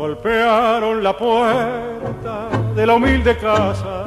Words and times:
golpearon 0.00 1.04
la 1.04 1.14
puerta 1.14 2.48
de 2.74 2.86
la 2.86 2.94
humilde 2.94 3.36
casa. 3.36 4.06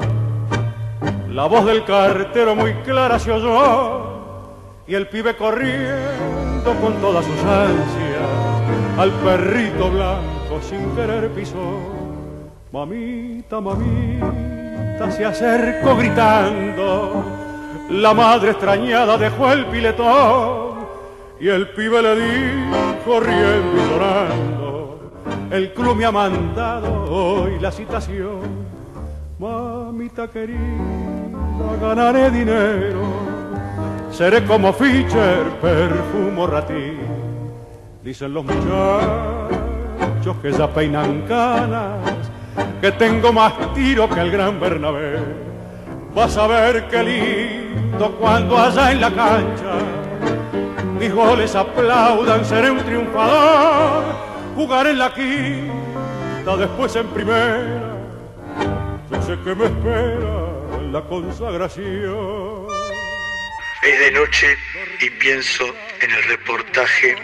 La 1.30 1.46
voz 1.46 1.68
del 1.68 1.84
cartero 1.86 2.56
muy 2.56 2.74
clara 2.84 3.20
se 3.20 3.32
oyó 3.32 4.82
y 4.88 4.96
el 4.96 5.08
pibe 5.08 5.36
corriendo 5.36 6.74
con 6.82 6.96
todas 6.96 7.24
sus 7.24 7.40
ansias 7.42 8.98
al 8.98 9.12
perrito 9.12 9.92
blanco 9.92 10.60
sin 10.68 10.96
querer 10.96 11.30
pisó. 11.30 11.78
Mamita, 12.72 13.62
mamita, 13.62 15.12
se 15.12 15.26
acercó 15.26 15.96
gritando. 15.96 17.24
La 17.92 18.16
madre 18.16 18.50
extrañada 18.50 19.16
dejó 19.20 19.52
el 19.52 19.68
piletón 19.68 20.88
y 21.40 21.50
el 21.50 21.70
pibe 21.70 22.02
le 22.02 22.16
dijo 22.16 23.20
riendo 23.20 23.78
y 23.78 23.90
llorando. 23.92 24.63
El 25.54 25.72
club 25.72 25.96
me 25.96 26.06
ha 26.06 26.12
mandado 26.12 27.06
hoy 27.10 27.60
la 27.60 27.72
citación. 27.72 28.42
Mamita 29.40 30.28
querida, 30.28 30.58
ganaré 31.80 32.32
dinero 32.32 33.24
seré 34.14 34.44
como 34.44 34.72
Fischer, 34.72 35.44
perfumo 35.62 36.46
ratí. 36.48 36.98
Dicen 38.04 38.34
los 38.34 38.46
muchachos 38.46 40.38
que 40.42 40.52
ya 40.52 40.68
peinan 40.72 41.24
canas, 41.28 42.00
que 42.80 42.92
tengo 42.92 43.34
más 43.34 43.54
tiro 43.74 44.08
que 44.10 44.20
el 44.20 44.32
gran 44.32 44.60
Bernabé. 44.60 45.18
Vas 46.14 46.38
a 46.38 46.48
ver 46.48 46.88
qué 46.90 47.04
lindo 47.04 48.12
cuando 48.20 48.58
allá 48.58 48.92
en 48.92 49.02
la 49.02 49.10
cancha 49.10 49.74
mis 51.00 51.14
goles 51.14 51.56
aplaudan, 51.56 52.46
seré 52.46 52.70
un 52.70 52.80
triunfador, 52.80 54.04
jugaré 54.56 54.92
en 54.92 55.00
la 55.00 55.14
quinta, 55.14 56.58
después 56.58 56.96
en 56.96 57.08
primera. 57.08 57.96
Yo 59.12 59.22
sé 59.22 59.38
que 59.44 59.56
me 59.56 59.66
espera 59.66 60.92
la 60.92 61.02
consagración. 61.02 62.68
Es 63.84 64.00
de 64.00 64.12
noche 64.12 64.58
y 65.02 65.10
pienso 65.10 65.66
en 66.00 66.12
el 66.12 66.24
reportaje 66.24 67.16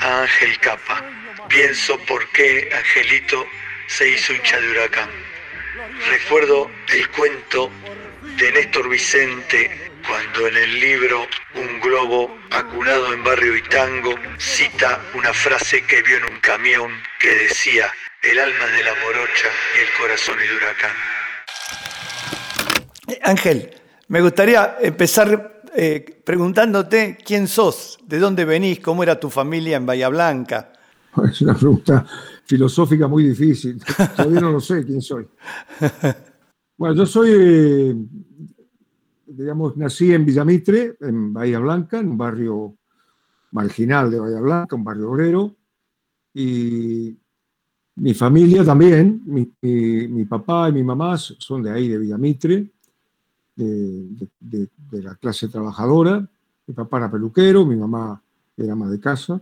a 0.00 0.22
Ángel 0.22 0.58
Capa. 0.60 1.02
Pienso 1.48 1.98
por 2.00 2.28
qué 2.30 2.70
Angelito 2.74 3.46
se 3.86 4.10
hizo 4.10 4.32
hincha 4.32 4.60
de 4.60 4.70
huracán. 4.70 5.10
Recuerdo 6.10 6.70
el 6.92 7.08
cuento 7.10 7.70
de 8.36 8.52
Néstor 8.52 8.88
Vicente 8.88 9.83
cuando 10.06 10.48
en 10.48 10.56
el 10.56 10.80
libro 10.80 11.26
Un 11.54 11.80
globo 11.80 12.36
acunado 12.50 13.12
en 13.12 13.22
barrio 13.22 13.56
Itango 13.56 14.14
cita 14.38 15.00
una 15.14 15.32
frase 15.32 15.84
que 15.86 16.02
vio 16.02 16.18
en 16.18 16.24
un 16.24 16.40
camión 16.40 16.90
que 17.20 17.28
decía 17.28 17.86
el 18.22 18.38
alma 18.38 18.66
de 18.66 18.84
la 18.84 18.92
morocha 19.04 19.48
y 19.76 19.80
el 19.82 19.88
corazón 20.00 20.36
de 20.38 20.56
huracán. 20.56 20.96
Eh, 23.08 23.20
Ángel, 23.22 23.70
me 24.08 24.20
gustaría 24.20 24.76
empezar 24.80 25.62
eh, 25.74 26.22
preguntándote 26.24 27.18
quién 27.24 27.48
sos, 27.48 27.98
de 28.06 28.18
dónde 28.18 28.44
venís, 28.44 28.80
cómo 28.80 29.02
era 29.02 29.18
tu 29.20 29.30
familia 29.30 29.76
en 29.76 29.86
Bahía 29.86 30.08
Blanca. 30.08 30.72
Es 31.30 31.40
una 31.42 31.54
pregunta 31.54 32.06
filosófica 32.44 33.06
muy 33.06 33.28
difícil. 33.28 33.80
Todavía 34.16 34.40
no 34.40 34.52
lo 34.52 34.60
sé 34.60 34.84
quién 34.84 35.00
soy. 35.00 35.26
Bueno, 36.76 36.96
yo 36.96 37.06
soy, 37.06 37.30
eh, 37.32 37.94
digamos, 39.26 39.76
nací 39.76 40.12
en 40.12 40.24
Villamitre, 40.24 40.96
en 41.00 41.32
Bahía 41.32 41.58
Blanca, 41.58 41.98
en 41.98 42.08
un 42.10 42.18
barrio 42.18 42.76
marginal 43.52 44.10
de 44.10 44.20
Bahía 44.20 44.40
Blanca, 44.40 44.76
un 44.76 44.84
barrio 44.84 45.10
obrero. 45.10 45.56
Y 46.34 47.16
mi 47.96 48.14
familia 48.14 48.64
también, 48.64 49.22
mi, 49.24 49.52
mi 49.62 50.24
papá 50.24 50.68
y 50.68 50.72
mi 50.72 50.82
mamá 50.82 51.16
son 51.16 51.62
de 51.62 51.70
ahí, 51.70 51.88
de 51.88 51.98
Villamitre 51.98 52.74
de, 53.56 55.02
la 55.02 55.14
clase 55.16 55.48
trabajadora. 55.48 56.28
Mi 56.66 56.74
papá 56.74 56.98
era 56.98 57.10
peluquero, 57.10 57.64
mi 57.64 57.76
mamá 57.76 58.22
era 58.56 58.72
ama 58.72 58.88
de 58.88 59.00
casa. 59.00 59.40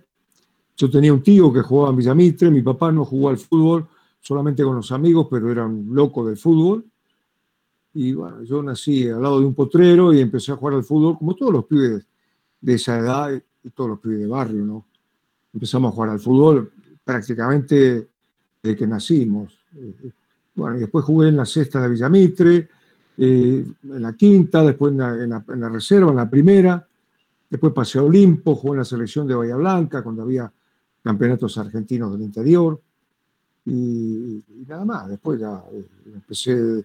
Yo 0.77 0.91
tenía 0.91 1.13
un 1.13 1.23
tío 1.23 1.53
que 1.53 1.61
jugaba 1.61 1.91
en 1.91 1.97
Villamitre, 1.97 2.51
mi 2.51 2.63
papá 2.63 2.91
no 2.91 3.05
jugó 3.05 3.29
al 3.29 3.39
fútbol 3.39 3.87
solamente 4.21 4.63
con 4.63 4.77
los 4.77 4.91
amigos, 4.93 5.29
pero 5.31 5.51
era 5.51 5.67
un 5.67 5.95
loco 5.95 6.27
del 6.27 6.37
fútbol. 6.37 6.85
Y 7.95 8.15
bueno, 8.15 8.43
yo 8.43 8.63
nací 8.63 9.09
al 9.09 9.23
lado 9.23 9.41
de 9.41 9.47
un 9.47 9.55
potrero 9.55 10.13
y 10.13 10.21
empecé 10.21 10.53
a 10.53 10.57
jugar 10.57 10.75
al 10.77 10.85
fútbol 10.85 11.19
como 11.19 11.35
todos 11.35 11.53
los 11.53 11.65
pibes 11.67 12.05
de 12.61 12.75
esa 12.75 12.99
edad 12.99 13.43
y 13.63 13.71
todos 13.71 13.91
los 13.91 14.01
pibes 14.01 14.21
de 14.21 14.27
barrio, 14.27 14.65
¿no? 14.65 14.87
Empezamos 15.53 15.93
a 15.93 15.95
jugar 15.95 16.11
al 16.11 16.21
fútbol 16.21 16.73
prácticamente 17.05 18.09
desde 18.63 18.77
que 18.77 18.87
nacimos. 18.87 19.59
Bueno, 20.55 20.77
y 20.77 20.81
después 20.81 21.05
jugué 21.05 21.29
en 21.29 21.37
la 21.37 21.47
cesta 21.47 21.81
de 21.83 21.89
Villamitre, 21.89 22.69
eh, 23.19 23.67
en 23.83 24.03
la 24.03 24.15
quinta, 24.15 24.63
después 24.63 24.93
en 24.93 24.99
la, 24.99 25.69
reserva, 25.69 26.11
en 26.11 26.17
la 26.17 26.31
primera, 26.31 26.87
después 27.49 27.73
pasé 27.73 27.99
a 27.99 28.03
Olimpo, 28.03 28.55
jugué 28.55 28.73
en 28.73 28.79
la 28.79 28.85
selección 28.85 29.27
de 29.27 29.35
Bahía 29.35 29.57
Blanca 29.57 30.03
cuando 30.03 30.23
había 30.23 30.51
campeonatos 31.03 31.59
argentinos 31.59 32.13
del 32.13 32.23
interior 32.23 32.81
y, 33.65 34.43
nada 34.67 34.85
más, 34.85 35.09
después 35.09 35.41
ya 35.41 35.63
eh, 35.73 35.87
empecé, 36.07 36.85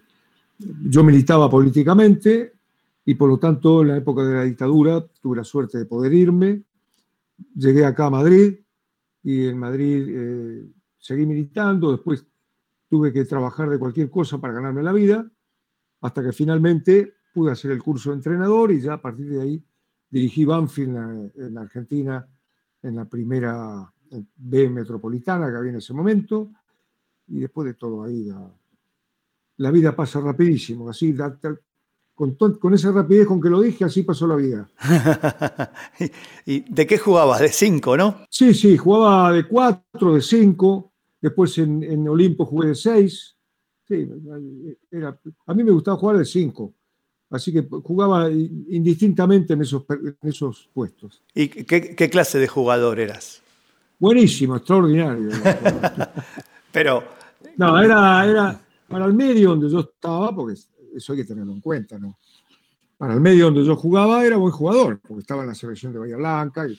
yo 0.58 1.04
militaba 1.04 1.48
políticamente 1.48 2.52
y 3.04 3.14
por 3.14 3.28
lo 3.28 3.38
tanto 3.38 3.82
en 3.82 3.88
la 3.88 3.96
época 3.96 4.22
de 4.22 4.34
la 4.34 4.44
dictadura 4.44 5.06
tuve 5.20 5.36
la 5.36 5.44
suerte 5.44 5.78
de 5.78 5.86
poder 5.86 6.12
irme, 6.12 6.62
llegué 7.54 7.84
acá 7.84 8.06
a 8.06 8.10
Madrid 8.10 8.58
y 9.22 9.46
en 9.46 9.58
Madrid 9.58 10.06
eh, 10.08 10.68
seguí 10.98 11.26
militando, 11.26 11.92
después 11.92 12.26
tuve 12.88 13.12
que 13.12 13.24
trabajar 13.24 13.68
de 13.70 13.78
cualquier 13.78 14.10
cosa 14.10 14.38
para 14.38 14.54
ganarme 14.54 14.82
la 14.82 14.92
vida 14.92 15.30
hasta 16.00 16.22
que 16.22 16.32
finalmente 16.32 17.14
pude 17.32 17.52
hacer 17.52 17.70
el 17.70 17.82
curso 17.82 18.10
de 18.10 18.16
entrenador 18.16 18.72
y 18.72 18.80
ya 18.80 18.94
a 18.94 19.02
partir 19.02 19.28
de 19.28 19.40
ahí 19.40 19.64
dirigí 20.10 20.44
Banfield 20.44 21.32
en, 21.36 21.58
Argentina 21.58 22.26
en 22.82 22.96
la 22.96 23.04
primera 23.04 23.92
B 24.36 24.70
metropolitana 24.70 25.50
que 25.50 25.56
había 25.56 25.70
en 25.70 25.76
ese 25.76 25.92
momento. 25.92 26.50
Y 27.26 27.40
después 27.40 27.66
de 27.66 27.74
todo 27.74 28.04
ahí 28.04 28.30
vida 29.70 29.94
pasa 29.94 30.20
rapidísimo, 30.20 30.88
así 30.88 31.14
con, 32.14 32.34
con, 32.34 32.74
esa 32.74 32.92
rapidez 32.92 33.26
con 33.26 33.40
que 33.40 33.50
lo 33.50 33.60
dije, 33.60 33.84
así 33.84 34.02
pasó 34.02 34.26
la 34.26 34.36
vida. 34.36 34.68
¿Y 36.46 36.60
de 36.60 36.86
qué 36.86 36.98
jugabas? 36.98 37.40
¿De 37.40 37.48
cinco, 37.48 37.96
no? 37.96 38.24
Sí, 38.30 38.54
sí, 38.54 38.76
jugaba 38.76 39.32
de 39.32 39.46
cuatro, 39.46 40.14
de 40.14 40.22
cinco, 40.22 40.92
después 41.20 41.58
en, 41.58 41.82
en 41.82 42.08
Olimpo 42.08 42.44
jugué 42.44 42.68
de 42.68 42.74
seis, 42.74 43.38
Sí, 43.88 44.06
era, 44.90 45.18
a 45.46 45.54
mí 45.54 45.64
me 45.64 45.70
gustaba 45.70 45.96
jugar 45.96 46.18
de 46.18 46.26
5, 46.26 46.74
así 47.30 47.54
que 47.54 47.66
jugaba 47.82 48.30
indistintamente 48.30 49.54
en 49.54 49.62
esos, 49.62 49.84
esos 50.22 50.68
puestos. 50.74 51.22
¿Y 51.34 51.48
qué, 51.48 52.10
clase 52.10 52.38
de 52.38 52.48
jugador 52.48 53.00
eras? 53.00 53.42
Buenísimo, 53.98 54.56
extraordinario. 54.56 55.30
Pero... 56.72 57.02
No, 57.56 57.80
era, 57.80 58.26
era 58.26 58.60
para 58.88 59.04
el 59.04 59.14
medio 59.14 59.50
donde 59.50 59.70
yo 59.70 59.80
estaba, 59.80 60.34
porque 60.34 60.58
eso 60.94 61.12
hay 61.12 61.18
que 61.18 61.24
tenerlo 61.24 61.52
en 61.52 61.60
cuenta, 61.60 61.98
¿no? 61.98 62.16
Para 62.96 63.14
el 63.14 63.20
medio 63.20 63.46
donde 63.46 63.64
yo 63.64 63.76
jugaba 63.76 64.24
era 64.24 64.36
buen 64.36 64.52
jugador, 64.52 65.00
porque 65.06 65.20
estaba 65.20 65.42
en 65.42 65.48
la 65.48 65.54
selección 65.54 65.92
de 65.92 66.00
Bahía 66.00 66.16
Blanca, 66.16 66.66
y, 66.68 66.78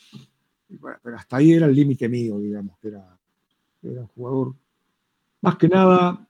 pero 1.02 1.16
hasta 1.16 1.38
ahí 1.38 1.54
era 1.54 1.66
el 1.66 1.76
límite 1.76 2.10
mío, 2.10 2.40
digamos, 2.40 2.78
que 2.80 2.90
era, 2.90 3.18
un 3.82 4.08
jugador 4.08 4.56
más 5.42 5.56
que 5.56 5.70
nada 5.70 6.28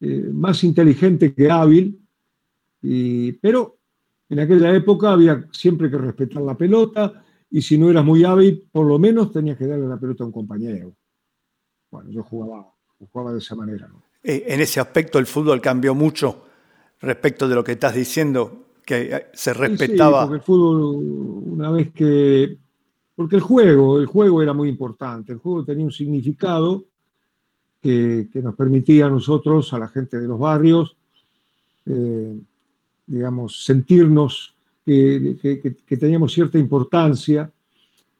eh, 0.00 0.30
más 0.32 0.64
inteligente 0.64 1.32
que 1.32 1.50
hábil, 1.50 2.00
pero 3.40 3.78
en 4.28 4.40
aquella 4.40 4.74
época 4.74 5.12
había 5.12 5.46
siempre 5.52 5.90
que 5.90 5.98
respetar 5.98 6.42
la 6.42 6.56
pelota 6.56 7.24
y 7.50 7.62
si 7.62 7.76
no 7.76 7.90
eras 7.90 8.04
muy 8.04 8.24
hábil, 8.24 8.66
por 8.72 8.86
lo 8.86 8.98
menos 8.98 9.32
tenías 9.32 9.58
que 9.58 9.66
darle 9.66 9.86
la 9.86 9.98
pelota 9.98 10.24
a 10.24 10.26
un 10.26 10.32
compañero. 10.32 10.94
Bueno, 11.90 12.10
yo 12.10 12.22
jugaba, 12.22 12.72
jugaba 12.98 13.32
de 13.32 13.38
esa 13.38 13.54
manera. 13.56 13.90
Eh, 14.22 14.44
en 14.48 14.60
ese 14.60 14.80
aspecto 14.80 15.18
el 15.18 15.26
fútbol 15.26 15.60
cambió 15.60 15.94
mucho 15.94 16.44
respecto 17.00 17.48
de 17.48 17.54
lo 17.54 17.64
que 17.64 17.72
estás 17.72 17.94
diciendo, 17.94 18.66
que 18.84 19.14
eh, 19.14 19.26
se 19.32 19.54
respetaba. 19.54 20.22
Sí, 20.22 20.26
porque 20.26 20.36
el 20.36 20.42
fútbol, 20.42 21.42
una 21.46 21.70
vez 21.70 21.92
que. 21.92 22.58
Porque 23.14 23.36
el 23.36 23.42
juego, 23.42 23.98
el 23.98 24.06
juego 24.06 24.42
era 24.42 24.54
muy 24.54 24.68
importante, 24.68 25.32
el 25.32 25.38
juego 25.38 25.64
tenía 25.64 25.84
un 25.84 25.92
significado 25.92 26.84
que, 27.80 28.28
nos 28.34 28.54
permitía 28.54 29.06
a 29.06 29.10
nosotros, 29.10 29.72
a 29.72 29.78
la 29.78 29.88
gente 29.88 30.18
de 30.18 30.28
los 30.28 30.38
barrios, 30.38 30.96
eh, 31.86 32.38
digamos, 33.06 33.64
sentirnos 33.64 34.54
que, 34.84 35.76
teníamos 35.98 36.32
cierta 36.32 36.58
importancia, 36.58 37.50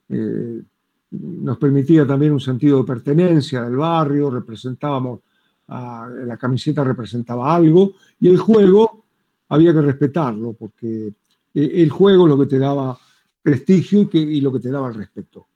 eh, 0.09 0.63
nos 1.11 1.59
permitía 1.59 2.07
también 2.07 2.33
un 2.33 2.41
sentido 2.41 2.79
de 2.79 2.85
pertenencia 2.85 3.63
del 3.63 3.77
barrio, 3.77 4.31
representábamos, 4.31 5.21
la 5.71 6.37
camiseta 6.37 6.83
representaba 6.83 7.55
algo, 7.55 7.93
y 8.19 8.29
el 8.29 8.39
juego 8.39 9.05
había 9.49 9.73
que 9.73 9.83
respetarlo, 9.83 10.53
porque 10.53 11.09
eh, 11.55 11.71
el 11.75 11.91
juego 11.91 12.27
es 12.27 12.31
lo 12.31 12.39
que 12.39 12.47
te 12.47 12.59
daba 12.59 12.99
prestigio 13.43 14.09
y, 14.13 14.19
y 14.19 14.41
lo 14.41 14.53
que 14.53 14.61
te 14.61 14.71
daba 14.71 14.89
el 14.89 14.95
respeto. 14.95 15.47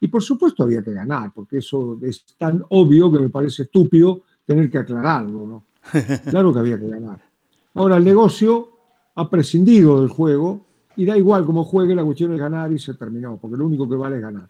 Y 0.00 0.08
por 0.08 0.22
supuesto 0.22 0.64
había 0.64 0.82
que 0.82 0.92
ganar, 0.92 1.32
porque 1.32 1.58
eso 1.58 1.98
es 2.02 2.24
tan 2.36 2.62
obvio 2.70 3.10
que 3.10 3.18
me 3.18 3.28
parece 3.30 3.62
estúpido 3.62 4.22
tener 4.44 4.70
que 4.70 4.78
aclararlo, 4.78 5.46
¿no? 5.46 5.64
Claro 6.30 6.52
que 6.52 6.58
había 6.58 6.78
que 6.78 6.88
ganar. 6.88 7.20
Ahora, 7.74 7.96
el 7.96 8.04
negocio 8.04 8.70
ha 9.14 9.28
prescindido 9.30 10.00
del 10.00 10.10
juego 10.10 10.66
y 10.96 11.04
da 11.04 11.16
igual 11.16 11.44
cómo 11.44 11.64
juegue, 11.64 11.94
la 11.94 12.04
cuestión 12.04 12.32
es 12.32 12.38
ganar 12.38 12.72
y 12.72 12.78
se 12.78 12.94
terminó, 12.94 13.36
porque 13.36 13.56
lo 13.56 13.66
único 13.66 13.88
que 13.88 13.96
vale 13.96 14.16
es 14.16 14.22
ganar. 14.22 14.48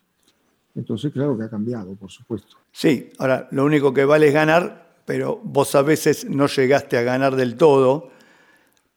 Entonces, 0.75 1.13
claro 1.13 1.37
que 1.39 1.45
ha 1.45 1.49
cambiado, 1.49 1.95
por 1.95 2.11
supuesto. 2.11 2.57
Sí, 2.73 3.11
ahora, 3.19 3.49
lo 3.53 3.65
único 3.65 3.95
que 3.95 4.05
vale 4.05 4.29
es 4.29 4.35
ganar, 4.35 4.94
pero 5.05 5.41
vos 5.43 5.75
a 5.75 5.83
veces 5.83 6.25
no 6.29 6.47
llegaste 6.47 6.97
a 6.97 7.03
ganar 7.03 7.37
del 7.37 7.57
todo, 7.57 8.11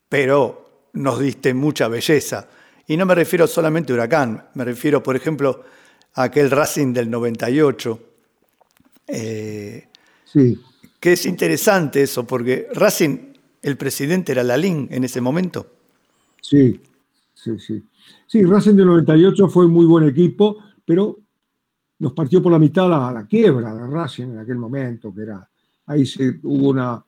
pero 0.09 0.88
nos 0.94 1.19
diste 1.19 1.54
mucha 1.54 1.88
belleza. 1.88 2.48
Y 2.88 2.95
no 2.95 3.06
me 3.06 3.15
refiero 3.15 3.48
solamente 3.48 3.92
a 3.92 3.95
Huracán, 3.95 4.48
me 4.54 4.63
refiero, 4.63 5.04
por 5.04 5.15
ejemplo, 5.15 5.63
a 6.13 6.24
aquel 6.24 6.50
Racing 6.50 6.94
del 6.94 7.09
98. 7.09 8.00
Eh, 9.07 9.88
sí. 10.25 10.59
Que 11.00 11.13
es 11.13 11.25
interesante 11.25 12.01
eso, 12.01 12.25
porque 12.25 12.68
Racing, 12.74 13.33
el 13.62 13.77
presidente 13.77 14.31
era 14.31 14.44
Lalín 14.44 14.88
en 14.89 15.04
ese 15.04 15.21
momento. 15.21 15.68
Sí, 16.42 16.81
sí, 17.33 17.59
sí. 17.59 17.83
Sí, 18.25 18.44
Racing 18.44 18.75
del 18.75 18.88
98 18.88 19.50
fue 19.50 19.65
un 19.65 19.74
muy 19.74 19.86
buen 19.86 20.07
equipo, 20.07 20.57
pero 20.86 21.18
nos 22.00 22.13
partió 22.13 22.42
por 22.42 22.51
la 22.51 22.59
mitad 22.59 22.89
la, 22.89 23.12
la 23.12 23.25
quiebra 23.25 23.74
de 23.74 23.88
Racing 23.88 24.27
en 24.27 24.39
aquel 24.39 24.57
momento, 24.57 25.13
que 25.13 25.21
era, 25.21 25.50
ahí 25.88 26.06
se, 26.06 26.39
hubo 26.44 26.69
una 26.69 27.04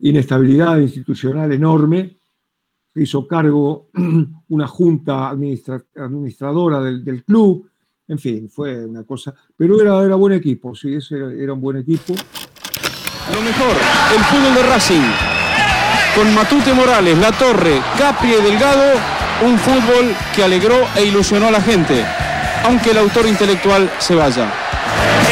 inestabilidad 0.00 0.78
institucional 0.78 1.52
enorme, 1.52 2.18
se 2.92 3.02
hizo 3.02 3.26
cargo 3.26 3.88
una 4.48 4.66
junta 4.66 5.30
administradora 5.30 6.80
del, 6.80 7.24
club, 7.24 7.70
en 8.08 8.18
fin, 8.18 8.50
fue 8.50 8.84
una 8.84 9.04
cosa, 9.04 9.34
pero 9.56 9.80
era, 9.80 10.04
era 10.04 10.16
buen 10.16 10.34
equipo, 10.34 10.74
sí, 10.74 10.94
ese 10.94 11.16
era, 11.16 11.54
un 11.54 11.60
buen 11.60 11.78
equipo. 11.78 12.12
Lo 12.12 13.40
mejor, 13.42 13.76
el 14.14 14.24
fútbol 14.24 14.54
de 14.54 14.62
Racing, 14.68 15.10
con 16.16 16.34
Matute 16.34 16.74
Morales, 16.74 17.16
La 17.18 17.32
Torre, 17.32 17.80
Capri 17.96 18.30
y 18.30 18.42
Delgado, 18.42 18.98
un 19.46 19.56
fútbol 19.56 20.14
que 20.34 20.42
alegró 20.42 20.76
e 20.96 21.06
ilusionó 21.06 21.46
a 21.46 21.50
la 21.52 21.62
gente 21.62 22.04
aunque 22.64 22.90
el 22.90 22.98
autor 22.98 23.26
intelectual 23.26 23.90
se 23.98 24.14
vaya. 24.14 24.52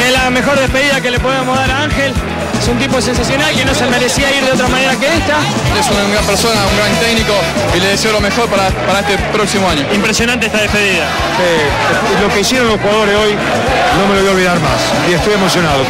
Es 0.05 0.13
la 0.13 0.29
mejor 0.29 0.59
despedida 0.59 1.01
que 1.01 1.11
le 1.11 1.19
podemos 1.19 1.57
dar 1.57 1.69
a 1.69 1.83
Ángel. 1.83 2.13
Es 2.59 2.67
un 2.67 2.77
tipo 2.77 2.99
sensacional 2.99 3.55
que 3.55 3.63
no 3.63 3.73
se 3.73 3.89
merecía 3.89 4.37
ir 4.37 4.43
de 4.43 4.51
otra 4.51 4.67
manera 4.67 4.91
que 4.99 5.07
esta. 5.07 5.39
Es 5.79 5.89
una 5.89 6.03
gran 6.11 6.25
persona, 6.25 6.59
un 6.67 6.75
gran 6.75 6.91
técnico 6.99 7.31
y 7.73 7.79
le 7.79 7.87
deseo 7.87 8.11
lo 8.11 8.19
mejor 8.19 8.49
para, 8.49 8.67
para 8.85 8.99
este 8.99 9.15
próximo 9.31 9.65
año. 9.65 9.81
Impresionante 9.93 10.47
esta 10.47 10.59
despedida. 10.59 11.07
lo 12.21 12.27
que 12.33 12.41
hicieron 12.41 12.67
los 12.67 12.81
jugadores 12.81 13.15
hoy 13.15 13.31
no 13.97 14.07
me 14.09 14.15
lo 14.15 14.19
voy 14.19 14.27
a 14.27 14.33
olvidar 14.33 14.59
más 14.59 14.93
y 15.09 15.13
estoy 15.13 15.33
emocionado. 15.35 15.85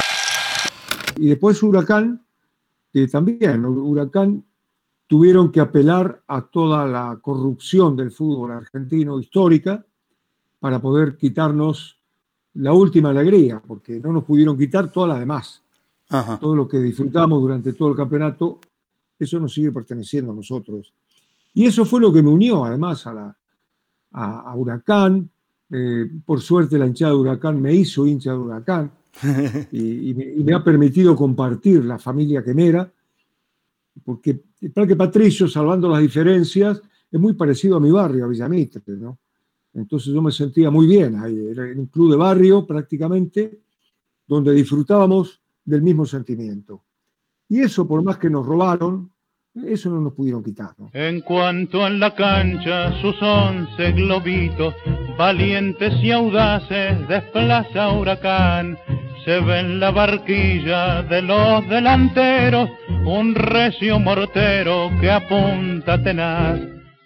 Y 1.18 1.30
después 1.30 1.62
Huracán, 1.64 2.24
que 2.94 3.08
también, 3.08 3.66
Huracán 3.66 4.46
tuvieron 5.08 5.52
que 5.52 5.62
apelar 5.62 6.22
a 6.28 6.44
toda 6.44 6.86
la 6.86 7.18
corrupción 7.20 7.98
del 7.98 8.12
fútbol 8.12 8.52
argentino 8.52 9.20
histórica 9.20 9.84
para 10.60 10.78
poder 10.78 11.18
quitarnos 11.18 11.98
la 12.54 12.74
última 12.74 13.10
alegría, 13.10 13.60
porque 13.60 14.00
no 14.00 14.14
nos 14.14 14.24
pudieron 14.24 14.56
quitar 14.56 14.92
todas 14.92 15.10
las 15.10 15.20
demás. 15.20 15.64
Todo 16.10 16.56
lo 16.56 16.68
que 16.68 16.80
disfrutamos 16.80 17.40
durante 17.40 17.74
todo 17.74 17.90
el 17.90 17.96
campeonato, 17.96 18.60
eso 19.20 19.40
nos 19.40 19.54
sigue 19.54 19.72
perteneciendo 19.72 20.32
a 20.32 20.36
nosotros. 20.36 20.92
Y 21.54 21.66
eso 21.66 21.86
fue 21.86 22.02
lo 22.02 22.12
que 22.12 22.24
me 22.24 22.30
unió 22.30 22.66
además 22.66 23.06
a, 23.06 23.14
la, 23.14 23.38
a, 24.12 24.56
Huracán. 24.56 25.30
Eh, 25.72 26.10
por 26.26 26.42
suerte 26.42 26.80
la 26.80 26.88
hinchada 26.88 27.12
de 27.12 27.20
Huracán 27.20 27.62
me 27.62 27.72
hizo 27.76 28.08
hincha 28.08 28.32
de 28.32 28.38
Huracán 28.40 28.92
y, 29.72 30.16
me, 30.44 30.54
ha 30.54 30.64
permitido 30.64 31.16
compartir 31.16 31.86
la 31.86 32.00
familia 32.00 32.44
que 32.44 32.56
me 32.56 32.68
era, 32.68 32.92
porque 34.04 34.42
el 34.62 34.72
Parque 34.72 34.96
Patricio, 34.96 35.48
salvando 35.48 35.90
las 35.90 36.02
diferencias, 36.02 36.82
es 37.12 37.20
muy 37.20 37.34
parecido 37.34 37.78
a 37.78 37.80
mi 37.80 37.92
barrio, 37.92 38.26
a 38.26 38.28
Villamitre, 38.28 38.82
¿no? 38.88 39.20
Entonces 39.74 40.12
yo 40.12 40.22
me 40.22 40.32
sentía 40.32 40.72
muy 40.72 40.88
bien 40.88 41.18
ahí, 41.18 41.50
era 41.50 41.64
un 41.64 41.86
club 41.86 42.12
de 42.12 42.18
barrio 42.18 42.66
prácticamente, 42.66 43.60
donde 44.26 44.54
disfrutábamos 44.54 45.39
del 45.70 45.82
mismo 45.82 46.06
sentimiento. 46.06 46.84
Y 47.48 47.62
eso, 47.62 47.88
por 47.88 48.04
más 48.04 48.18
que 48.18 48.30
nos 48.30 48.46
robaron, 48.46 49.12
eso 49.66 49.90
no 49.90 50.02
nos 50.02 50.14
pudieron 50.14 50.44
quitar. 50.44 50.76
En 50.94 51.22
cuanto 51.22 51.86
en 51.88 52.00
la 52.00 52.14
cancha 52.14 52.92
sus 53.02 53.16
once 53.22 53.92
globitos, 53.94 54.74
valientes 55.18 55.94
y 56.04 56.12
audaces, 56.12 57.08
desplaza 57.08 57.92
huracán. 57.92 58.78
Se 59.26 59.40
ve 59.42 59.60
en 59.60 59.80
la 59.80 59.92
barquilla 59.92 61.04
de 61.04 61.22
los 61.22 61.68
delanteros 61.68 62.70
un 63.06 63.36
recio 63.36 64.00
mortero 64.00 64.90
que 65.02 65.12
apunta 65.12 66.02
tenaz 66.02 66.60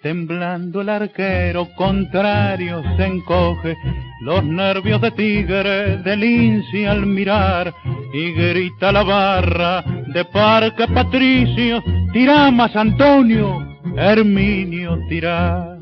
Temblando 0.04 0.82
el 0.82 0.90
arquero 0.90 1.70
contrario 1.78 2.84
se 2.98 3.06
encoge, 3.06 3.78
los 4.24 4.42
nervios 4.44 5.02
de 5.02 5.12
tigre 5.12 5.98
del 5.98 6.24
inci 6.24 6.86
al 6.86 7.06
mirar, 7.06 7.74
y 8.14 8.32
grita 8.32 8.92
la 8.92 9.04
barra 9.04 9.84
de 10.08 10.24
Parque 10.26 10.88
Patricio, 10.88 11.84
tira 12.14 12.50
más 12.50 12.74
Antonio, 12.76 13.60
Herminio 13.98 14.98
tira. 15.10 15.78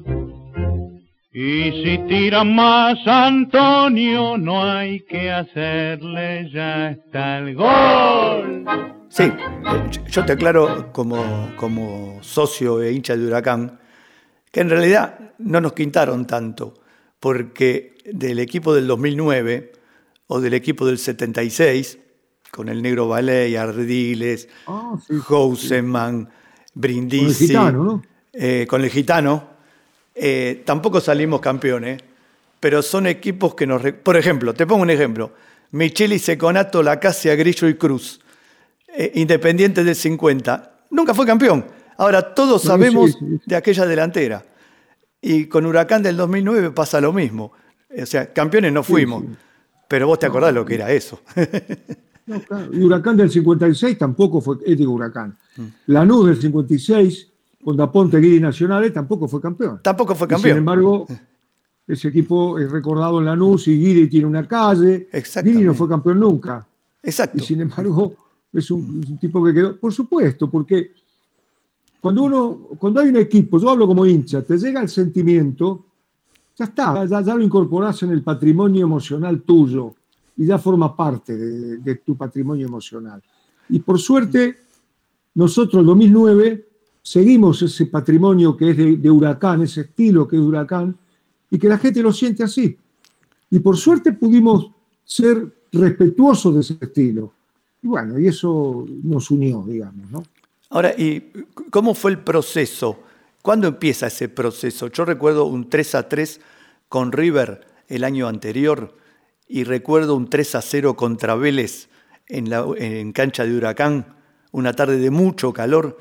Y 1.33 1.83
si 1.83 1.97
tira 2.09 2.43
más 2.43 2.97
Antonio, 3.05 4.37
no 4.37 4.63
hay 4.63 5.01
que 5.01 5.31
hacerle, 5.31 6.49
ya 6.51 6.89
está 6.89 7.37
el 7.37 7.55
gol. 7.55 8.65
Sí, 9.07 9.31
yo 10.09 10.25
te 10.25 10.33
aclaro 10.33 10.91
como, 10.91 11.51
como 11.55 12.17
socio 12.21 12.81
e 12.81 12.91
hincha 12.91 13.15
de 13.15 13.27
Huracán, 13.27 13.79
que 14.51 14.61
en 14.61 14.69
realidad 14.69 15.19
no 15.37 15.61
nos 15.61 15.73
quintaron 15.73 16.25
tanto, 16.25 16.73
porque 17.21 17.95
del 18.05 18.39
equipo 18.39 18.73
del 18.73 18.87
2009 18.87 19.71
o 20.27 20.41
del 20.41 20.53
equipo 20.53 20.85
del 20.85 20.97
76, 20.97 21.97
con 22.51 22.67
el 22.67 22.81
negro 22.81 23.07
Ballet, 23.07 23.55
Ardiles, 23.55 24.49
oh, 24.65 24.99
Brindisi, 26.73 26.73
con 26.73 27.25
el 27.27 27.33
gitano, 27.33 27.83
¿no? 27.83 28.03
Eh, 28.33 28.65
con 28.67 28.83
el 28.83 28.89
gitano 28.89 29.47
eh, 30.13 30.63
tampoco 30.65 30.99
salimos 30.99 31.39
campeones, 31.39 32.01
pero 32.59 32.81
son 32.81 33.07
equipos 33.07 33.55
que 33.55 33.65
nos... 33.65 33.81
Por 34.03 34.17
ejemplo, 34.17 34.53
te 34.53 34.67
pongo 34.67 34.81
un 34.81 34.89
ejemplo, 34.89 35.31
Micheli, 35.71 36.19
Seconato, 36.19 36.83
Lacasia, 36.83 37.35
Grillo 37.35 37.69
y 37.69 37.75
Cruz, 37.75 38.19
eh, 38.87 39.11
Independiente 39.15 39.83
del 39.83 39.95
50, 39.95 40.85
nunca 40.89 41.13
fue 41.13 41.25
campeón 41.25 41.65
Ahora, 42.01 42.33
todos 42.33 42.63
sabemos 42.63 43.15
de 43.45 43.55
aquella 43.55 43.85
delantera. 43.85 44.43
Y 45.21 45.45
con 45.45 45.65
Huracán 45.65 46.01
del 46.01 46.17
2009 46.17 46.71
pasa 46.71 46.99
lo 46.99 47.13
mismo. 47.13 47.51
O 47.95 48.05
sea, 48.05 48.33
campeones 48.33 48.73
no 48.73 48.83
fuimos. 48.83 49.23
Pero 49.87 50.07
vos 50.07 50.19
te 50.19 50.25
acordás 50.25 50.53
lo 50.53 50.65
que 50.65 50.75
era 50.75 50.91
eso. 50.91 51.21
Y 52.71 52.81
Huracán 52.83 53.17
del 53.17 53.29
56 53.29 53.97
tampoco 53.97 54.39
fue, 54.39 54.57
es 54.65 54.77
digo 54.77 54.93
Huracán. 54.93 55.35
Mm. 55.57 55.63
Lanús 55.87 56.27
del 56.27 56.39
56, 56.39 57.27
con 57.63 57.75
Daponte 57.75 58.19
Guiri 58.19 58.39
Nacionales, 58.39 58.93
tampoco 58.93 59.27
fue 59.27 59.41
campeón. 59.41 59.79
Tampoco 59.83 60.15
fue 60.15 60.27
campeón. 60.27 60.51
sin 60.51 60.57
embargo, 60.59 61.07
ese 61.87 62.07
equipo 62.07 62.57
es 62.59 62.71
recordado 62.71 63.19
en 63.19 63.25
Lanús 63.25 63.67
y 63.67 63.77
Guiri 63.77 64.07
tiene 64.07 64.27
una 64.27 64.47
calle. 64.47 65.09
Guiri 65.43 65.63
no 65.63 65.73
fue 65.73 65.89
campeón 65.89 66.19
nunca. 66.19 66.65
Exacto. 67.03 67.37
Y 67.37 67.41
sin 67.41 67.61
embargo, 67.61 68.15
es 68.53 68.69
un 68.71 69.17
tipo 69.19 69.43
que 69.43 69.53
quedó. 69.53 69.77
Por 69.77 69.91
supuesto, 69.91 70.49
porque 70.49 70.91
cuando, 72.01 72.23
uno, 72.23 72.59
cuando 72.79 72.99
hay 72.99 73.09
un 73.09 73.17
equipo, 73.17 73.59
yo 73.59 73.69
hablo 73.69 73.85
como 73.85 74.07
hincha, 74.07 74.41
te 74.41 74.57
llega 74.57 74.81
el 74.81 74.89
sentimiento, 74.89 75.85
ya 76.57 76.65
está, 76.65 77.05
ya, 77.05 77.21
lo 77.35 77.43
incorporas 77.43 78.01
en 78.01 78.09
el 78.09 78.23
patrimonio 78.23 78.83
emocional 78.85 79.43
tuyo 79.43 79.93
y 80.35 80.47
ya 80.47 80.57
forma 80.57 80.95
parte 80.95 81.37
de, 81.37 81.95
tu 81.95 82.17
patrimonio 82.17 82.65
emocional. 82.65 83.21
Y 83.69 83.79
por 83.79 83.99
suerte, 83.99 84.57
nosotros 85.35 85.81
en 85.81 85.85
2009 85.85 86.67
seguimos 87.03 87.61
ese 87.61 87.85
patrimonio 87.85 88.57
que 88.57 88.71
es 88.71 88.77
de, 88.77 88.97
de, 88.97 89.11
huracán, 89.11 89.61
ese 89.61 89.81
estilo 89.81 90.27
que 90.27 90.37
es 90.37 90.41
de 90.41 90.47
huracán, 90.47 90.97
y 91.51 91.59
que 91.59 91.69
la 91.69 91.77
gente 91.77 92.01
lo 92.01 92.11
siente 92.11 92.43
así. 92.43 92.75
Y 93.51 93.59
por 93.59 93.77
suerte 93.77 94.13
pudimos 94.13 94.71
ser 95.03 95.53
respetuosos 95.71 96.55
de 96.55 96.61
ese 96.61 96.77
estilo. 96.81 97.31
Y 97.83 97.87
bueno, 97.87 98.17
y 98.17 98.27
eso 98.27 98.85
nos 99.03 99.29
unió, 99.29 99.63
digamos, 99.67 100.09
¿no? 100.09 100.23
Ahora, 100.71 100.93
¿y 100.97 101.31
cómo 101.69 101.93
fue 101.93 102.11
el 102.11 102.19
proceso? 102.19 103.03
¿Cuándo 103.41 103.67
empieza 103.67 104.07
ese 104.07 104.29
proceso? 104.29 104.87
Yo 104.87 105.03
recuerdo 105.05 105.45
un 105.45 105.69
3 105.69 105.95
a 105.95 106.09
3 106.09 106.39
con 106.87 107.11
River 107.11 107.61
el 107.87 108.03
año 108.05 108.27
anterior 108.27 108.95
y 109.47 109.65
recuerdo 109.65 110.15
un 110.15 110.29
3 110.29 110.55
a 110.55 110.61
0 110.61 110.95
contra 110.95 111.35
Vélez 111.35 111.89
en, 112.27 112.49
la, 112.49 112.65
en 112.77 113.11
cancha 113.11 113.45
de 113.45 113.55
Huracán, 113.55 114.15
una 114.51 114.71
tarde 114.73 114.97
de 114.97 115.11
mucho 115.11 115.51
calor. 115.51 115.97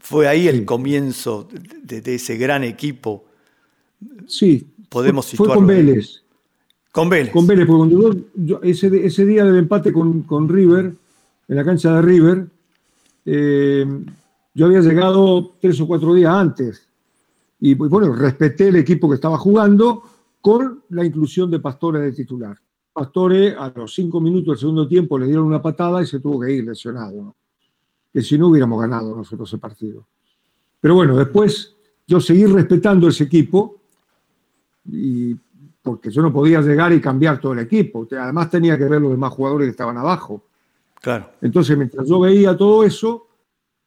Fue 0.00 0.26
ahí 0.26 0.48
el 0.48 0.64
comienzo 0.64 1.48
de, 1.82 2.14
ese 2.14 2.36
gran 2.36 2.64
equipo. 2.64 3.24
Sí, 4.26 4.66
podemos 4.88 5.26
fue, 5.30 5.46
fue 5.46 5.54
con 5.54 5.66
Vélez. 5.66 6.22
Con 6.90 7.08
Vélez. 7.08 7.32
Con 7.32 7.46
Vélez, 7.46 7.66
porque 7.66 7.78
cuando 7.78 8.12
yo- 8.12 8.20
yo- 8.34 8.60
ese, 8.62 9.06
ese 9.06 9.24
día 9.26 9.44
del 9.44 9.56
empate 9.58 9.92
con, 9.92 10.22
con 10.22 10.48
River, 10.48 10.92
en 11.48 11.56
la 11.56 11.64
cancha 11.64 11.94
de 11.94 12.02
River, 12.02 12.46
eh, 13.26 13.84
yo 14.54 14.66
había 14.66 14.80
llegado 14.80 15.56
tres 15.60 15.80
o 15.80 15.86
cuatro 15.86 16.14
días 16.14 16.32
antes. 16.32 16.88
Y 17.60 17.74
bueno, 17.74 18.14
respeté 18.14 18.68
el 18.68 18.76
equipo 18.76 19.08
que 19.08 19.16
estaba 19.16 19.36
jugando 19.36 20.02
con 20.40 20.84
la 20.90 21.04
inclusión 21.04 21.50
de 21.50 21.58
Pastore 21.58 22.00
de 22.00 22.12
titular. 22.12 22.56
Pastore 22.92 23.54
a 23.54 23.72
los 23.74 23.92
cinco 23.94 24.20
minutos 24.20 24.54
del 24.54 24.58
segundo 24.58 24.88
tiempo 24.88 25.18
le 25.18 25.26
dieron 25.26 25.44
una 25.44 25.60
patada 25.60 26.02
y 26.02 26.06
se 26.06 26.20
tuvo 26.20 26.40
que 26.40 26.52
ir 26.52 26.64
lesionado. 26.64 27.34
Que 28.12 28.22
si 28.22 28.38
no 28.38 28.48
hubiéramos 28.48 28.80
ganado 28.80 29.14
nosotros 29.14 29.48
ese 29.48 29.58
partido. 29.58 30.06
Pero 30.80 30.94
bueno, 30.94 31.16
después 31.16 31.74
yo 32.06 32.20
seguí 32.20 32.46
respetando 32.46 33.08
ese 33.08 33.24
equipo 33.24 33.82
y 34.86 35.34
porque 35.82 36.10
yo 36.10 36.22
no 36.22 36.32
podía 36.32 36.60
llegar 36.60 36.92
y 36.92 37.00
cambiar 37.00 37.40
todo 37.40 37.52
el 37.52 37.58
equipo. 37.60 38.06
Además 38.10 38.50
tenía 38.50 38.78
que 38.78 38.84
ver 38.84 39.00
los 39.00 39.10
demás 39.10 39.32
jugadores 39.32 39.66
que 39.66 39.70
estaban 39.72 39.98
abajo. 39.98 40.44
Claro. 41.00 41.30
Entonces, 41.40 41.76
mientras 41.76 42.08
yo 42.08 42.20
veía 42.20 42.56
todo 42.56 42.84
eso, 42.84 43.28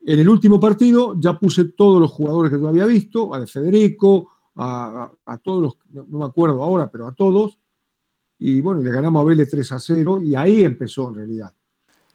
en 0.02 0.20
el 0.20 0.30
último 0.30 0.60
partido 0.60 1.16
ya 1.20 1.38
puse 1.38 1.66
todos 1.66 2.00
los 2.00 2.12
jugadores 2.12 2.52
que 2.52 2.60
yo 2.60 2.68
había 2.70 2.86
visto, 2.86 3.34
a 3.34 3.40
De 3.40 3.48
Federico, 3.48 4.30
a, 4.56 5.04
a- 5.26 5.34
a 5.34 5.38
todos 5.38 5.62
los, 5.62 5.78
no, 5.92 6.06
no 6.10 6.20
me 6.20 6.26
acuerdo 6.26 6.64
ahora, 6.64 6.90
pero 6.90 7.08
a 7.08 7.14
todos. 7.14 7.58
Y 8.38 8.62
bueno, 8.62 8.82
le 8.82 8.92
ganamos 8.92 9.22
a 9.22 9.26
Vélez 9.26 9.50
3 9.50 9.72
a 9.74 9.80
0 9.80 10.22
y 10.22 10.36
ahí 10.36 10.64
empezó 10.64 11.10
en 11.10 11.16
realidad. 11.16 11.54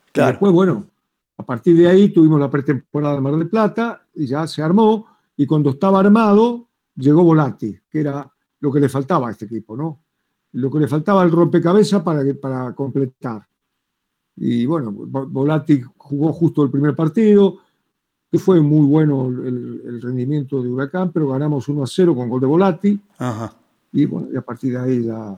Y 0.08 0.12
Claro. 0.12 0.30
después, 0.30 0.52
bueno, 0.52 0.86
a 1.36 1.42
partir 1.44 1.76
de 1.76 1.88
ahí 1.88 2.08
tuvimos 2.10 2.40
la 2.40 2.48
pretemporada 2.50 3.14
de 3.16 3.20
Mar 3.20 3.36
del 3.36 3.48
Plata 3.48 4.06
y 4.14 4.26
ya 4.26 4.46
se 4.46 4.62
armó. 4.62 5.06
Y 5.36 5.44
cuando 5.46 5.70
estaba 5.70 6.00
armado, 6.00 6.68
llegó 6.96 7.24
Volati, 7.24 7.76
que 7.90 8.00
era 8.00 8.30
lo 8.60 8.72
que 8.72 8.80
le 8.80 8.88
faltaba 8.88 9.28
a 9.28 9.32
este 9.32 9.44
equipo, 9.46 9.76
¿no? 9.76 10.00
Lo 10.52 10.70
que 10.70 10.78
le 10.78 10.86
faltaba 10.88 11.20
al 11.20 11.30
rompecabezas 11.32 12.02
para 12.02 12.72
completar. 12.74 13.46
Y 14.36 14.66
bueno, 14.66 14.92
Vo- 14.92 15.28
Volati 15.30 15.80
jugó 15.96 16.32
justo 16.32 16.62
el 16.64 16.70
primer 16.70 16.94
partido, 16.96 17.58
que 18.30 18.38
fue 18.38 18.60
muy 18.60 18.84
bueno 18.86 19.28
el, 19.28 19.82
el 19.86 20.02
rendimiento 20.02 20.62
de 20.62 20.68
Huracán, 20.68 21.12
pero 21.12 21.28
ganamos 21.28 21.68
1 21.68 21.82
a 21.82 21.86
0 21.86 22.14
con 22.16 22.28
gol 22.28 22.40
de 22.40 22.46
Volati. 22.46 23.00
Ajá. 23.18 23.54
Y 23.92 24.06
bueno, 24.06 24.28
y 24.32 24.36
a 24.36 24.42
partir 24.42 24.72
de 24.72 24.78
ahí 24.80 25.04
ya 25.04 25.36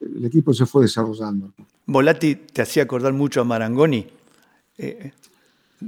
el 0.00 0.24
equipo 0.24 0.52
se 0.54 0.64
fue 0.66 0.82
desarrollando. 0.82 1.52
Volati 1.86 2.36
te 2.36 2.62
hacía 2.62 2.84
acordar 2.84 3.12
mucho 3.12 3.40
a 3.40 3.44
Marangoni. 3.44 4.06
Eh, 4.78 5.12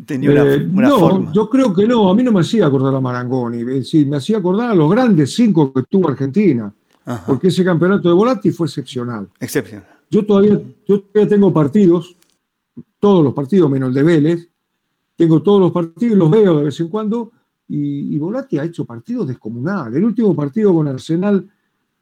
tenía 0.05 0.31
una, 0.33 0.45
Eh, 0.55 0.69
una 0.73 0.89
no, 0.89 0.99
forma. 0.99 1.33
yo 1.33 1.49
creo 1.49 1.73
que 1.73 1.87
no, 1.87 2.11
a 2.11 2.15
mí 2.15 2.23
no 2.25 2.33
me 2.33 2.41
hacía 2.41 2.67
acordar 2.67 2.93
a 2.95 3.01
Marangoni, 3.01 3.59
es 3.61 3.67
decir, 3.67 4.07
me 4.09 4.17
hacía 4.17 4.39
acordar 4.39 4.71
a 4.73 4.75
los 4.75 4.91
grandes 4.91 5.33
cinco 5.35 5.73
que 5.73 5.83
tuvo 5.85 6.09
Argentina, 6.09 6.73
Ajá. 7.05 7.25
porque 7.27 7.49
ese 7.49 7.65
campeonato 7.65 8.09
de 8.09 8.15
Volati 8.15 8.51
fue 8.51 8.67
excepcional. 8.67 9.29
Excepcional. 9.39 9.87
Yo 10.11 10.25
todavía, 10.25 10.61
yo 10.87 11.03
tengo 11.29 11.53
partidos, 11.53 12.17
todos 12.99 13.25
los 13.25 13.35
partidos 13.35 13.71
menos 13.71 13.89
el 13.89 13.95
de 13.95 14.03
Vélez, 14.03 14.49
tengo 15.17 15.43
todos 15.43 15.61
los 15.61 15.73
partidos, 15.73 16.17
los 16.19 16.31
veo 16.31 16.59
de 16.59 16.65
vez 16.65 16.81
en 16.81 16.89
cuando, 16.89 17.31
y, 17.69 18.15
y 18.15 18.19
Volati 18.19 18.59
ha 18.59 18.65
hecho 18.65 18.85
partidos 18.85 19.27
descomunales. 19.29 19.97
El 19.97 20.05
último 20.05 20.35
partido 20.35 20.75
con 20.75 20.89
Arsenal 20.89 21.49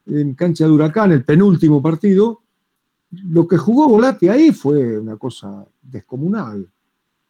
en 0.06 0.34
cancha 0.34 0.64
de 0.66 0.70
Huracán, 0.72 1.12
el 1.12 1.24
penúltimo 1.24 1.80
partido, 1.80 2.40
lo 3.28 3.46
que 3.46 3.56
jugó 3.58 3.88
Volati 3.88 4.28
ahí 4.28 4.52
fue 4.52 4.98
una 4.98 5.16
cosa 5.16 5.64
descomunal. 5.80 6.68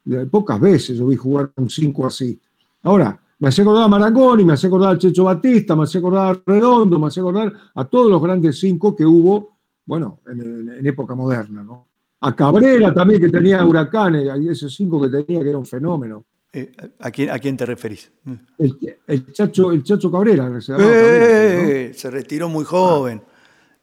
De- 0.05 0.27
Pocas 0.27 0.61
veces 0.61 0.97
yo 0.97 1.07
vi 1.07 1.17
jugar 1.17 1.53
un 1.57 1.69
5 1.69 2.07
así. 2.07 2.41
Ahora, 2.83 3.21
me 3.39 3.49
hace 3.49 3.63
acordar 3.63 3.85
a 3.85 3.89
Marangoni, 3.89 4.45
me 4.45 4.53
hace 4.53 4.69
acordar 4.69 4.95
a 4.95 4.99
Checho 4.99 5.25
Batista, 5.25 5.75
me 5.75 5.83
hace 5.83 5.99
acordar 5.99 6.37
a 6.37 6.43
Redondo, 6.47 6.99
me 6.99 7.09
hace 7.09 7.21
acordar 7.21 7.53
a 7.75 7.85
todos 7.85 8.09
los 8.11 8.23
grandes 8.23 8.59
cinco 8.61 8.95
que 8.95 9.05
hubo, 9.05 9.52
bueno, 9.85 10.21
en, 10.27 10.87
época 10.87 11.15
moderna, 11.15 11.63
¿no? 11.63 11.89
A 12.21 12.35
Cabrera 12.37 12.95
también, 12.95 13.21
que 13.21 13.29
tenía 13.29 13.65
huracanes, 13.65 14.29
y 14.41 14.49
ese 14.49 14.69
cinco 14.71 15.01
que 15.03 15.09
tenía 15.09 15.43
que 15.43 15.49
era 15.49 15.59
un 15.59 15.67
fenómeno. 15.67 16.25
Eh, 16.53 16.71
¿a, 17.01 17.11
quién, 17.11 17.31
¿A 17.31 17.39
quién 17.39 17.57
te 17.57 17.67
referís? 17.67 18.13
El, 18.59 18.79
el 19.07 19.33
Chacho, 19.33 19.73
el 19.73 19.83
Chacho 19.83 20.11
Cabrera, 20.11 20.53
que 20.53 20.61
se 20.61 20.73
llamaba 20.73 20.91
Cabrera, 20.93 21.63
¿no? 21.63 21.69
Eh, 21.69 21.93
Se 21.95 22.11
retiró 22.11 22.49
muy 22.49 22.65
joven. 22.65 23.23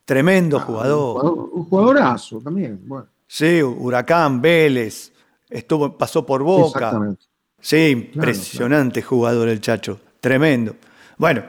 Tremendo 0.06 0.58
Un 0.58 0.64
jugador. 0.64 1.22
jugador- 1.22 1.50
un 1.54 1.64
jugadorazo 1.66 2.40
también. 2.42 2.80
Bueno, 2.88 3.08
Sí, 3.28 3.62
Huracán, 3.62 4.42
Vélez. 4.42 5.12
Estuvo, 5.50 5.96
pasó 5.98 6.26
por 6.26 6.42
Boca. 6.44 6.78
exactamente. 6.80 7.26
Sí, 7.60 8.10
impresionante 8.14 9.02
jugador 9.02 9.50
el 9.50 9.60
Chacho, 9.62 10.00
tremendo. 10.22 10.76
Bueno, 11.18 11.44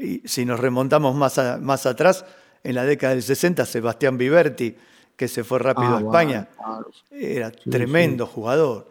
y 0.00 0.20
si 0.24 0.44
nos 0.44 0.60
remontamos 0.60 1.14
más, 1.16 1.36
a- 1.38 1.58
más 1.58 1.84
atrás, 1.86 2.24
en 2.64 2.74
la 2.74 2.84
década 2.84 3.14
del 3.14 3.22
60, 3.22 3.64
Sebastián 3.66 4.16
Viverti, 4.18 4.74
que 5.16 5.28
se 5.28 5.44
fue 5.44 5.58
rápido 5.58 5.88
Ah, 5.94 5.98
a 5.98 6.00
España, 6.00 6.48
claro. 6.56 6.90
era 7.10 7.50
tremendo 7.50 8.26
jugador. 8.26 8.88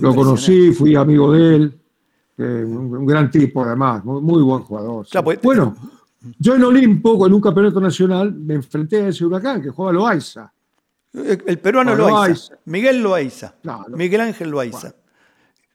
Lo 0.00 0.14
conocí, 0.14 0.72
fui 0.72 0.94
amigo 0.96 1.32
de 1.32 1.54
él, 1.56 1.80
eh, 2.38 2.42
un, 2.66 2.96
un 2.96 3.06
gran 3.06 3.30
tipo 3.30 3.62
además, 3.62 4.04
muy, 4.04 4.20
muy 4.22 4.42
buen 4.42 4.62
jugador. 4.62 5.06
Claro, 5.08 5.24
pues- 5.24 5.40
bueno, 5.42 5.76
yo 6.38 6.54
en 6.54 6.64
Olimpo, 6.64 7.26
en 7.26 7.34
un 7.34 7.40
campeonato 7.40 7.80
nacional, 7.80 8.32
me 8.32 8.54
enfrenté 8.54 9.02
a 9.02 9.08
ese 9.08 9.24
huracán 9.24 9.60
que 9.62 9.70
juega 9.70 9.92
Loaiza. 9.92 10.52
El, 11.12 11.58
peruano 11.58 11.94
Loaiza, 11.94 12.16
Loaiza. 12.26 12.54
Miguel 12.64 13.02
Loaiza, 13.02 13.54
No. 13.64 13.84
Miguel 13.90 14.22
Ángel 14.22 14.48
Loaiza, 14.50 14.94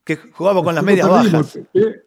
que 0.04 0.16
jugaba 0.34 0.63
con 0.63 0.74
las 0.74 0.84
medias 0.84 1.08
bajas. 1.08 1.60
eh, 1.74 2.04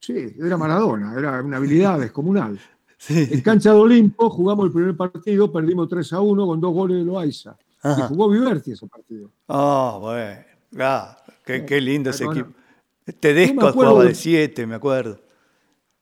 Sí, 0.00 0.34
era 0.42 0.56
Maradona, 0.56 1.14
era 1.16 1.42
una 1.42 1.58
habilidad 1.58 1.98
descomunal. 2.00 2.58
Sí. 3.02 3.28
En 3.30 3.40
cancha 3.40 3.72
de 3.72 3.78
Olimpo 3.78 4.28
jugamos 4.28 4.66
el 4.66 4.72
primer 4.72 4.94
partido, 4.94 5.50
perdimos 5.50 5.88
3 5.88 6.12
a 6.12 6.20
1 6.20 6.46
con 6.46 6.60
dos 6.60 6.74
goles 6.74 6.98
de 6.98 7.04
Loaiza. 7.04 7.56
Y 7.82 8.02
jugó 8.08 8.28
Viverti 8.28 8.72
ese 8.72 8.86
partido. 8.86 9.30
Ah, 9.48 9.96
bueno, 9.98 10.40
ah, 10.80 11.16
qué, 11.46 11.64
qué 11.64 11.80
lindo 11.80 12.10
ese 12.10 12.26
Bueno, 12.26 12.40
equipo. 12.42 12.56
Tedesco 13.18 13.72
jugaba 13.72 14.02
de 14.02 14.08
de- 14.10 14.14
7, 14.14 14.66
me 14.66 14.74
acuerdo. 14.74 15.18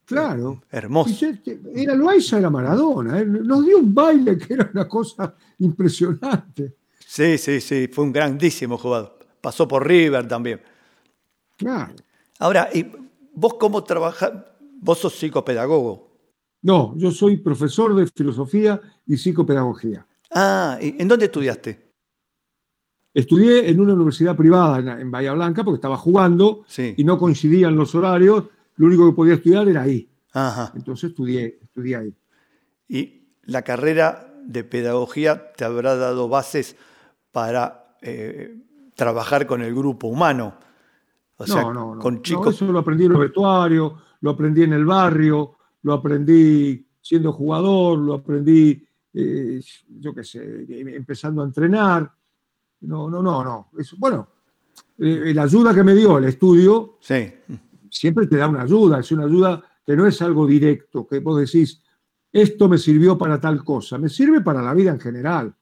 Claro. 0.07 0.61
Hermoso. 0.73 1.25
Era 1.73 1.95
Loaiza, 1.95 2.39
era 2.39 2.51
Maradona. 2.51 3.21
eh, 3.21 3.25
Nos 3.27 3.65
dio 3.65 3.79
un 3.79 3.95
baile 3.95 4.37
que 4.37 4.55
era 4.55 4.69
una 4.75 4.89
cosa 4.89 5.33
impresionante. 5.61 6.75
Sí, 6.99 7.39
sí, 7.39 7.61
sí, 7.61 7.89
fue 7.93 8.05
un 8.05 8.13
grandísimo 8.13 8.77
jugador. 8.77 9.17
Pasó 9.41 9.69
por 9.69 9.87
River 9.87 10.27
también. 10.27 10.61
Claro. 11.57 11.95
Ahora, 12.41 12.69
¿y 12.75 12.91
vos 13.35 13.55
cómo 13.55 13.85
trabajás? 13.85 14.33
Vos 14.81 14.99
sos 14.99 15.15
psicopedagogo. 15.15 16.08
No, 16.63 16.95
yo 16.97 17.11
soy 17.11 17.37
profesor 17.39 17.95
de 17.95 18.07
filosofía 18.07 18.81
y 19.07 19.17
psicopedagogía. 19.17 20.07
Ah, 20.35 20.79
¿y 20.81 21.01
¿en 21.01 21.09
dónde 21.09 21.27
estudiaste? 21.27 21.89
Estudié 23.15 23.69
en 23.71 23.81
una 23.81 23.95
universidad 23.95 24.37
privada 24.37 25.01
en, 25.01 25.11
Bahía 25.11 25.33
Blanca 25.33 25.65
porque 25.65 25.77
estaba 25.77 25.97
jugando 25.97 26.65
Sí. 26.67 26.95
y 26.97 27.05
no 27.05 27.19
coincidían 27.19 27.75
los 27.75 27.95
horarios. 27.95 28.45
Lo 28.77 28.87
único 28.87 29.09
que 29.09 29.17
podía 29.17 29.35
estudiar 29.35 29.69
era 29.69 29.83
ahí. 29.83 30.11
Ajá. 30.33 30.73
Entonces 30.77 31.11
estudié, 31.11 31.59
estudié 31.63 31.97
ahí. 31.97 32.15
Y 32.87 33.29
la 33.45 33.63
carrera 33.63 34.35
de 34.45 34.63
pedagogía 34.65 35.53
te 35.53 35.65
habrá 35.65 35.97
dado 35.97 36.29
bases 36.29 36.77
para 37.33 37.97
eh, 38.03 38.57
trabajar 38.95 39.47
con 39.47 39.63
el 39.63 39.75
grupo 39.75 40.07
humano. 40.09 40.59
O 41.37 41.47
sea, 41.47 41.63
no, 41.63 41.73
no, 41.75 41.95
no. 41.97 42.01
con 42.03 42.17
No, 42.17 42.23
chicos. 42.23 42.55
eso 42.55 42.71
lo 42.71 42.81
aprendí 42.81 43.07
en 43.07 43.13
el 43.13 43.19
vestuario, 43.19 43.99
lo 44.21 44.31
aprendí 44.31 44.63
en 44.65 44.73
el 44.75 44.85
barrio, 44.85 45.57
lo 45.83 45.93
aprendí 45.95 46.87
siendo 47.01 47.33
jugador, 47.33 47.99
lo 47.99 48.15
aprendí, 48.15 48.85
eh, 49.15 49.61
yo 50.01 50.15
qué 50.15 50.25
sé, 50.25 50.67
empezando 50.95 51.43
a 51.43 51.47
entrenar. 51.47 52.11
No, 52.81 53.09
no, 53.11 53.23
no, 53.23 53.43
no. 53.43 53.71
Eso, 53.79 53.97
bueno, 53.99 54.29
eh, 54.99 55.33
la 55.35 55.43
ayuda 55.45 55.75
que 55.75 55.83
me 55.83 55.95
dio 55.95 56.19
el 56.19 56.25
estudio 56.25 56.99
Sí. 57.01 57.33
siempre 57.91 58.27
te 58.27 58.37
da 58.37 58.49
una 58.49 58.63
ayuda, 58.63 59.01
es 59.01 59.11
una 59.13 59.25
ayuda 59.25 59.63
que 59.85 59.97
no 59.97 60.07
es 60.07 60.21
algo 60.23 60.47
directo, 60.47 61.07
que 61.07 61.19
vos 61.21 61.41
decís, 61.41 61.83
esto 62.31 62.69
me 62.69 62.77
sirvió 62.77 63.17
para 63.17 63.41
tal 63.41 63.65
cosa, 63.65 63.97
me 63.97 64.09
sirve 64.11 64.43
para 64.43 64.61
la 64.63 64.75
vida 64.75 64.91
en 64.91 65.01
general. 65.01 65.55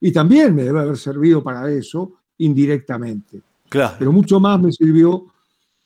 Y 0.00 0.12
también 0.12 0.54
me 0.54 0.62
debe 0.64 0.80
haber 0.80 0.96
servido 0.96 1.42
para 1.42 1.70
eso 1.70 2.14
indirectamente 2.38 3.40
Claro. 3.68 3.96
pero 3.98 4.12
mucho 4.12 4.38
más 4.40 4.60
me 4.60 4.70
sirvió 4.72 5.26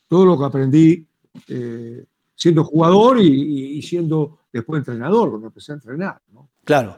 todo 0.07 0.25
lo 0.25 0.37
que 0.37 0.45
aprendí 0.45 1.07
eh, 1.47 2.05
siendo 2.37 2.63
jugador 2.63 3.19
y, 3.19 3.81
siendo 3.81 4.37
después 4.53 4.79
entrenador, 4.79 5.29
cuando 5.31 5.47
empecé 5.47 5.71
a 5.71 5.75
entrenar. 5.75 6.21
¿no? 6.31 6.49
Claro. 6.63 6.95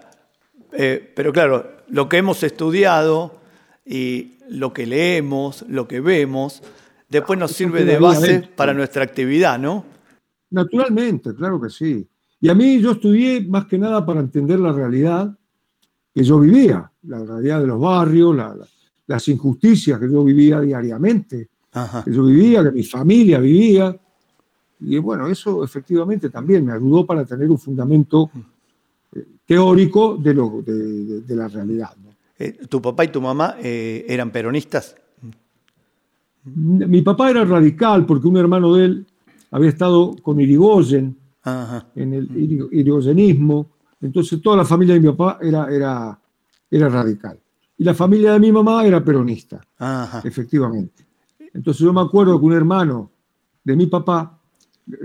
Eh, 0.74 1.14
pero 1.16 1.32
claro, 1.32 1.78
lo 1.88 2.08
que 2.10 2.18
hemos 2.18 2.44
estudiado 2.44 3.38
y 3.86 4.34
lo 4.50 4.74
que 4.74 4.86
leemos, 4.86 5.64
lo 5.70 5.88
que 5.88 6.02
vemos, 6.02 6.62
después 7.08 7.40
nos 7.40 7.52
eso 7.52 7.58
sirve 7.58 7.86
de 7.86 7.98
base 7.98 8.50
para 8.56 8.74
nuestra 8.74 9.04
actividad, 9.04 9.58
¿no? 9.58 9.86
Naturalmente, 10.52 11.34
claro 11.34 11.60
que 11.62 11.70
sí. 11.70 12.06
Y 12.42 12.50
a 12.50 12.54
mí 12.54 12.80
yo 12.82 12.92
estudié 12.92 13.42
más 13.48 13.66
que 13.66 13.78
nada 13.78 14.06
para 14.06 14.20
entender 14.20 14.60
la 14.60 14.74
realidad 14.74 15.36
que 16.14 16.24
yo 16.24 16.40
vivía, 16.40 16.92
la 17.04 17.24
realidad 17.24 17.62
de 17.62 17.68
los 17.68 17.80
barrios, 17.80 18.36
la- 18.36 18.56
la- 18.56 18.68
las 19.08 19.28
injusticias 19.30 20.00
que 20.00 20.12
yo 20.12 20.24
vivía 20.24 20.60
diariamente, 20.60 21.50
Ajá. 21.72 22.04
que 22.04 22.12
yo 22.12 22.26
vivía, 22.26 22.62
que 22.64 22.72
mi 22.72 22.84
familia 22.84 23.40
vivía. 23.40 23.96
Y 24.82 24.98
bueno, 24.98 25.28
eso 25.28 25.64
efectivamente 25.64 26.30
también 26.30 26.66
me 26.66 26.72
ayudó 26.74 27.06
para 27.06 27.26
tener 27.26 27.50
un 27.50 27.58
fundamento 27.60 28.30
eh, 29.14 29.26
teórico 29.46 30.16
de, 30.18 30.34
lo, 30.34 30.62
de, 30.66 31.22
de 31.22 31.36
la 31.36 31.48
realidad. 31.48 31.90
¿no? 32.02 32.10
Eh, 32.38 32.54
¿Tu 32.70 32.82
papá 32.82 33.04
y 33.06 33.10
tu 33.10 33.20
mamá 33.22 33.56
eh, 33.62 34.06
eran 34.08 34.32
peronistas? 34.32 34.96
Mi 36.46 37.02
papá 37.02 37.30
era 37.30 37.44
radical 37.46 38.06
porque 38.06 38.28
un 38.28 38.38
hermano 38.38 38.74
de 38.74 38.86
él 38.86 39.06
había 39.52 39.70
estado 39.70 40.16
con 40.24 40.40
Irigoyen 40.40 41.18
Ajá. 41.44 41.88
en 41.96 42.14
el 42.14 42.30
iri- 42.30 42.70
irigoyenismo, 42.72 43.68
entonces 44.02 44.42
toda 44.42 44.58
la 44.58 44.66
familia 44.66 44.94
de 44.96 45.02
mi 45.02 45.08
papá 45.10 45.38
era, 45.42 45.68
era, 45.74 46.20
era 46.72 46.90
radical. 46.90 47.38
Y 47.78 47.84
la 47.84 47.94
familia 47.94 48.34
de 48.34 48.40
mi 48.40 48.52
mamá 48.52 48.86
era 48.86 49.04
peronista, 49.04 49.62
Ajá. 49.78 50.22
efectivamente. 50.26 51.06
Entonces 51.54 51.82
yo 51.84 51.92
me 51.94 52.02
acuerdo 52.02 52.40
que 52.40 52.46
un 52.46 52.54
hermano 52.54 53.12
de 53.64 53.76
mi 53.76 53.88
papá, 53.88 54.39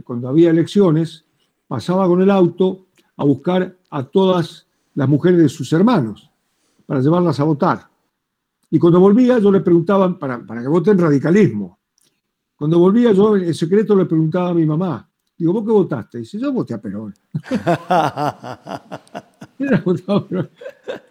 cuando 0.05 0.29
había 0.29 0.51
elecciones, 0.51 1.25
pasaba 1.67 2.07
con 2.07 2.21
el 2.23 2.31
auto 2.31 2.87
a 3.17 3.25
buscar 3.25 3.77
a 3.91 4.03
todas 4.05 4.67
las 4.95 5.09
mujeres 5.09 5.39
de 5.41 5.49
sus 5.49 5.73
hermanos 5.73 6.31
para 6.87 7.01
llevarlas 7.01 7.41
a 7.41 7.45
votar. 7.45 7.89
Y 8.71 8.79
cuando 8.79 9.01
volvía 9.01 9.39
yo 9.39 9.51
le 9.53 9.61
preguntaba, 9.61 10.19
para, 10.19 10.45
para 10.45 10.61
que 10.63 10.69
voten 10.69 10.99
radicalismo, 10.99 11.79
cuando 12.57 12.79
volvía 12.79 13.13
yo 13.13 13.37
en 13.37 13.55
secreto 13.55 13.95
le 13.97 14.05
preguntaba 14.07 14.51
a 14.51 14.55
mi 14.55 14.65
mamá, 14.67 15.09
digo, 15.37 15.53
¿vos 15.53 15.65
qué 15.65 15.71
votaste? 15.73 16.19
Dice, 16.19 16.39
yo 16.39 16.53
voté 16.53 16.75
a 16.75 16.79
Perón. 16.81 17.15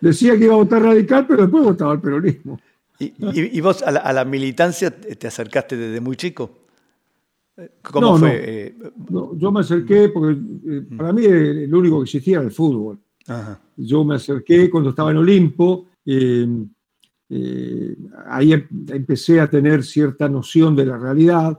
Decía 0.01 0.38
que 0.38 0.46
iba 0.46 0.53
a 0.53 0.58
votar 0.58 0.82
radical, 0.84 1.25
pero 1.27 1.44
después 1.44 1.63
votaba 1.63 1.92
al 1.94 2.01
peronismo. 2.01 2.60
¿Y, 3.00 3.06
y- 3.06 3.58
y 3.58 3.62
vos 3.62 3.82
a 3.84 3.92
la, 3.92 4.00
a 4.01 4.13
la 4.13 4.25
militancia 4.25 4.92
te 4.92 5.27
acercaste 5.27 5.75
desde 5.77 6.00
muy 6.00 6.15
chico? 6.15 6.62
¿Cómo 7.91 8.07
No, 8.12 8.17
fue? 8.17 8.27
no. 8.29 8.36
eh, 8.36 8.91
No, 9.10 9.38
yo 9.38 9.51
me 9.51 9.60
acerqué 9.62 10.10
porque 10.10 10.39
eh, 10.67 10.81
para 10.98 11.13
mí 11.13 11.24
lo 11.67 11.79
único 11.79 12.00
que 12.00 12.03
existía 12.05 12.38
era 12.38 12.45
el 12.45 12.51
fútbol. 12.51 13.00
ajá. 13.27 13.60
Yo 13.77 14.03
me 14.03 14.15
acerqué 14.15 14.69
cuando 14.69 14.89
estaba 14.91 15.12
en 15.12 15.17
Olimpo, 15.17 15.88
eh, 16.05 16.48
eh, 17.29 17.95
ahí 18.27 18.53
em- 18.53 18.67
empecé 18.89 19.39
a 19.39 19.50
tener 19.50 19.83
cierta 19.83 20.27
noción 20.29 20.75
de 20.75 20.86
la 20.86 20.98
realidad 20.98 21.57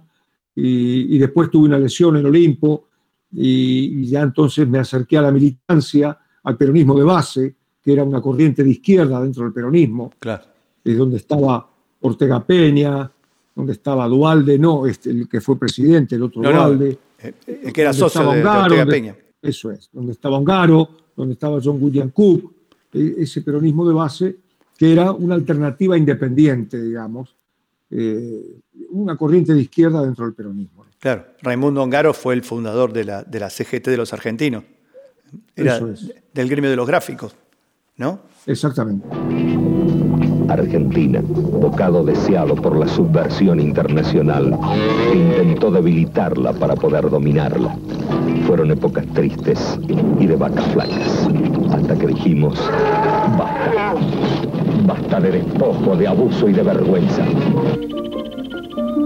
y, 0.54 1.14
y 1.16 1.18
después 1.18 1.50
tuve 1.50 1.66
una 1.66 1.78
lesión 1.78 2.16
en 2.16 2.26
Olimpo 2.26 2.88
y, 3.32 4.02
y 4.02 4.06
ya 4.06 4.22
entonces 4.22 4.68
me 4.68 4.78
acerqué 4.78 5.18
a 5.18 5.22
la 5.22 5.32
militancia, 5.32 6.16
al 6.44 6.56
peronismo 6.56 6.96
de 6.96 7.04
base, 7.04 7.54
que 7.82 7.92
era 7.92 8.04
una 8.04 8.20
corriente 8.20 8.62
de 8.62 8.70
izquierda 8.70 9.20
dentro 9.22 9.44
del 9.44 9.52
peronismo, 9.52 10.12
Claro. 10.18 10.44
es 10.84 10.96
donde 10.96 11.16
estaba 11.16 11.68
Ortega 12.00 12.44
Peña, 12.44 13.10
donde 13.54 13.72
estaba 13.72 14.06
Dualde, 14.08 14.58
no, 14.58 14.86
este, 14.86 15.10
el 15.10 15.28
que 15.28 15.40
fue 15.40 15.58
presidente, 15.58 16.16
el 16.16 16.22
otro 16.24 16.42
No, 16.42 16.50
Dualde. 16.50 16.98
eh, 17.20 17.34
el 17.64 17.72
que 17.72 17.80
era 17.80 17.92
socio 17.92 18.20
de, 18.32 18.42
donde- 18.42 18.86
Peña. 18.86 19.16
Eso 19.40 19.70
es, 19.70 19.90
donde 19.92 20.12
estaba 20.12 20.38
Ongaro, 20.38 20.88
donde 21.16 21.34
estaba 21.34 21.60
John 21.62 21.78
William 21.80 22.10
Cook, 22.10 22.52
e- 22.92 23.14
ese 23.18 23.42
peronismo 23.42 23.86
de 23.86 23.94
base, 23.94 24.36
que 24.76 24.92
era 24.92 25.12
una 25.12 25.34
alternativa 25.34 25.96
independiente, 25.98 26.80
digamos, 26.82 27.36
eh, 27.90 28.60
una 28.90 29.16
corriente 29.16 29.52
de 29.54 29.60
izquierda 29.60 30.02
dentro 30.02 30.24
del 30.24 30.34
peronismo. 30.34 30.84
Claro. 30.98 31.26
Raimundo 31.42 31.82
Ongaro 31.82 32.14
fue 32.14 32.34
el 32.34 32.42
fundador 32.42 32.92
de 32.92 33.04
la, 33.04 33.22
de 33.22 33.38
la 33.38 33.50
CGT 33.50 33.88
de 33.90 33.96
los 33.98 34.12
argentinos. 34.14 34.64
Era 35.54 35.76
Eso 35.76 35.90
es. 35.90 36.10
del 36.32 36.48
gremio 36.48 36.70
de 36.70 36.76
los 36.76 36.86
gráficos, 36.86 37.36
¿no? 37.98 38.20
Exactamente. 38.46 39.06
Argentina, 40.48 41.20
bocado 41.60 42.04
deseado 42.04 42.54
por 42.54 42.76
la 42.76 42.86
subversión 42.86 43.60
internacional, 43.60 44.56
intentó 45.12 45.70
debilitarla 45.70 46.52
para 46.52 46.74
poder 46.74 47.08
dominarla. 47.10 47.76
Fueron 48.46 48.70
épocas 48.70 49.06
tristes 49.14 49.78
y 50.20 50.26
de 50.26 50.36
vacas 50.36 50.64
flacas, 50.66 51.28
hasta 51.72 51.96
que 51.96 52.06
dijimos, 52.08 52.58
basta, 53.38 53.94
basta 54.86 55.20
de 55.20 55.32
despojo, 55.32 55.96
de 55.96 56.06
abuso 56.06 56.48
y 56.48 56.52
de 56.52 56.62
vergüenza. 56.62 57.24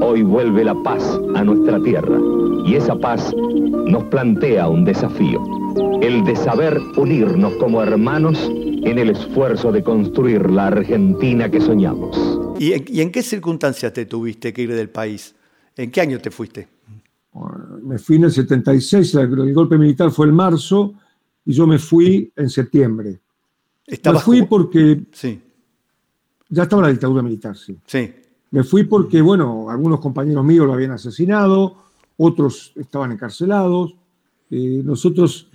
Hoy 0.00 0.22
vuelve 0.22 0.64
la 0.64 0.74
paz 0.82 1.20
a 1.34 1.44
nuestra 1.44 1.80
tierra 1.80 2.18
y 2.66 2.74
esa 2.74 2.94
paz 2.96 3.34
nos 3.86 4.04
plantea 4.04 4.68
un 4.68 4.84
desafío, 4.84 5.40
el 6.02 6.24
de 6.24 6.36
saber 6.36 6.78
unirnos 6.96 7.52
como 7.54 7.82
hermanos 7.82 8.50
en 8.82 8.98
el 8.98 9.10
esfuerzo 9.10 9.72
de 9.72 9.82
construir 9.82 10.50
la 10.50 10.68
Argentina 10.68 11.50
que 11.50 11.60
soñamos. 11.60 12.16
¿Y 12.58 12.72
en, 12.72 12.84
y 12.88 13.00
en 13.00 13.10
qué 13.12 13.22
circunstancias 13.22 13.92
te 13.92 14.06
tuviste 14.06 14.52
que 14.52 14.62
ir 14.62 14.74
del 14.74 14.88
país? 14.90 15.34
¿En 15.76 15.90
qué 15.90 16.00
año 16.00 16.18
te 16.20 16.30
fuiste? 16.30 16.68
Me 17.82 17.98
fui 17.98 18.16
en 18.16 18.24
el 18.24 18.32
76, 18.32 19.14
la- 19.14 19.22
el 19.22 19.54
golpe 19.54 19.78
militar 19.78 20.10
fue 20.10 20.26
en 20.26 20.34
marzo 20.34 20.94
y 21.44 21.52
yo 21.52 21.66
me 21.66 21.78
fui 21.78 22.32
en 22.34 22.48
septiembre. 22.50 23.10
Me 23.86 23.94
Estabas 23.94 24.24
fui 24.24 24.40
ju- 24.40 24.48
porque 24.48 25.02
Sí, 25.12 25.40
ya 26.48 26.64
estaba 26.64 26.82
la 26.82 26.88
dictadura 26.88 27.22
militar, 27.22 27.56
sí. 27.56 27.76
sí. 27.86 28.12
Me 28.50 28.64
fui 28.64 28.84
porque, 28.84 29.20
bueno, 29.20 29.68
algunos 29.70 30.00
compañeros 30.00 30.44
míos 30.44 30.66
lo 30.66 30.72
habían 30.72 30.92
asesinado, 30.92 31.76
otros 32.16 32.72
estaban 32.76 33.12
encarcelados. 33.12 33.94
Eh, 34.50 34.80
nosotros, 34.84 35.48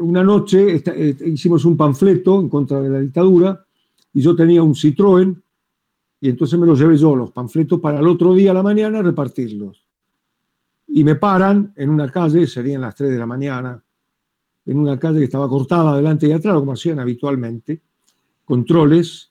una 0.00 0.22
noche, 0.22 0.82
eh, 0.84 1.16
hicimos 1.26 1.64
un 1.64 1.76
panfleto 1.76 2.40
en 2.40 2.48
contra 2.48 2.80
de 2.80 2.88
la 2.88 3.00
dictadura 3.00 3.64
y 4.12 4.20
yo 4.20 4.34
tenía 4.34 4.62
un 4.62 4.74
Citroën 4.74 5.40
y 6.20 6.28
entonces 6.28 6.58
me 6.58 6.66
los 6.66 6.78
llevé 6.78 6.96
yo, 6.96 7.14
los 7.14 7.30
panfletos, 7.30 7.80
para 7.80 8.00
el 8.00 8.08
otro 8.08 8.34
día 8.34 8.50
a 8.50 8.54
la 8.54 8.62
mañana 8.62 9.02
repartirlos. 9.02 9.84
Y 10.88 11.04
me 11.04 11.14
paran 11.14 11.72
en 11.76 11.90
una 11.90 12.10
calle, 12.10 12.46
serían 12.46 12.80
las 12.80 12.96
3 12.96 13.10
de 13.10 13.18
la 13.18 13.26
mañana, 13.26 13.82
en 14.66 14.78
una 14.78 14.98
calle 14.98 15.18
que 15.18 15.24
estaba 15.24 15.48
cortada 15.48 15.92
adelante 15.92 16.26
y 16.26 16.32
atrás, 16.32 16.54
como 16.56 16.72
hacían 16.72 16.98
habitualmente, 16.98 17.80
controles. 18.44 19.30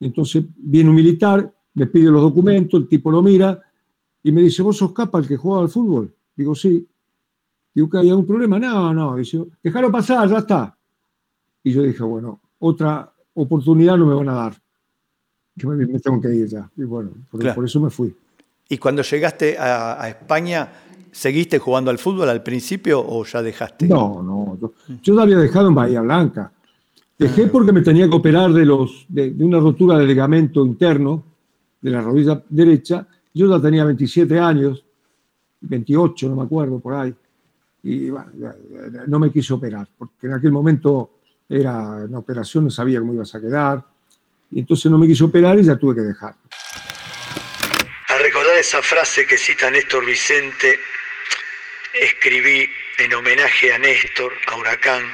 Entonces 0.00 0.44
viene 0.56 0.90
un 0.90 0.96
militar, 0.96 1.52
me 1.74 1.86
pide 1.86 2.10
los 2.10 2.22
documentos, 2.22 2.80
el 2.80 2.88
tipo 2.88 3.10
lo 3.10 3.22
mira 3.22 3.60
y 4.22 4.32
me 4.32 4.42
dice, 4.42 4.62
¿vos 4.62 4.76
sos 4.76 4.92
capa 4.92 5.18
el 5.18 5.28
que 5.28 5.36
jugaba 5.36 5.62
al 5.62 5.68
fútbol? 5.68 6.14
Digo, 6.34 6.54
sí. 6.54 6.86
Digo, 7.76 7.90
¿que 7.90 7.98
hay 7.98 8.08
algún 8.08 8.26
problema? 8.26 8.58
No, 8.58 8.94
no. 8.94 9.16
Dice, 9.16 9.38
déjalo 9.62 9.92
pasar, 9.92 10.26
ya 10.30 10.38
está. 10.38 10.74
Y 11.62 11.72
yo 11.72 11.82
dije, 11.82 12.02
bueno, 12.02 12.40
otra 12.58 13.12
oportunidad 13.34 13.98
no 13.98 14.06
me 14.06 14.14
van 14.14 14.30
a 14.30 14.32
dar. 14.34 14.54
Yo 15.56 15.68
me, 15.68 15.84
me 15.86 16.00
tengo 16.00 16.18
que 16.18 16.34
ir 16.34 16.46
ya. 16.48 16.70
Y 16.74 16.84
bueno, 16.84 17.10
por, 17.30 17.38
Claro. 17.40 17.54
por 17.54 17.64
eso 17.66 17.78
me 17.78 17.90
fui. 17.90 18.16
¿Y 18.70 18.78
cuando 18.78 19.02
llegaste 19.02 19.58
a, 19.58 20.02
a 20.02 20.08
España, 20.08 20.72
seguiste 21.12 21.58
jugando 21.58 21.90
al 21.90 21.98
fútbol 21.98 22.30
al 22.30 22.42
principio 22.42 23.04
o 23.06 23.22
ya 23.26 23.42
dejaste? 23.42 23.86
No, 23.88 24.22
no. 24.22 24.56
Yo, 24.58 24.72
yo 25.02 25.14
lo 25.14 25.20
había 25.20 25.36
dejado 25.36 25.68
en 25.68 25.74
Bahía 25.74 26.00
Blanca. 26.00 26.50
Dejé 27.18 27.48
porque 27.48 27.72
me 27.72 27.82
tenía 27.82 28.08
que 28.08 28.16
operar 28.16 28.54
de, 28.54 28.64
los, 28.64 29.04
de, 29.08 29.32
de 29.32 29.44
una 29.44 29.60
rotura 29.60 29.98
de 29.98 30.06
ligamento 30.06 30.64
interno 30.64 31.22
de 31.82 31.90
la 31.90 32.00
rodilla 32.00 32.42
derecha. 32.48 33.06
Yo 33.34 33.46
ya 33.54 33.60
tenía 33.60 33.84
27 33.84 34.38
años, 34.38 34.82
28, 35.60 36.26
no 36.30 36.36
me 36.36 36.42
acuerdo, 36.44 36.78
por 36.80 36.94
ahí. 36.94 37.14
Y 37.88 38.10
bueno, 38.10 38.32
no 39.06 39.20
me 39.20 39.30
quiso 39.30 39.54
operar, 39.54 39.86
porque 39.96 40.26
en 40.26 40.32
aquel 40.32 40.50
momento 40.50 41.20
era 41.48 41.72
una 41.72 42.18
operación, 42.18 42.64
no 42.64 42.70
sabía 42.70 42.98
cómo 42.98 43.14
ibas 43.14 43.32
a 43.36 43.40
quedar. 43.40 43.80
Y 44.50 44.58
entonces 44.58 44.90
no 44.90 44.98
me 44.98 45.06
quiso 45.06 45.26
operar 45.26 45.56
y 45.60 45.62
ya 45.62 45.76
tuve 45.76 45.94
que 45.94 46.00
dejar. 46.00 46.34
Al 48.08 48.18
recordar 48.20 48.58
esa 48.58 48.82
frase 48.82 49.24
que 49.24 49.38
cita 49.38 49.70
Néstor 49.70 50.04
Vicente, 50.04 50.80
escribí 51.94 52.68
en 52.98 53.14
homenaje 53.14 53.72
a 53.72 53.78
Néstor, 53.78 54.32
a 54.48 54.56
Huracán 54.56 55.04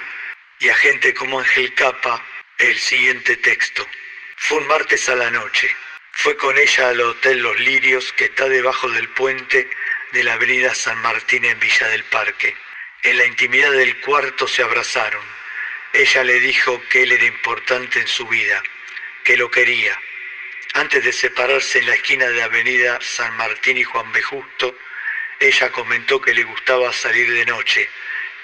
y 0.59 0.71
a 0.71 0.75
gente 0.77 1.13
como 1.13 1.41
Ángel 1.41 1.75
Capa 1.75 2.25
el 2.57 2.79
siguiente 2.79 3.37
texto. 3.37 3.87
Fue 4.39 4.57
un 4.57 4.67
martes 4.67 5.11
a 5.11 5.15
la 5.15 5.31
noche. 5.31 5.69
Fue 6.13 6.39
con 6.39 6.57
ella 6.57 6.89
al 6.89 7.03
Hotel 7.03 7.43
Los 7.43 7.61
Lirios 7.61 8.15
que 8.15 8.25
está 8.25 8.49
debajo 8.49 8.89
del 8.89 9.11
puente 9.11 9.69
de 10.15 10.25
la 10.25 10.35
avenida 10.35 10.75
San 10.75 10.99
Martín 11.03 11.45
en 11.45 11.61
Villa 11.61 11.89
del 11.89 12.05
Parque. 12.05 12.55
En 13.05 13.19
la 13.19 13.27
intimidad 13.27 13.73
del 13.73 13.99
cuarto 13.99 14.47
se 14.47 14.63
abrazaron. 14.63 15.25
Ella 15.93 16.23
le 16.23 16.39
dijo 16.39 16.81
que 16.89 17.03
él 17.03 17.11
era 17.11 17.25
importante 17.25 17.99
en 17.99 18.07
su 18.07 18.29
vida, 18.29 18.63
que 19.25 19.37
lo 19.37 19.51
quería. 19.51 20.01
Antes 20.75 21.03
de 21.03 21.13
separarse 21.13 21.81
en 21.81 21.87
la 21.87 21.95
esquina 21.95 22.29
de 22.29 22.43
Avenida 22.43 23.01
San 23.01 23.37
Martín 23.37 23.77
y 23.77 23.83
Juan 23.83 24.13
B. 24.13 24.23
Justo, 24.23 24.79
ella 25.41 25.73
comentó 25.73 26.21
que 26.21 26.33
le 26.33 26.45
gustaba 26.45 26.93
salir 26.93 27.29
de 27.33 27.45
noche, 27.45 27.91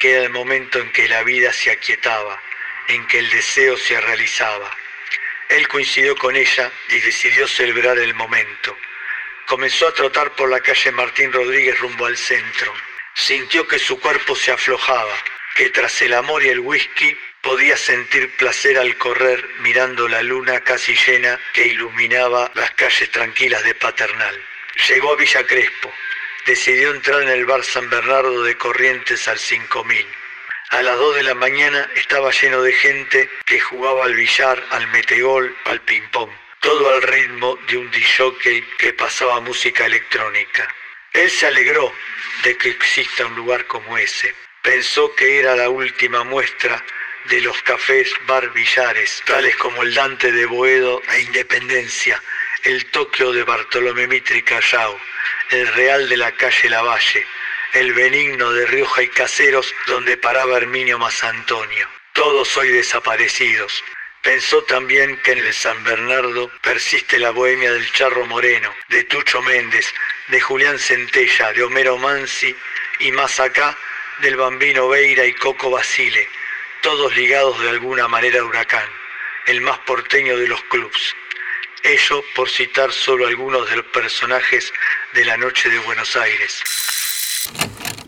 que 0.01 0.14
era 0.14 0.23
el 0.25 0.31
momento 0.31 0.81
en 0.81 0.90
que 0.90 1.07
la 1.07 1.23
vida 1.23 1.53
se 1.53 1.71
aquietaba, 1.71 2.42
en 2.88 3.07
que 3.07 3.21
el 3.21 3.31
deseo 3.31 3.77
se 3.77 4.01
realizaba. 4.01 4.77
Él 5.49 5.68
coincidió 5.68 6.16
con 6.16 6.35
ella 6.35 6.73
y 6.88 6.99
decidió 6.99 7.47
celebrar 7.47 7.97
el 7.99 8.12
momento. 8.12 8.77
Comenzó 9.47 9.87
a 9.87 9.94
trotar 9.94 10.33
por 10.33 10.51
la 10.51 10.61
calle 10.61 10.90
Martín 10.90 11.33
Rodríguez 11.33 11.79
rumbo 11.79 12.07
al 12.07 12.16
centro. 12.16 12.75
Sintió 13.18 13.66
que 13.66 13.81
su 13.81 13.98
cuerpo 13.98 14.37
se 14.37 14.52
aflojaba, 14.52 15.12
que 15.57 15.70
tras 15.70 16.00
el 16.02 16.14
amor 16.14 16.44
y 16.44 16.50
el 16.50 16.61
whisky 16.61 17.18
podía 17.42 17.76
sentir 17.76 18.37
placer 18.37 18.78
al 18.78 18.96
correr 18.96 19.44
mirando 19.59 20.07
la 20.07 20.22
luna 20.22 20.61
casi 20.61 20.94
llena 20.94 21.38
que 21.52 21.66
iluminaba 21.66 22.50
las 22.54 22.70
calles 22.70 23.11
tranquilas 23.11 23.64
de 23.64 23.74
Paternal. 23.74 24.40
Llegó 24.88 25.12
a 25.12 25.16
Villa 25.16 25.44
Crespo. 25.44 25.92
Decidió 26.46 26.92
entrar 26.92 27.22
en 27.22 27.31
el 27.31 27.44
bar 27.44 27.64
San 27.64 27.90
Bernardo 27.90 28.44
de 28.44 28.57
Corrientes 28.57 29.26
al 29.26 29.40
5000. 29.40 30.07
A 30.70 30.83
las 30.83 30.96
2 30.96 31.16
de 31.16 31.22
la 31.24 31.35
mañana 31.35 31.90
estaba 31.96 32.31
lleno 32.31 32.62
de 32.62 32.72
gente 32.72 33.28
que 33.44 33.59
jugaba 33.59 34.04
al 34.04 34.14
billar, 34.14 34.64
al 34.70 34.87
metegol, 34.88 35.57
al 35.64 35.81
ping-pong. 35.81 36.31
Todo 36.61 36.94
al 36.94 37.02
ritmo 37.02 37.59
de 37.68 37.78
un 37.78 37.90
disjockey 37.90 38.62
que 38.78 38.92
pasaba 38.92 39.40
música 39.40 39.87
electrónica. 39.87 40.72
Él 41.18 41.31
se 41.33 41.48
alegró 41.48 41.92
de 42.44 42.57
que 42.57 42.68
exista 42.68 43.26
un 43.26 43.35
lugar 43.35 43.66
como 43.66 43.98
ese. 43.98 44.33
Pensó 44.62 45.12
que 45.16 45.40
era 45.40 45.57
la 45.57 45.68
última 45.68 46.22
muestra 46.22 46.85
de 47.24 47.40
los 47.40 47.61
cafés 47.62 48.09
bar 48.28 48.52
billares, 48.52 49.20
tales 49.26 49.57
como 49.57 49.83
el 49.83 49.92
Dante 49.94 50.31
de 50.31 50.46
Boedo 50.46 51.02
e 51.12 51.22
Independencia, 51.22 52.22
el 52.62 52.87
Tokio 52.92 53.33
de 53.33 53.42
Bartolomé 53.42 54.07
Mitri 54.07 54.42
Callao, 54.42 54.96
el 55.50 55.66
Real 55.66 56.09
de 56.09 56.18
la 56.18 56.31
calle 56.37 56.70
Lavalle, 56.70 57.26
el 57.72 57.94
Benigno 57.94 58.52
de 58.52 58.66
Rioja 58.66 59.02
y 59.02 59.09
Caseros 59.09 59.74
donde 59.88 60.18
paraba 60.18 60.59
Herminio 60.59 61.00
Antonio. 61.22 61.88
Todos 62.12 62.57
hoy 62.57 62.68
desaparecidos. 62.68 63.83
Pensó 64.28 64.62
también 64.64 65.18
que 65.24 65.32
en 65.32 65.38
el 65.38 65.54
San 65.54 65.82
Bernardo 65.84 66.50
persiste 66.62 67.18
la 67.18 67.30
bohemia 67.30 67.72
del 67.72 67.90
Charro 67.92 68.26
Moreno, 68.26 68.68
de 68.90 69.04
Tucho 69.04 69.40
Méndez, 69.40 69.86
de 70.28 70.38
Julián 70.38 70.78
Centella, 70.78 71.54
de 71.54 71.62
Homero 71.62 71.96
Mansi 71.96 72.54
y 73.00 73.10
más 73.10 73.40
acá 73.40 73.74
del 74.20 74.36
Bambino 74.36 74.86
Veira 74.86 75.24
y 75.24 75.32
Coco 75.32 75.70
Basile, 75.70 76.28
todos 76.82 77.16
ligados 77.16 77.58
de 77.62 77.70
alguna 77.70 78.06
manera 78.06 78.40
a 78.40 78.44
Huracán, 78.44 78.84
el 79.46 79.62
más 79.62 79.78
porteño 79.78 80.36
de 80.36 80.46
los 80.46 80.62
clubs. 80.64 81.16
Ello 81.82 82.22
por 82.36 82.50
citar 82.50 82.92
solo 82.92 83.26
algunos 83.26 83.70
de 83.70 83.76
los 83.76 83.86
personajes 83.86 84.70
de 85.14 85.24
la 85.24 85.38
noche 85.38 85.70
de 85.70 85.78
Buenos 85.78 86.14
Aires. 86.16 86.60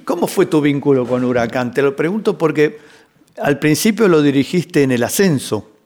¿Cómo 0.04 0.28
fue 0.28 0.44
tu 0.44 0.60
vínculo 0.60 1.06
con 1.06 1.24
Huracán? 1.24 1.72
Te 1.72 1.80
lo 1.80 1.96
pregunto 1.96 2.36
porque 2.36 2.78
al 3.38 3.58
principio 3.58 4.06
lo 4.06 4.20
dirigiste 4.20 4.82
en 4.82 4.92
el 4.92 5.02
ascenso. 5.02 5.79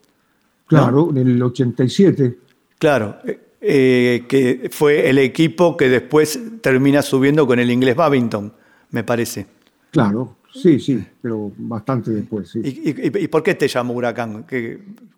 Claro, 0.82 1.10
en 1.10 1.18
el 1.18 1.42
87. 1.42 2.38
Claro, 2.78 3.16
eh, 3.60 4.24
que 4.28 4.68
fue 4.70 5.08
el 5.08 5.18
equipo 5.18 5.76
que 5.76 5.88
después 5.88 6.38
termina 6.60 7.00
subiendo 7.00 7.46
con 7.46 7.58
el 7.58 7.70
inglés 7.70 7.96
Babington, 7.96 8.52
me 8.90 9.04
parece. 9.04 9.46
Claro, 9.90 10.36
sí, 10.52 10.78
sí, 10.78 11.02
pero 11.22 11.50
bastante 11.56 12.10
después. 12.10 12.50
Sí. 12.50 12.60
¿Y, 12.62 13.28
por 13.28 13.42
qué 13.42 13.54
te 13.54 13.68
llamó 13.68 13.94
Huracán? 13.94 14.44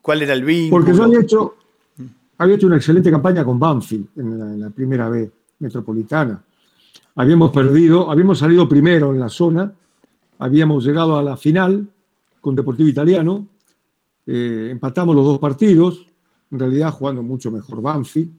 ¿Cuál 0.01 0.23
era 0.23 0.33
el 0.35 0.45
vínculo? 0.45 0.85
Porque 0.85 0.97
yo 0.97 1.05
había 1.05 1.21
hecho, 1.21 1.57
había 2.39 2.55
hecho 2.55 2.69
una 2.69 2.77
excelente 2.77 3.11
campaña 3.11 3.45
con 3.45 3.59
Banfield 3.59 4.07
en 4.17 4.61
la, 4.61 4.71
primera 4.71 5.09
vez 5.09 5.29
metropolitana. 5.59 6.41
Habíamos 7.17 7.51
perdido, 7.51 8.11
habíamos 8.11 8.39
salido 8.39 8.69
primero 8.69 9.13
en 9.13 9.19
la 9.19 9.29
zona, 9.29 9.73
habíamos 10.39 10.85
llegado 10.85 11.19
a 11.19 11.23
la 11.23 11.37
final 11.37 11.89
con 12.41 12.55
Deportivo 12.55 12.89
Italiano, 12.89 13.47
eh, 14.27 14.69
empatamos 14.71 15.15
los 15.15 15.25
dos 15.25 15.39
partidos, 15.39 16.07
en 16.51 16.59
realidad 16.59 16.91
jugando 16.91 17.23
mucho 17.23 17.51
mejor 17.51 17.81
Banfield. 17.81 18.33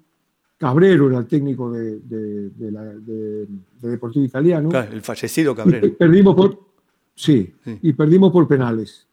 Cabrero 0.57 1.07
era 1.07 1.19
el 1.19 1.27
técnico 1.27 1.71
de, 1.71 1.99
Deportivo 3.81 4.25
Italiano. 4.25 4.69
el 4.71 5.01
fallecido 5.01 5.55
Cabrero. 5.55 5.93
perdimos 5.97 6.35
por, 6.35 6.59
sí, 7.13 7.53
y 7.81 7.93
perdimos 7.93 8.31
por 8.31 8.47
penales. 8.47 9.07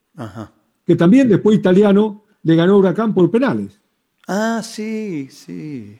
Que 0.85 0.95
también 0.95 1.29
después 1.29 1.57
Italiano 1.57 2.23
le 2.43 2.55
ganó 2.55 2.77
Huracán 2.77 3.13
por 3.13 3.29
penales. 3.29 3.79
Ah, 4.27 4.61
sí, 4.63 5.27
sí. 5.29 5.99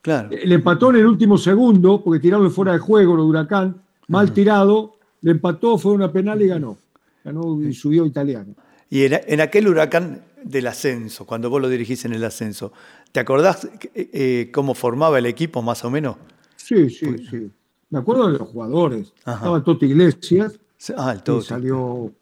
claro. 0.00 0.30
Le 0.30 0.54
empató 0.54 0.90
en 0.90 0.96
el 0.96 1.06
último 1.06 1.36
segundo, 1.36 2.02
porque 2.02 2.20
tiraron 2.20 2.50
fuera 2.50 2.72
de 2.72 2.78
juego 2.78 3.14
lo 3.14 3.24
de 3.24 3.28
Huracán, 3.28 3.82
mal 4.08 4.32
tirado, 4.32 4.94
le 5.20 5.32
empató, 5.32 5.76
fue 5.76 5.92
una 5.92 6.10
penal 6.10 6.40
y 6.40 6.46
ganó. 6.46 6.78
Ganó 7.24 7.60
y 7.60 7.74
subió 7.74 8.06
italiano. 8.06 8.54
Y 8.88 9.04
en, 9.04 9.40
aquel 9.40 9.68
huracán 9.68 10.22
del 10.42 10.66
ascenso, 10.68 11.26
cuando 11.26 11.50
vos 11.50 11.60
lo 11.60 11.68
dirigís 11.68 12.04
en 12.04 12.12
el 12.12 12.24
ascenso, 12.24 12.72
¿te 13.10 13.20
acordás 13.20 13.64
eh, 13.64 14.10
eh, 14.12 14.50
cómo 14.52 14.74
formaba 14.74 15.18
el 15.18 15.26
equipo 15.26 15.60
más 15.62 15.84
o 15.84 15.90
menos? 15.90 16.16
Sí, 16.56 16.88
sí, 16.90 17.16
sí. 17.28 17.50
Me 17.90 17.98
acuerdo 17.98 18.30
de 18.30 18.38
los 18.38 18.48
jugadores. 18.48 19.12
Estaba 19.18 19.62
Toti 19.62 19.86
Iglesias, 19.86 20.58
ah, 20.96 21.12
el 21.12 21.22
Toti. 21.22 21.46
salió 21.46 22.12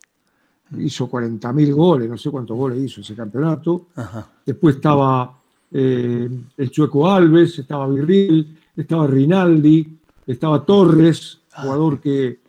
hizo 0.79 1.11
40.000 1.11 1.75
goles, 1.75 2.09
no 2.09 2.17
sé 2.17 2.31
cuántos 2.31 2.57
goles 2.57 2.79
hizo 2.79 3.01
ese 3.01 3.15
campeonato. 3.15 3.89
Después 4.45 4.77
estaba 4.77 5.39
eh, 5.71 6.29
el 6.57 6.71
Chueco 6.71 7.11
Alves, 7.11 7.59
estaba 7.59 7.87
Virril, 7.89 8.59
estaba 8.77 9.07
Rinaldi, 9.07 9.99
estaba 10.27 10.65
Torres, 10.65 11.41
ah. 11.53 11.63
jugador 11.63 12.01
que, 12.01 12.41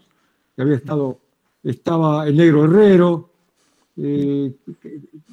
había 0.57 0.75
estado, 0.75 1.19
estaba 1.63 2.27
el 2.27 2.37
Negro 2.37 2.65
Herrero, 2.65 3.29
eh, 3.97 4.53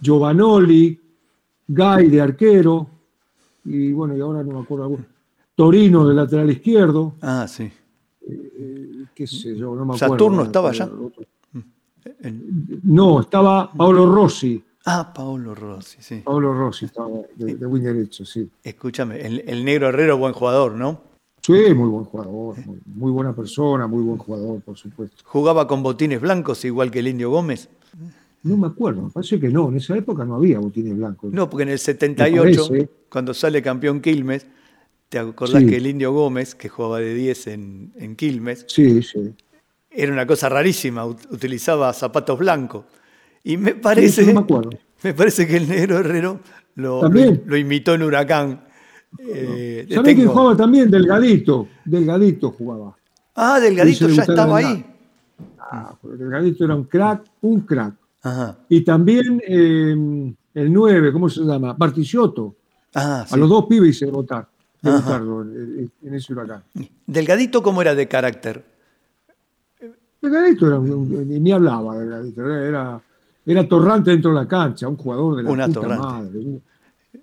Giovanoli, 0.01 1.01
Gay 1.69 2.09
de 2.09 2.21
arquero, 2.21 2.89
y 3.65 3.93
bueno, 3.93 4.17
y 4.17 4.21
ahora 4.21 4.43
no 4.43 4.55
me 4.55 4.61
acuerdo. 4.61 4.99
Torino 5.55 6.07
de 6.07 6.15
lateral 6.15 6.51
izquierdo. 6.51 7.15
Ah, 7.21 7.47
sí. 7.49 7.71
Eh, 8.29 9.05
qué 9.15 9.27
sé 9.27 9.57
yo, 9.57 9.75
no 9.75 9.85
me 9.85 9.95
acuerdo. 9.95 10.15
Saturno 10.15 10.43
estaba 10.45 10.71
allá. 10.71 10.91
No, 12.83 13.21
estaba 13.21 13.73
Paolo 13.73 14.07
Rossi. 14.13 14.63
Ah, 14.85 15.13
Paolo 15.15 15.55
Rossi, 15.55 15.99
sí. 16.01 16.23
Paolo 16.25 16.53
Rossi 16.53 16.87
estaba 16.87 17.09
de, 17.37 17.55
de 17.55 17.67
wing 17.67 17.83
derecho, 17.83 18.25
sí. 18.25 18.51
Escúchame, 18.65 19.21
el, 19.21 19.65
negro 19.65 19.89
Herrero, 19.89 20.19
buen 20.19 20.33
jugador, 20.33 20.73
¿no? 20.73 21.01
Sí, 21.41 21.75
muy 21.75 21.89
buen 21.89 22.05
jugador, 22.05 22.57
muy, 22.87 23.11
buena 23.11 23.35
persona, 23.35 23.87
muy 23.87 24.03
buen 24.03 24.19
jugador, 24.19 24.61
por 24.61 24.77
supuesto. 24.77 25.23
¿Jugaba 25.25 25.67
con 25.67 25.83
botines 25.83 26.21
blancos 26.21 26.65
igual 26.65 26.91
que 26.91 27.01
el 27.01 27.09
Indio 27.09 27.31
Gómez? 27.31 27.69
No 28.45 28.57
me 28.57 28.67
acuerdo, 28.67 29.03
me 29.03 29.11
parece 29.11 29.39
que 29.39 29.49
no, 29.49 29.69
en 29.69 29.77
esa 29.77 29.97
época 29.97 30.25
no 30.25 30.35
había 30.35 30.59
botines 30.59 30.97
blancos. 30.97 31.33
No, 31.33 31.49
porque 31.49 31.63
en 31.63 31.69
el 31.71 31.79
78, 31.79 32.69
cuando 33.09 33.35
sale 33.35 33.63
campeón 33.63 34.01
Quilmes, 34.01 34.47
¿te 35.09 35.19
acordás 35.19 35.63
que 35.65 35.77
el 35.77 35.87
Indio 35.87 36.13
Gómez, 36.13 36.55
que 36.55 36.69
jugaba 36.69 36.99
de 36.99 37.15
10 37.15 37.47
en, 37.47 37.93
en 37.97 38.17
Quilmes, 38.17 38.65
sí, 38.69 39.03
sí 39.03 39.35
era 39.95 40.13
una 40.13 40.27
cosa 40.27 40.49
rarísima, 40.49 41.05
utilizaba 41.05 41.93
zapatos 41.93 42.39
blancos. 42.39 42.85
Y 43.45 43.57
me 43.57 43.75
parece, 43.75 44.35
me, 45.03 45.15
parece 45.15 45.47
que 45.47 45.57
el 45.57 45.69
negro 45.69 45.99
Herrero 45.99 46.41
lo, 46.77 47.03
lo, 47.09 47.57
imitó 47.57 47.95
en 47.95 48.03
Huracán. 48.03 48.65
Eh, 49.19 49.87
¿Sabés 49.91 50.15
quién 50.15 50.29
jugaba 50.29 50.57
también? 50.57 50.91
Delgadito. 50.91 51.69
Delgadito 51.85 52.51
jugaba. 52.51 52.97
Ah, 53.35 53.61
Delgadito 53.61 54.09
ya 54.09 54.23
estaba 54.23 54.59
ahí. 54.59 54.85
Ah, 55.59 55.95
Delgadito 56.03 56.65
era 56.65 56.75
un 56.75 56.85
crack, 56.85 57.25
un 57.43 57.61
crack. 57.61 57.95
Y 58.69 58.83
también 58.83 59.43
eh, 59.47 60.35
el 60.55 60.73
9, 60.73 61.13
¿cómo 61.13 61.29
se 61.29 61.43
llama? 61.43 61.73
Barticioto. 61.73 62.57
Ah, 62.95 63.27
A 63.29 63.37
los 63.37 63.49
dos 63.49 63.67
pibes 63.67 63.91
hice 63.91 64.07
votar, 64.07 64.47
en, 64.83 65.91
en 66.03 66.15
ese 66.15 66.33
huracán. 66.33 66.63
¿Delgadito 67.07 67.63
cómo 67.63 67.81
era 67.83 67.95
de 67.95 68.07
carácter? 68.07 68.65
Delgadito 70.21 70.69
era 70.69 70.79
ni 70.79 71.51
hablaba, 71.51 71.99
Delgadito, 71.99 72.49
era, 72.49 73.01
era 73.45 73.69
torrante 73.69 74.13
dentro 74.13 74.31
de 74.31 74.37
la 74.37 74.47
cancha, 74.47 74.87
un 74.87 74.97
jugador 74.97 75.37
de 75.37 75.43
la 75.43 75.51
una 75.51 75.67
puta 75.67 75.89
madre. 75.89 76.61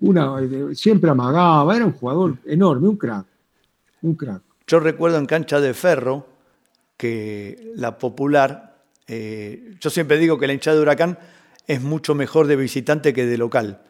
Una, 0.00 0.36
siempre 0.74 1.10
amagaba, 1.10 1.74
era 1.74 1.86
un 1.86 1.92
jugador 1.92 2.36
enorme, 2.44 2.88
un 2.88 2.96
crack. 2.96 3.26
Un 4.02 4.14
crack. 4.14 4.42
Yo 4.66 4.80
recuerdo 4.80 5.18
en 5.18 5.26
cancha 5.26 5.60
de 5.60 5.72
ferro 5.72 6.26
que 6.96 7.72
la 7.76 7.96
popular, 7.96 8.69
eh, 9.12 9.74
yo 9.80 9.90
siempre 9.90 10.18
digo 10.18 10.38
que 10.38 10.46
la 10.46 10.52
hinchada 10.52 10.76
de 10.76 10.82
Huracán 10.82 11.18
es 11.66 11.82
mucho 11.82 12.14
mejor 12.14 12.46
de 12.46 12.54
visitante 12.54 13.12
que 13.12 13.26
de 13.26 13.36
local. 13.36 13.82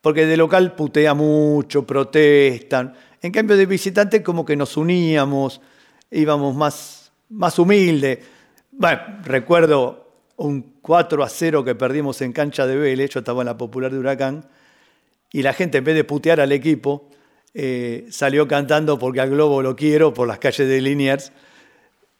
Porque 0.00 0.26
de 0.26 0.36
local 0.36 0.76
putea 0.76 1.12
mucho, 1.12 1.84
protestan. 1.84 2.94
En 3.20 3.32
cambio 3.32 3.56
de 3.56 3.66
visitante 3.66 4.22
como 4.22 4.44
que 4.44 4.54
nos 4.54 4.76
uníamos, 4.76 5.60
íbamos 6.08 6.54
más, 6.54 7.10
más 7.30 7.58
humildes. 7.58 8.20
Bueno, 8.70 9.00
recuerdo 9.24 10.12
un 10.36 10.74
4 10.82 11.24
a 11.24 11.28
0 11.28 11.64
que 11.64 11.74
perdimos 11.74 12.22
en 12.22 12.32
cancha 12.32 12.64
de 12.64 12.76
Vélez, 12.76 13.10
yo 13.10 13.20
estaba 13.20 13.42
en 13.42 13.46
la 13.46 13.56
popular 13.56 13.90
de 13.90 13.98
Huracán, 13.98 14.48
y 15.32 15.42
la 15.42 15.52
gente 15.52 15.78
en 15.78 15.84
vez 15.84 15.96
de 15.96 16.04
putear 16.04 16.40
al 16.40 16.52
equipo, 16.52 17.10
eh, 17.54 18.06
salió 18.08 18.46
cantando 18.46 19.00
porque 19.00 19.20
al 19.20 19.30
globo 19.30 19.62
lo 19.62 19.74
quiero 19.74 20.14
por 20.14 20.28
las 20.28 20.38
calles 20.38 20.68
de 20.68 20.80
Liniers, 20.80 21.32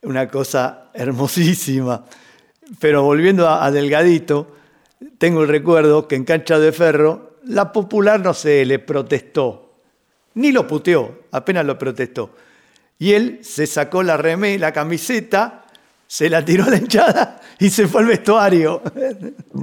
una 0.03 0.27
cosa 0.27 0.91
hermosísima. 0.95 2.05
Pero 2.79 3.03
volviendo 3.03 3.49
a, 3.49 3.71
Delgadito, 3.71 4.49
tengo 5.19 5.43
el 5.43 5.49
recuerdo 5.49 6.09
que 6.09 6.17
en 6.17 6.25
cancha 6.25 6.59
de 6.59 6.73
ferro, 6.73 7.39
la 7.45 7.73
popular 7.73 8.21
no 8.21 8.35
se 8.35 8.65
le 8.65 8.79
protestó, 8.79 9.75
ni 10.35 10.51
lo 10.51 10.67
puteó, 10.67 11.21
apenas 11.31 11.67
lo 11.67 11.79
protestó. 11.79 12.31
Y 12.99 13.13
él 13.13 13.41
se 13.43 13.67
sacó 13.67 14.03
la 14.03 14.17
remé, 14.17 14.59
la 14.59 14.73
camiseta, 14.73 15.65
se 16.07 16.31
la 16.31 16.45
tiró 16.45 16.65
a 16.65 16.71
la 16.71 16.79
hinchada 16.79 17.41
y 17.59 17.69
se 17.69 17.89
fue 17.89 18.03
al 18.03 18.09
vestuario. 18.09 18.83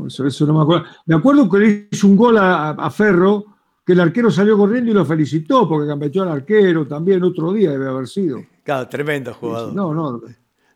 Eso, 0.07 0.45
no 0.45 0.53
me 0.53 0.61
acuerdo. 0.61 0.85
Me 1.05 1.15
acuerdo 1.15 1.49
que 1.49 1.57
le 1.59 1.87
hizo 1.91 2.07
un 2.07 2.15
gol 2.15 2.37
a, 2.37 2.89
Ferro, 2.91 3.45
que 3.85 3.93
el 3.93 3.99
arquero 3.99 4.29
salió 4.29 4.57
corriendo 4.57 4.91
y 4.91 4.93
lo 4.93 5.05
felicitó, 5.05 5.67
porque 5.67 5.87
campeó 5.87 6.23
al 6.23 6.29
arquero 6.29 6.87
también 6.87 7.23
otro 7.23 7.51
día 7.53 7.71
debe 7.71 7.87
haber 7.87 8.07
sido. 8.07 8.43
Claro, 8.63 8.87
tremendo 8.87 9.33
jugador. 9.33 9.73
No, 9.73 9.93
no. 9.93 10.21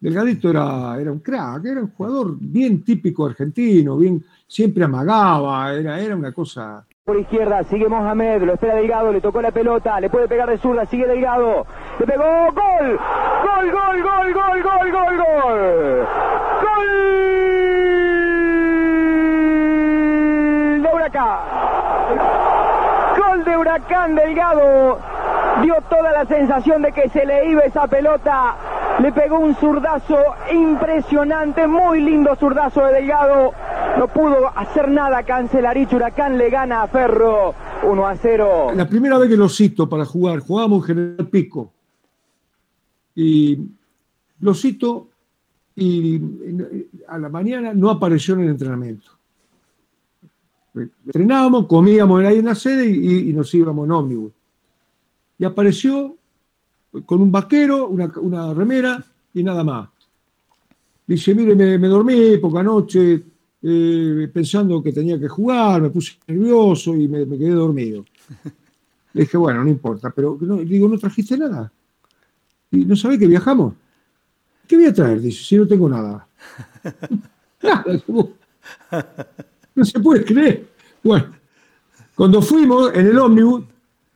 Delgadito 0.06 0.52
era, 0.52 1.02
era 1.02 1.12
un 1.12 1.18
crack, 1.18 1.66
era 1.66 1.80
un 1.80 1.90
jugador 1.90 2.36
bien 2.40 2.84
típico 2.84 3.26
argentino, 3.26 3.98
bien, 3.98 4.24
siempre 4.46 4.84
amagaba, 4.84 5.74
era, 5.74 6.00
era 6.00 6.16
una 6.16 6.32
cosa. 6.32 6.86
Por 7.04 7.20
izquierda, 7.20 7.64
sigue 7.64 7.90
Mohamed, 7.90 8.44
lo 8.44 8.54
espera 8.54 8.76
Delgado, 8.76 9.12
le 9.12 9.20
tocó 9.20 9.42
la 9.42 9.50
pelota, 9.50 10.00
le 10.00 10.12
puede 10.12 10.28
pegar 10.28 10.48
de 10.48 10.60
zurda, 10.60 10.86
sigue 10.86 11.08
Delgado, 11.08 11.66
le 11.98 12.06
pegó, 12.06 12.24
gol, 12.24 13.00
gol, 13.46 13.72
gol, 13.72 14.04
gol, 14.04 14.32
gol, 14.32 14.62
gol, 14.62 14.92
gol, 14.92 15.18
gol, 15.18 16.08
gol 16.62 16.86
de 20.84 20.90
Huracán, 20.94 21.40
gol 23.18 23.44
de 23.44 23.58
Huracán 23.58 24.14
Delgado, 24.14 25.00
dio 25.64 25.82
toda 25.90 26.12
la 26.12 26.26
sensación 26.26 26.84
de 26.84 26.92
que 26.92 27.10
se 27.10 27.26
le 27.26 27.50
iba 27.50 27.62
esa 27.62 27.88
pelota 27.88 28.56
le 29.02 29.12
pegó 29.12 29.40
un 29.40 29.56
zurdazo 29.56 30.18
impresionante, 30.54 31.68
muy 31.68 32.02
lindo 32.02 32.36
zurdazo 32.36 32.86
de 32.86 32.94
Delgado. 32.94 33.52
No 33.98 34.08
pudo 34.08 34.50
hacer 34.56 34.90
nada 34.90 35.24
Cancelarich. 35.24 35.92
Huracán 35.92 36.38
le 36.38 36.50
gana 36.50 36.84
a 36.84 36.88
Ferro 36.88 37.54
1 37.84 38.08
a 38.08 38.16
0. 38.16 38.68
La 38.76 38.88
primera 38.88 39.18
vez 39.18 39.30
que 39.30 39.38
lo 39.38 39.50
cito 39.50 39.90
para 39.90 40.06
jugar, 40.06 40.40
jugábamos 40.40 40.82
en 40.90 40.96
General 40.96 41.28
Pico. 41.28 41.72
Y 43.16 43.60
lo 44.40 44.54
cito 44.54 45.10
y 45.76 46.22
a 47.08 47.18
la 47.18 47.30
mañana 47.30 47.74
no 47.74 47.90
apareció 47.90 48.36
en 48.36 48.42
el 48.42 48.50
entrenamiento. 48.50 49.12
Entrenábamos, 51.06 51.68
comíamos 51.68 52.24
ahí 52.24 52.40
en 52.40 52.46
la 52.46 52.56
sede 52.56 52.90
y, 52.90 53.30
y 53.30 53.34
nos 53.34 53.54
íbamos 53.54 53.86
en 53.86 53.92
ómnibus. 53.92 54.32
Y 55.38 55.46
apareció 55.46 56.16
con 57.06 57.22
un 57.22 57.32
vaquero, 57.32 57.88
una, 57.88 58.54
remera 58.54 59.04
y 59.34 59.44
nada 59.44 59.64
más. 59.64 59.90
Dice, 61.08 61.36
mire, 61.36 61.56
me, 61.56 61.88
dormí 61.88 62.38
poca 62.38 62.64
noche 62.64 63.24
eh, 63.62 64.30
pensando 64.34 64.82
que 64.82 64.92
tenía 64.92 65.20
que 65.20 65.28
jugar, 65.28 65.82
me 65.82 65.90
puse 65.90 66.18
nervioso 66.28 66.96
y 66.96 67.08
me, 67.08 67.26
quedé 67.26 67.52
dormido. 67.52 68.06
Le 69.14 69.22
dije, 69.22 69.38
bueno, 69.38 69.64
no 69.64 69.70
importa, 69.70 70.12
pero 70.16 70.38
no, 70.42 70.58
digo, 70.58 70.88
¿no 70.88 70.98
trajiste 70.98 71.38
nada? 71.38 71.72
¿Y 72.72 72.86
no 72.86 72.96
sabés 72.96 73.20
que 73.20 73.28
viajamos? 73.28 73.74
¿Qué 74.68 74.76
voy 74.76 74.86
a 74.86 74.94
traer? 74.94 75.22
Dice, 75.22 75.44
si 75.44 75.58
no 75.58 75.68
tengo 75.68 75.88
nada. 75.88 76.28
nada, 77.62 77.86
no 79.76 79.86
se 79.86 80.00
puede 80.00 80.24
creer. 80.24 80.68
Bueno, 81.04 81.28
cuando 82.16 82.42
fuimos 82.42 82.94
en 82.96 83.08
el 83.08 83.18
ómnibus, 83.18 83.64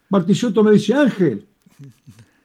Martillotto 0.10 0.63
me 0.63 0.72
dice, 0.72 0.94
Ángel, 0.94 1.46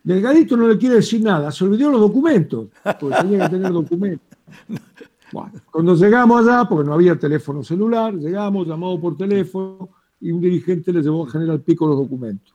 Delgadito 0.04 0.54
no 0.54 0.68
le 0.68 0.76
quiere 0.76 0.96
decir 0.96 1.22
nada, 1.22 1.50
se 1.50 1.64
olvidó 1.64 1.90
los 1.90 2.00
documentos, 2.00 2.68
porque 3.00 3.16
tenía 3.22 3.48
que 3.48 3.56
tener 3.56 3.72
documentos. 3.72 4.38
cuando 5.72 5.96
llegamos 5.96 6.46
allá, 6.46 6.68
porque 6.68 6.86
no 6.86 6.92
había 6.92 7.18
teléfono 7.18 7.64
celular, 7.64 8.12
llegamos, 8.14 8.68
llamamos 8.68 9.00
por 9.00 9.16
teléfono 9.16 9.88
y 10.20 10.30
un 10.30 10.42
dirigente 10.42 10.92
le 10.92 11.00
llevó 11.00 11.26
a 11.26 11.30
General 11.30 11.58
Pico 11.60 11.86
los 11.86 11.96
documentos. 11.96 12.54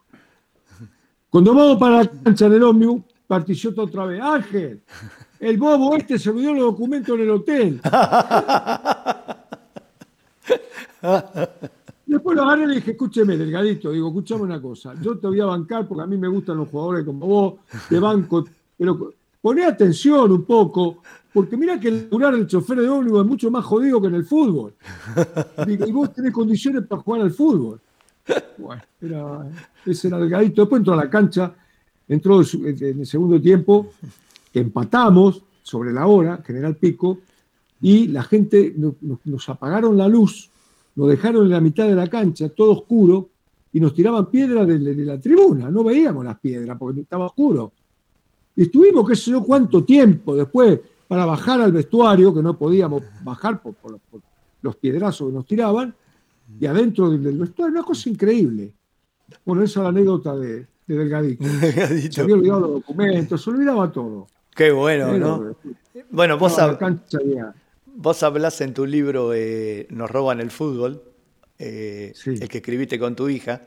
Cuando 1.30 1.56
vamos 1.56 1.78
para 1.80 2.04
la 2.04 2.08
cancha 2.08 2.48
del 2.48 2.62
ómnibus, 2.62 3.02
participa 3.26 3.82
otra 3.82 4.06
vez. 4.06 4.22
Ángel, 4.22 4.82
el 5.40 5.58
bobo 5.58 5.96
este 5.96 6.20
se 6.20 6.30
olvidó 6.30 6.54
los 6.54 6.64
documentos 6.66 7.16
en 7.16 7.22
el 7.22 7.30
hotel. 7.32 7.82
Después 12.10 12.36
lo 12.36 12.42
agarré 12.42 12.64
y 12.64 12.68
le 12.70 12.76
dije, 12.78 12.92
escúcheme, 12.92 13.38
delgadito, 13.38 13.92
digo, 13.92 14.08
escúchame 14.08 14.42
una 14.42 14.60
cosa, 14.60 14.96
yo 15.00 15.20
te 15.20 15.28
voy 15.28 15.40
a 15.42 15.46
bancar 15.46 15.88
porque 15.88 16.02
a 16.02 16.08
mí 16.08 16.18
me 16.18 16.28
gustan 16.28 16.58
los 16.58 16.68
jugadores 16.68 17.06
como 17.06 17.28
vos, 17.28 17.54
te 17.88 18.00
banco, 18.00 18.48
pero 18.76 19.14
poné 19.40 19.64
atención 19.64 20.32
un 20.32 20.44
poco, 20.44 21.04
porque 21.32 21.56
mira 21.56 21.80
que 21.80 21.90
el 21.90 22.10
el 22.12 22.48
chofer 22.48 22.80
de 22.80 22.90
ómnibus 22.90 23.22
es 23.22 23.28
mucho 23.28 23.52
más 23.52 23.64
jodido 23.64 24.02
que 24.02 24.08
en 24.08 24.16
el 24.16 24.26
fútbol. 24.26 24.74
y 25.68 25.92
vos 25.92 26.12
tenés 26.12 26.34
condiciones 26.34 26.88
para 26.88 27.00
jugar 27.00 27.22
al 27.22 27.32
fútbol. 27.32 27.80
Bueno, 28.58 28.82
era, 29.00 29.48
ese 29.86 30.08
era 30.08 30.18
delgadito. 30.18 30.64
Después 30.64 30.80
entró 30.80 30.94
a 30.94 30.98
la 30.98 31.10
cancha, 31.12 31.54
entró 32.08 32.42
en 32.42 33.00
el 33.02 33.06
segundo 33.06 33.40
tiempo, 33.40 33.92
empatamos 34.52 35.44
sobre 35.62 35.94
la 35.94 36.08
hora, 36.08 36.42
General 36.44 36.76
Pico, 36.76 37.20
y 37.82 38.08
la 38.08 38.24
gente 38.24 38.74
nos 38.76 39.48
apagaron 39.48 39.96
la 39.96 40.08
luz 40.08 40.49
nos 41.00 41.08
dejaron 41.08 41.46
en 41.46 41.52
la 41.52 41.62
mitad 41.62 41.88
de 41.88 41.96
la 41.96 42.08
cancha, 42.08 42.50
todo 42.50 42.74
oscuro, 42.74 43.30
y 43.72 43.80
nos 43.80 43.94
tiraban 43.94 44.26
piedras 44.26 44.68
de, 44.68 44.78
la 45.06 45.18
tribuna. 45.18 45.72
No 45.72 45.82
veíamos 45.82 46.26
las 46.26 46.38
piedras 46.40 46.78
porque 46.78 47.00
estaba 47.00 47.28
oscuro. 47.28 47.72
Y 48.54 48.64
estuvimos, 48.64 49.08
qué 49.08 49.16
sé 49.16 49.32
yo, 49.32 49.42
cuánto 49.42 49.86
tiempo 49.86 50.36
después 50.36 50.78
para 51.08 51.26
bajar 51.26 51.62
al 51.62 51.72
vestuario, 51.72 52.34
que 52.34 52.44
no 52.44 52.58
podíamos 52.58 53.02
bajar 53.24 53.62
por, 53.62 53.76
los 54.62 54.76
piedrazos 54.76 55.30
que 55.30 55.34
nos 55.34 55.46
tiraban, 55.46 55.96
y 56.60 56.66
adentro 56.66 57.10
del, 57.10 57.38
vestuario, 57.38 57.76
una 57.76 57.84
cosa 57.84 58.10
increíble. 58.10 58.74
Bueno, 59.46 59.64
esa 59.64 59.80
es 59.80 59.84
la 59.84 59.90
anécdota 59.90 60.36
de, 60.36 60.68
Delgadito. 60.86 61.46
Se 62.12 62.20
había 62.20 62.36
olvidado 62.36 62.60
los 62.60 62.72
documentos, 62.72 63.42
se 63.42 63.50
olvidaba 63.50 63.90
todo. 63.90 64.28
Qué 64.54 64.70
bueno, 64.72 65.18
¿no? 65.18 65.56
Bueno, 66.12 66.38
vos, 66.38 66.58
Vos 68.02 68.24
hablás 68.24 68.62
en 68.62 68.74
tu 68.74 68.86
libro 68.86 69.34
eh, 69.34 69.86
Nos 69.90 70.10
roban 70.10 70.40
el 70.40 70.52
fútbol, 70.52 71.04
eh, 71.58 72.14
el 72.26 72.48
que 72.48 72.60
escribiste 72.60 72.98
con 72.98 73.14
tu 73.14 73.28
hija. 73.28 73.62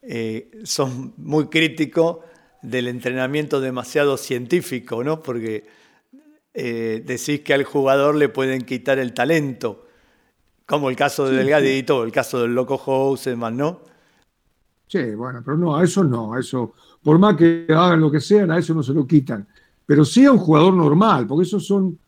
Eh, 0.00 0.60
sos 0.62 0.92
muy 1.16 1.46
crítico 1.46 2.22
del 2.62 2.86
entrenamiento 2.86 3.60
demasiado 3.60 4.16
científico, 4.16 5.02
¿no? 5.02 5.24
Porque 5.24 5.66
decís 6.54 7.40
que 7.40 7.52
al 7.52 7.64
jugador 7.64 8.14
le 8.14 8.28
pueden 8.28 8.62
quitar 8.62 9.00
el 9.00 9.12
talento, 9.12 9.88
como 10.64 10.88
el 10.88 10.94
caso 10.94 11.28
de 11.28 11.36
Delgadito, 11.36 12.04
el 12.04 12.12
caso 12.12 12.42
del 12.42 12.54
Loco 12.54 12.78
Houseman, 12.78 13.56
¿no? 13.56 13.80
Sí, 14.86 15.16
bueno, 15.16 15.42
pero 15.44 15.56
no, 15.56 15.76
a 15.76 15.82
eso 15.82 16.04
no, 16.04 16.32
a 16.32 16.38
eso, 16.38 16.74
por 17.02 17.18
más 17.18 17.36
que 17.36 17.66
hagan 17.70 18.00
lo 18.00 18.08
que 18.08 18.20
sean, 18.20 18.52
a 18.52 18.58
eso 18.58 18.72
no 18.72 18.84
se 18.84 18.92
lo 18.92 19.04
quitan. 19.04 19.48
Pero 19.84 20.04
sí 20.04 20.24
a 20.24 20.30
un 20.30 20.38
jugador 20.38 20.74
normal, 20.74 21.26
porque 21.26 21.42
esos 21.42 21.66
son 21.66 21.98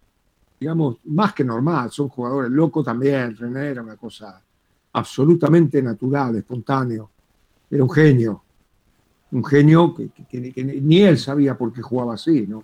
digamos, 0.58 0.96
más 1.04 1.32
que 1.34 1.44
normal, 1.44 1.90
son 1.90 2.08
jugadores 2.08 2.50
locos 2.50 2.84
también, 2.84 3.36
René 3.36 3.68
era 3.68 3.82
una 3.82 3.96
cosa 3.96 4.40
absolutamente 4.92 5.82
natural, 5.82 6.36
espontáneo, 6.36 7.10
era 7.70 7.82
un 7.82 7.90
genio, 7.90 8.42
un 9.30 9.44
genio 9.44 9.94
que, 9.94 10.10
ni 10.82 11.02
él 11.02 11.18
sabía 11.18 11.56
por 11.56 11.72
qué 11.72 11.82
jugaba 11.82 12.14
así, 12.14 12.46
¿no? 12.46 12.62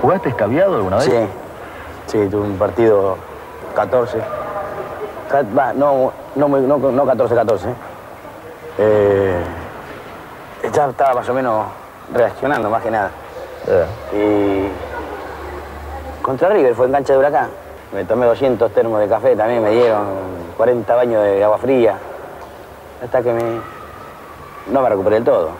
¿Jugaste 0.00 0.28
escabiado 0.28 0.76
alguna 0.76 0.96
vez? 0.96 1.06
Sí, 1.06 2.18
sí, 2.18 2.28
tuve 2.30 2.48
un 2.48 2.56
partido 2.56 3.16
14, 3.74 4.18
no, 5.76 6.12
no, 6.36 6.48
no, 6.48 7.06
14-14, 7.06 7.74
eh, 8.78 9.42
ya 10.72 10.88
estaba 10.88 11.14
más 11.14 11.28
o 11.28 11.34
menos 11.34 11.66
reaccionando 12.14 12.70
más 12.70 12.82
que 12.82 12.90
nada. 12.90 13.10
Eh. 13.66 13.86
Y 14.12 14.85
contra 16.26 16.48
River, 16.48 16.74
fue 16.74 16.86
en 16.86 16.92
cancha 16.92 17.12
de 17.12 17.20
huracán. 17.20 17.48
Me 17.92 18.04
tomé 18.04 18.26
200 18.26 18.72
termos 18.72 18.98
de 18.98 19.06
café, 19.06 19.36
también 19.36 19.62
me 19.62 19.70
dieron 19.70 20.06
40 20.56 20.96
baños 20.96 21.22
de 21.22 21.44
agua 21.44 21.56
fría. 21.56 21.96
Hasta 23.00 23.22
que 23.22 23.32
me... 23.32 23.42
no 24.72 24.82
me 24.82 24.88
recuperé 24.88 25.16
del 25.16 25.24
todo. 25.24 25.50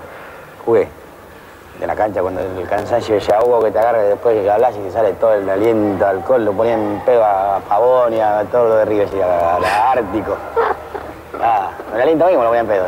Jugué. 0.65 0.89
De 1.79 1.87
la 1.87 1.95
cancha 1.95 2.21
cuando 2.21 2.41
el 2.41 2.67
cansancio 2.67 3.17
ya 3.19 3.39
hubo 3.45 3.61
que 3.61 3.71
te 3.71 3.79
agarre 3.79 4.09
después 4.09 4.43
que 4.43 4.51
hablas 4.51 4.75
y 4.75 4.81
que 4.81 4.91
sale 4.91 5.13
todo 5.13 5.35
el 5.35 5.49
aliento 5.49 6.05
alcohol, 6.05 6.45
lo 6.45 6.53
ponían 6.53 7.01
pedo 7.07 7.25
a 7.25 7.61
Pavón 7.69 8.15
y 8.15 8.21
a 8.21 8.45
todo 8.51 8.71
lo 8.71 8.77
de 8.77 8.85
River, 8.87 9.09
y 9.15 9.21
a, 9.21 9.93
Ártico. 9.93 10.37
Ah, 11.39 11.71
el 11.95 12.01
aliento 12.01 12.27
mismo 12.27 12.43
lo 12.43 12.49
ponían 12.49 12.67
pedo. 12.67 12.87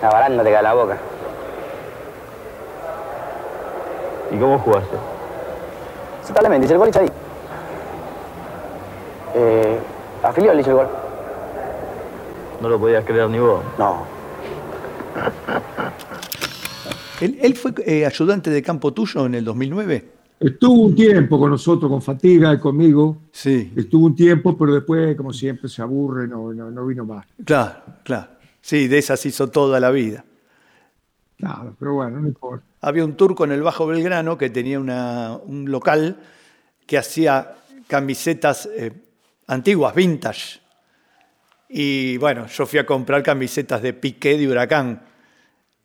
Baranda 0.00 0.44
te 0.44 0.52
cae 0.52 0.62
la 0.62 0.74
boca. 0.74 0.96
¿Y 4.30 4.38
cómo 4.38 4.58
jugaste? 4.60 4.96
Totalmente, 6.26 6.64
dice 6.64 6.74
el 6.74 6.78
gol 6.78 6.90
y 6.94 6.98
ahí. 6.98 7.08
Eh, 9.34 9.78
a 10.22 10.32
Filiol 10.32 10.60
hizo 10.60 10.70
el 10.70 10.76
gol. 10.76 10.88
No 12.60 12.68
lo 12.68 12.78
podías 12.78 13.04
creer 13.04 13.28
ni 13.30 13.38
vos. 13.38 13.62
No. 13.78 14.04
¿Él, 17.20 17.54
fue 17.54 17.72
eh, 17.84 18.06
ayudante 18.06 18.50
de 18.50 18.62
campo 18.62 18.92
tuyo 18.92 19.26
en 19.26 19.34
el 19.34 19.44
2009? 19.44 20.20
Estuvo 20.40 20.84
un 20.86 20.94
tiempo 20.94 21.38
con 21.38 21.50
nosotros, 21.50 21.90
con 21.90 22.00
Fatiga 22.00 22.54
y 22.54 22.58
conmigo. 22.58 23.18
Sí. 23.30 23.72
Estuvo 23.76 24.06
un 24.06 24.14
tiempo, 24.14 24.56
pero 24.56 24.72
después, 24.72 25.14
como 25.16 25.34
siempre, 25.34 25.68
se 25.68 25.82
aburre, 25.82 26.26
no, 26.26 26.52
no, 26.54 26.86
vino 26.86 27.04
más. 27.04 27.26
Claro, 27.44 27.82
claro. 28.02 28.28
Sí, 28.62 28.88
de 28.88 28.98
esas 28.98 29.24
hizo 29.26 29.48
toda 29.48 29.80
la 29.80 29.90
vida. 29.90 30.24
Claro, 31.40 31.74
pero 31.78 31.94
bueno, 31.94 32.20
no 32.20 32.28
importa 32.28 32.70
había 32.80 33.04
un 33.04 33.16
turco 33.16 33.44
en 33.44 33.52
el 33.52 33.62
Bajo 33.62 33.86
Belgrano 33.86 34.38
que 34.38 34.50
tenía 34.50 34.78
un 34.80 35.70
local 35.70 36.16
que 36.86 36.98
hacía 36.98 37.56
camisetas 37.86 38.68
eh, 38.74 38.92
antiguas, 39.46 39.94
vintage. 39.94 40.60
Y 41.68 42.16
bueno, 42.16 42.46
yo 42.46 42.66
fui 42.66 42.78
a 42.78 42.86
comprar 42.86 43.22
camisetas 43.22 43.82
de 43.82 43.92
piqué 43.92 44.36
de 44.36 44.48
huracán, 44.48 45.02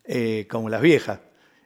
eh, 0.04 0.46
como 0.50 0.68
las 0.68 0.80
viejas. 0.80 1.20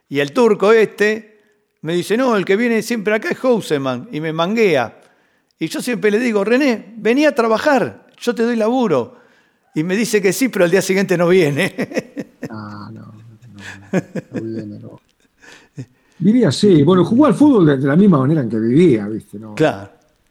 Y 0.09 0.19
el 0.19 0.33
turco 0.33 0.73
este 0.73 1.39
me 1.81 1.93
dice, 1.93 2.17
no, 2.17 2.35
el 2.35 2.45
que 2.45 2.55
viene 2.55 2.81
siempre 2.81 3.15
acá 3.15 3.29
es 3.29 3.39
Houseman 3.39 4.09
y 4.11 4.19
me 4.19 4.33
manguea. 4.33 4.99
Y 5.57 5.67
yo 5.67 5.81
siempre 5.81 6.11
le 6.11 6.19
digo, 6.19 6.43
René, 6.43 6.93
vení 6.97 7.25
a 7.25 7.33
trabajar, 7.33 8.07
yo 8.17 8.35
te 8.35 8.43
doy 8.43 8.55
laburo. 8.55 9.19
Y 9.73 9.83
me 9.83 9.95
dice 9.95 10.21
que 10.21 10.33
sí, 10.33 10.49
pero 10.49 10.65
al 10.65 10.71
día 10.71 10.81
siguiente 10.81 11.17
no 11.17 11.27
viene. 11.29 12.27
Ah, 12.53 12.89
no, 12.91 13.10
no. 14.81 14.99
Vivía 16.19 16.49
así, 16.49 16.83
bueno, 16.83 17.03
jugó 17.03 17.25
al 17.25 17.33
fútbol 17.33 17.65
de, 17.65 17.87
la 17.87 17.95
misma 17.95 18.19
manera 18.19 18.41
en 18.41 18.49
que 18.49 18.59
vivía, 18.59 19.07
¿viste? 19.07 19.39
¿no? 19.39 19.55
Claro. 19.55 19.89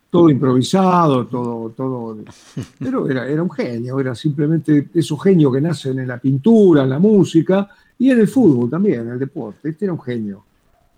Todo 0.08 0.30
improvisado, 0.30 1.26
todo, 1.26 1.70
todo. 1.70 2.18
Pero 2.78 3.08
era, 3.08 3.26
era 3.26 3.42
un 3.42 3.50
genio, 3.50 3.98
era 3.98 4.14
simplemente 4.14 4.88
esos 4.94 5.20
genios 5.20 5.52
que 5.52 5.60
nacen 5.60 5.98
en 5.98 6.06
la 6.06 6.18
pintura, 6.18 6.84
en 6.84 6.90
la 6.90 7.00
música 7.00 7.68
y 7.98 8.10
en 8.10 8.20
el 8.20 8.28
fútbol 8.28 8.70
también, 8.70 9.00
en 9.00 9.08
el 9.08 9.18
deporte. 9.18 9.68
Este 9.68 9.86
era 9.86 9.92
un 9.92 10.00
genio. 10.00 10.44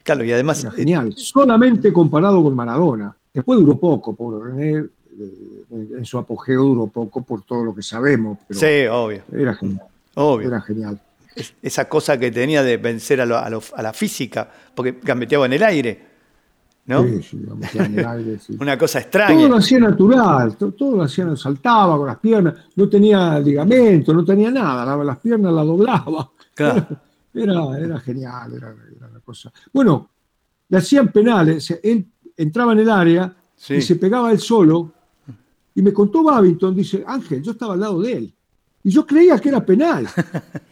Claro, 0.02 0.24
y 0.24 0.32
además. 0.32 0.62
Era 0.62 0.72
genial. 0.72 1.14
Solamente 1.16 1.90
comparado 1.92 2.42
con 2.42 2.54
Maradona. 2.54 3.16
Después 3.32 3.60
duró 3.60 3.78
poco, 3.78 4.14
por 4.14 4.44
René, 4.44 4.84
en 5.18 6.04
su 6.04 6.18
apogeo 6.18 6.62
duró 6.64 6.86
poco 6.88 7.22
por 7.22 7.42
todo 7.42 7.64
lo 7.64 7.74
que 7.74 7.82
sabemos. 7.82 8.38
Pero 8.46 8.60
sí, 8.60 8.86
obvio. 8.90 9.22
Era 9.32 9.54
genial. 9.54 9.82
Obvio. 10.14 10.48
Era 10.48 10.60
genial. 10.60 11.00
Esa 11.62 11.88
cosa 11.88 12.18
que 12.18 12.30
tenía 12.30 12.62
de 12.62 12.76
vencer 12.76 13.20
a, 13.20 13.26
lo, 13.26 13.38
a, 13.38 13.48
lo, 13.48 13.62
a, 13.74 13.82
la 13.82 13.92
física, 13.92 14.50
porque 14.74 14.98
gambeteaba 15.02 15.46
en 15.46 15.52
el 15.52 15.62
aire. 15.62 16.12
¿no? 16.86 17.04
Sí, 17.04 17.22
sí, 17.22 17.46
en 17.74 17.98
el 17.98 18.04
aire. 18.04 18.38
Sí. 18.38 18.56
Una 18.60 18.76
cosa 18.76 19.00
extraña. 19.00 19.36
Todo 19.36 19.48
lo 19.48 19.56
hacía 19.56 19.78
natural, 19.78 20.56
todo, 20.56 20.72
todo, 20.72 20.96
lo 20.96 21.02
hacía, 21.02 21.36
saltaba 21.36 21.96
con 21.96 22.06
las 22.06 22.18
piernas, 22.18 22.54
no 22.76 22.88
tenía 22.88 23.38
ligamento, 23.38 24.12
no 24.12 24.24
tenía 24.24 24.50
nada, 24.50 24.96
las 25.04 25.18
piernas 25.18 25.52
las 25.52 25.66
doblaba. 25.66 26.30
Claro. 26.54 26.86
Era, 27.34 27.78
era 27.78 27.98
genial, 27.98 28.52
era, 28.52 28.74
era 28.94 29.06
una 29.08 29.20
cosa. 29.20 29.50
Bueno, 29.72 30.10
le 30.68 30.76
hacían 30.76 31.10
penales, 31.10 31.70
él 31.82 32.06
entraba 32.36 32.72
en 32.74 32.80
el 32.80 32.90
área 32.90 33.34
y 33.70 33.80
se 33.80 33.96
pegaba 33.96 34.30
él 34.32 34.38
solo. 34.38 34.92
Y 35.74 35.80
me 35.80 35.94
contó 35.94 36.22
Babington, 36.22 36.76
dice, 36.76 37.02
Ángel, 37.06 37.42
yo 37.42 37.52
estaba 37.52 37.72
al 37.72 37.80
lado 37.80 38.02
de 38.02 38.12
él. 38.12 38.34
Y 38.84 38.90
yo 38.90 39.06
creía 39.06 39.38
que 39.38 39.48
era 39.48 39.64
penal. 39.64 40.06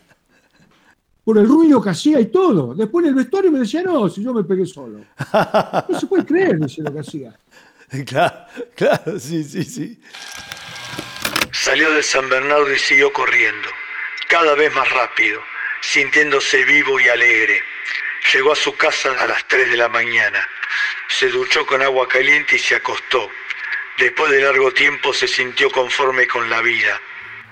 Por 1.25 1.39
el 1.39 1.47
ruido 1.47 1.83
que 1.83 1.91
hacía 1.91 2.21
y 2.21 2.27
todo. 2.27 2.75
Después 2.75 3.05
en 3.05 3.11
el 3.11 3.15
vestuario 3.15 3.51
me 3.51 3.61
decía, 3.61 3.83
no, 3.83 4.09
si 4.09 4.23
yo 4.23 4.33
me 4.33 4.45
pegué 4.45 4.67
solo. 4.67 5.01
No 5.89 6.01
se 6.01 6.07
puede 6.07 6.25
creer, 6.25 6.59
dice 6.59 6.83
lo 6.83 6.93
que 6.93 7.01
hacía. 7.01 7.39
Claro, 8.07 8.47
claro, 8.77 9.19
sí, 9.19 9.43
sí, 9.43 9.65
sí. 9.65 10.01
Salió 11.51 11.91
de 11.91 12.05
San 12.05 12.29
Bernardo 12.29 12.73
y 12.73 12.79
siguió 12.79 13.13
corriendo, 13.13 13.69
cada 14.29 14.55
vez 14.55 14.73
más 14.77 14.89
rápido, 14.93 15.41
sintiéndose 15.81 16.65
vivo 16.67 17.01
y 17.01 17.09
alegre. 17.09 17.61
Llegó 18.33 18.53
a 18.53 18.57
su 18.57 18.77
casa 18.77 19.11
a 19.19 19.27
las 19.27 19.47
3 19.49 19.71
de 19.71 19.77
la 19.77 19.89
mañana. 19.89 20.39
Se 21.09 21.29
duchó 21.31 21.67
con 21.67 21.83
agua 21.83 22.07
caliente 22.07 22.57
y 22.57 22.59
se 22.61 22.77
acostó. 22.77 23.29
Después 23.99 24.31
de 24.31 24.41
largo 24.41 24.73
tiempo 24.73 25.13
se 25.13 25.27
sintió 25.27 25.69
conforme 25.71 26.29
con 26.29 26.49
la 26.49 26.63
vida. 26.63 27.01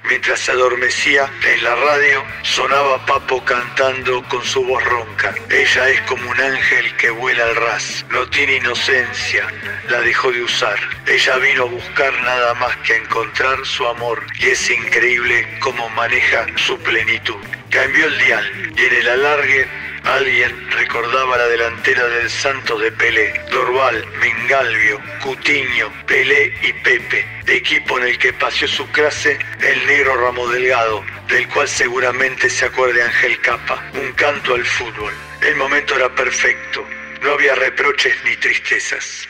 Mientras 0.04 0.40
se 0.40 0.52
adormecía, 0.52 1.30
en 1.44 1.64
la 1.64 1.74
radio 1.74 2.24
sonaba 2.42 3.04
Papo 3.04 3.44
cantando 3.44 4.22
con 4.28 4.44
su 4.44 4.64
voz 4.64 4.82
ronca. 4.84 5.34
Ella 5.50 5.88
es 5.90 6.00
como 6.02 6.30
un 6.30 6.40
ángel 6.40 6.96
que 6.96 7.11
vuela 7.11 7.44
al 7.44 7.56
ras. 7.56 8.06
No 8.11 8.28
tiene 8.30 8.56
inocencia, 8.56 9.46
la 9.88 10.00
dejó 10.00 10.32
de 10.32 10.42
usar. 10.42 10.78
Ella 11.06 11.37
vino 11.37 11.64
a 11.64 11.66
buscar 11.66 12.12
nada 12.22 12.54
más 12.54 12.76
que 12.78 12.96
encontrar 12.96 13.64
su 13.66 13.87
amor 13.87 14.24
y 14.38 14.48
es 14.48 14.70
increíble 14.70 15.58
cómo 15.61 15.88
maneja 15.90 16.46
su 16.56 16.78
plenitud. 16.78 17.37
Cambió 17.70 18.06
el 18.06 18.18
dial 18.18 18.72
y 18.76 18.84
en 18.84 18.94
el 18.94 19.08
alargue 19.08 19.88
Alguien 20.04 20.70
recordaba 20.70 21.37
la 21.37 21.46
delantera 21.48 22.06
del 22.06 22.30
Santos 22.30 22.80
de 22.80 22.92
Pelé, 22.92 23.32
Dorval, 23.50 24.04
Mingalvio, 24.20 25.00
Cutiño, 25.22 25.92
Pelé 26.06 26.52
y 26.62 26.72
Pepe, 26.82 27.26
equipo 27.46 27.98
en 27.98 28.08
el 28.08 28.18
que 28.18 28.32
paseó 28.32 28.68
su 28.68 28.87
clase 28.90 29.38
el 29.61 29.87
negro 29.87 30.16
Ramo 30.16 30.48
Delgado, 30.48 31.02
del 31.28 31.48
cual 31.48 31.68
seguramente 31.68 32.48
se 32.48 32.66
acuerde 32.66 33.02
Ángel 33.02 33.40
Capa, 33.40 33.82
un 33.94 34.12
canto 34.12 34.54
al 34.54 34.64
fútbol. 34.64 35.12
El 35.46 35.56
momento 35.56 35.94
era 35.94 36.14
perfecto, 36.14 36.84
no 37.22 37.32
había 37.32 37.54
reproches 37.54 38.14
ni 38.24 38.37
tristezas. 38.37 39.28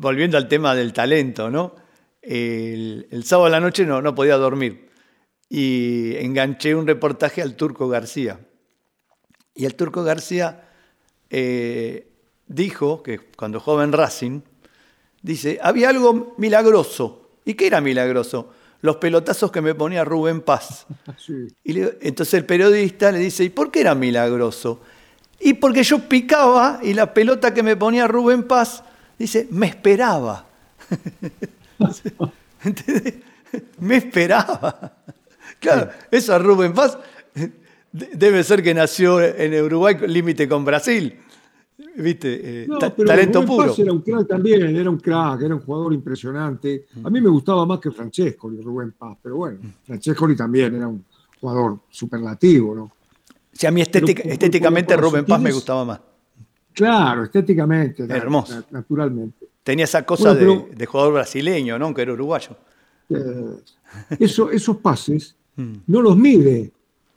Volviendo 0.00 0.36
al 0.36 0.48
tema 0.48 0.74
del 0.74 0.92
talento, 0.92 1.50
¿no? 1.50 1.76
El, 2.20 3.06
sábado 3.24 3.46
a 3.46 3.50
la 3.50 3.60
noche 3.60 3.84
no, 3.84 4.00
no 4.00 4.14
podía 4.14 4.36
dormir 4.36 4.88
y 5.48 6.16
enganché 6.16 6.74
un 6.74 6.86
reportaje 6.86 7.42
al 7.42 7.56
Turco 7.56 7.88
García. 7.88 8.40
Y 9.54 9.64
el 9.64 9.74
Turco 9.74 10.02
García 10.02 10.68
eh, 11.30 12.08
dijo 12.46 13.02
que 13.02 13.18
cuando 13.18 13.60
joven 13.60 13.92
Racing, 13.92 14.40
dice, 15.22 15.58
había 15.62 15.90
algo 15.90 16.34
milagroso. 16.38 17.30
¿Y 17.44 17.54
qué 17.54 17.66
era 17.66 17.80
milagroso? 17.80 18.50
Los 18.80 18.96
pelotazos 18.96 19.52
que 19.52 19.60
me 19.60 19.74
ponía 19.74 20.04
Rubén 20.04 20.40
Paz. 20.40 20.86
Sí. 21.18 21.48
Y 21.62 21.72
le, 21.74 21.98
entonces 22.00 22.34
el 22.34 22.44
periodista 22.44 23.12
le 23.12 23.18
dice, 23.18 23.44
¿y 23.44 23.50
por 23.50 23.70
qué 23.70 23.80
era 23.80 23.94
milagroso? 23.94 24.80
Y 25.38 25.54
porque 25.54 25.82
yo 25.82 26.08
picaba 26.08 26.80
y 26.82 26.94
la 26.94 27.12
pelota 27.12 27.52
que 27.52 27.62
me 27.62 27.76
ponía 27.76 28.06
Rubén 28.06 28.44
Paz, 28.44 28.82
dice, 29.18 29.46
me 29.50 29.66
esperaba. 29.66 30.46
¿Entendés? 32.64 33.14
Me 33.78 33.96
esperaba. 33.96 34.96
Claro, 35.58 35.90
eso 36.10 36.34
a 36.34 36.38
Rubén 36.38 36.72
Paz 36.72 36.98
Debe 37.92 38.42
ser 38.42 38.62
que 38.62 38.72
nació 38.72 39.20
en 39.20 39.62
Uruguay, 39.62 39.96
límite 40.06 40.48
con 40.48 40.64
Brasil. 40.64 41.14
¿Viste? 41.96 42.62
Eh, 42.62 42.66
No, 42.66 42.78
pero 42.78 43.06
talento 43.06 43.40
Rubén 43.42 43.46
puro. 43.56 43.68
Paz 43.68 43.78
era 43.80 43.92
un 43.92 44.00
crack 44.00 44.26
también, 44.28 44.76
era 44.76 44.88
un 44.88 44.98
crack, 44.98 45.42
era 45.42 45.54
un 45.54 45.60
jugador 45.60 45.92
impresionante. 45.92 46.86
A 47.04 47.10
mí 47.10 47.20
me 47.20 47.28
gustaba 47.28 47.66
más 47.66 47.80
que 47.80 47.90
Francescoli, 47.90 48.60
Rubén 48.62 48.92
Paz, 48.92 49.18
pero 49.22 49.36
bueno, 49.36 49.58
Francescoli 49.84 50.34
también 50.36 50.74
era 50.74 50.88
un 50.88 51.04
jugador 51.40 51.80
superlativo, 51.90 52.74
¿no? 52.74 52.92
Si 53.52 53.66
a 53.66 53.70
mí 53.70 53.82
estética- 53.82 54.22
Pero 54.22 54.24
por- 54.24 54.32
estéticamente 54.32 54.96
Rubén 54.96 55.24
Paz 55.26 55.40
me 55.40 55.52
gustaba 55.52 55.84
más. 55.84 56.00
Claro, 56.72 57.24
estéticamente, 57.24 58.04
Hermoso. 58.04 58.54
na- 58.54 58.64
naturalmente. 58.70 59.48
Tenía 59.62 59.84
esa 59.84 60.06
cosa 60.06 60.32
Bueno, 60.32 60.66
de, 60.70 60.74
de 60.76 60.86
jugador 60.86 61.12
brasileño, 61.14 61.78
¿no? 61.78 61.92
Que 61.92 62.02
era 62.02 62.12
uruguayo. 62.14 62.56
Eh, 63.10 63.56
eso- 64.18 64.50
esos 64.50 64.78
pases 64.78 65.36
Mm. 65.56 65.72
no 65.88 66.00
los 66.00 66.16
mide 66.16 66.72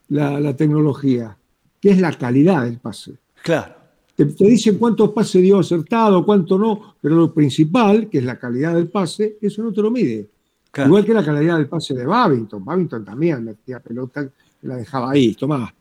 la, 0.09 0.39
la 0.39 0.55
tecnología, 0.55 1.37
que 1.81 1.89
es 1.91 1.99
la 1.99 2.11
calidad 2.13 2.63
del 2.63 2.77
pase. 2.79 3.13
Claro. 3.43 3.73
Te, 4.15 4.25
te 4.25 4.45
dicen 4.45 4.77
cuántos 4.77 5.11
pases 5.11 5.41
dio 5.41 5.59
acertado, 5.59 6.25
cuánto 6.25 6.57
no, 6.57 6.95
pero 7.01 7.15
lo 7.15 7.33
principal, 7.33 8.09
que 8.09 8.19
es 8.19 8.23
la 8.23 8.39
calidad 8.39 8.73
del 8.73 8.87
pase, 8.87 9.37
eso 9.41 9.61
no 9.61 9.73
te 9.73 9.81
lo 9.81 9.91
mide. 9.91 10.29
Claro. 10.71 10.89
Igual 10.89 11.05
que 11.05 11.13
la 11.13 11.23
calidad 11.25 11.57
del 11.57 11.67
pase 11.67 11.93
de 11.93 12.05
Babington. 12.05 12.63
Babington 12.63 13.03
también 13.05 13.43
metía 13.43 13.79
pelota, 13.79 14.27
la 14.61 14.77
dejaba 14.77 15.11
ahí, 15.11 15.33
tomá. 15.35 15.73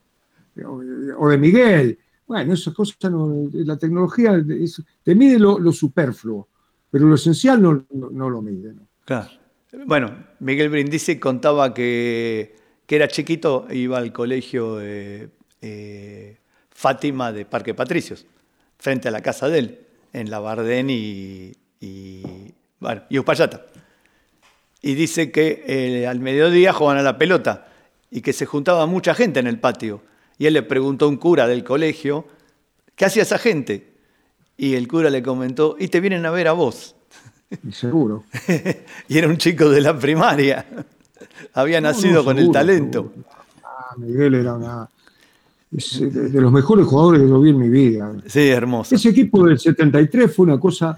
O, 0.65 0.81
o 1.19 1.29
de 1.29 1.39
Miguel. 1.39 1.99
Bueno, 2.27 2.55
esas 2.55 2.73
cosas 2.75 2.97
no. 3.11 3.49
La 3.53 3.77
tecnología 3.77 4.43
es- 4.49 4.83
te 5.03 5.15
mide 5.15 5.39
lo, 5.39 5.59
lo 5.59 5.73
superfluo, 5.73 6.49
pero 6.91 7.07
lo 7.07 7.17
esencial 7.17 7.61
no, 7.61 7.85
no, 7.93 8.11
no 8.11 8.31
lo 8.31 8.41
mide. 8.41 8.73
Claro. 9.05 9.31
Bueno, 9.87 10.15
Miguel 10.41 10.69
Brindisi 10.71 11.19
contaba 11.19 11.75
que, 11.75 12.55
que 12.87 12.97
era 12.97 13.09
chiquito, 13.09 13.67
iba 13.71 13.99
al 13.99 14.13
colegio 14.13 14.81
eh, 14.81 15.29
eh, 15.63 16.37
Fátima 16.71 17.33
de 17.33 17.47
Parque 17.47 17.75
Patricios, 17.75 18.27
frente 18.79 19.09
a 19.09 19.11
la 19.11 19.23
casa 19.23 19.49
de 19.49 19.59
él, 19.59 19.81
en 20.13 20.31
La 20.31 20.39
Bardén 20.39 20.91
y, 20.91 21.53
y, 21.81 22.23
bueno, 22.81 23.03
y 23.09 23.19
Uspallata. 23.19 23.67
Y 24.83 24.95
dice 24.95 25.31
que 25.31 25.65
eh, 25.67 26.07
al 26.07 26.21
mediodía 26.21 26.73
jugaban 26.73 26.99
a 26.99 27.03
la 27.03 27.17
pelota 27.17 27.69
y 28.11 28.21
que 28.21 28.35
se 28.35 28.45
juntaba 28.45 28.87
mucha 28.87 29.15
gente 29.15 29.41
en 29.41 29.47
el 29.47 29.59
patio. 29.59 30.03
Y 30.37 30.47
él 30.47 30.55
le 30.55 30.63
preguntó 30.63 31.07
a 31.07 31.09
un 31.09 31.17
cura 31.17 31.47
del 31.47 31.65
colegio, 31.65 32.27
¿qué 32.95 33.07
hacía 33.07 33.23
esa 33.23 33.39
gente? 33.39 33.95
Y 34.57 34.75
el 34.75 34.87
cura 34.87 35.09
le 35.09 35.23
comentó, 35.23 35.77
y 35.79 35.89
te 35.89 36.01
vienen 36.01 36.27
a 36.27 36.31
ver 36.31 36.49
a 36.49 36.53
vos. 36.53 36.97
Seguro. 37.73 38.25
y 39.09 39.19
era 39.19 39.29
un 39.29 39.39
chico 39.39 39.71
de 39.71 39.81
la 39.81 39.99
primaria. 39.99 40.67
Había 41.55 41.81
nacido 41.81 42.17
no, 42.17 42.25
con 42.25 42.37
seguro, 42.37 42.59
el 42.59 42.67
talento. 42.67 43.13
Ah, 43.63 43.95
Miguel 43.97 44.35
era 44.35 44.55
una. 44.55 44.89
es 45.71 46.01
de, 46.01 46.41
los 46.41 46.53
mejores 46.53 46.87
jugadores 46.87 47.23
que 47.23 47.29
yo 47.29 47.41
vi 47.41 47.51
en 47.51 47.59
mi 47.59 47.69
vida. 47.69 48.13
Sí, 48.27 48.49
hermoso. 48.49 48.95
Ese 48.95 49.11
equipo 49.11 49.45
del 49.47 49.59
73 49.59 50.35
fue 50.35 50.47
una 50.47 50.59
cosa 50.59 50.97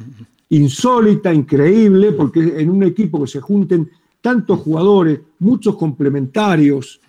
insólita, 0.48 1.32
increíble, 1.32 2.12
porque 2.12 2.54
en 2.60 2.70
un 2.70 2.82
equipo 2.82 3.20
que 3.20 3.26
se 3.26 3.40
junten 3.40 3.90
tantos 4.20 4.60
jugadores, 4.60 5.20
muchos 5.40 5.76
complementarios 5.76 7.00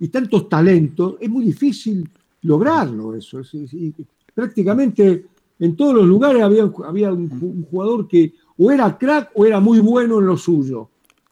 y 0.00 0.08
tantos 0.08 0.48
talentos, 0.48 1.16
es 1.20 1.28
muy 1.28 1.44
difícil 1.44 2.08
lograrlo 2.42 3.14
eso. 3.14 3.40
Y 3.52 3.94
prácticamente 4.34 5.26
en 5.58 5.76
todos 5.76 5.94
los 5.94 6.06
lugares 6.06 6.42
había, 6.42 6.70
había 6.84 7.12
un, 7.12 7.30
un 7.30 7.66
jugador 7.70 8.08
que 8.08 8.34
o 8.56 8.70
era 8.70 8.96
crack 8.98 9.30
o 9.34 9.46
era 9.46 9.60
muy 9.60 9.80
bueno 9.80 10.18
en 10.18 10.26
lo 10.26 10.36
suyo. 10.36 10.88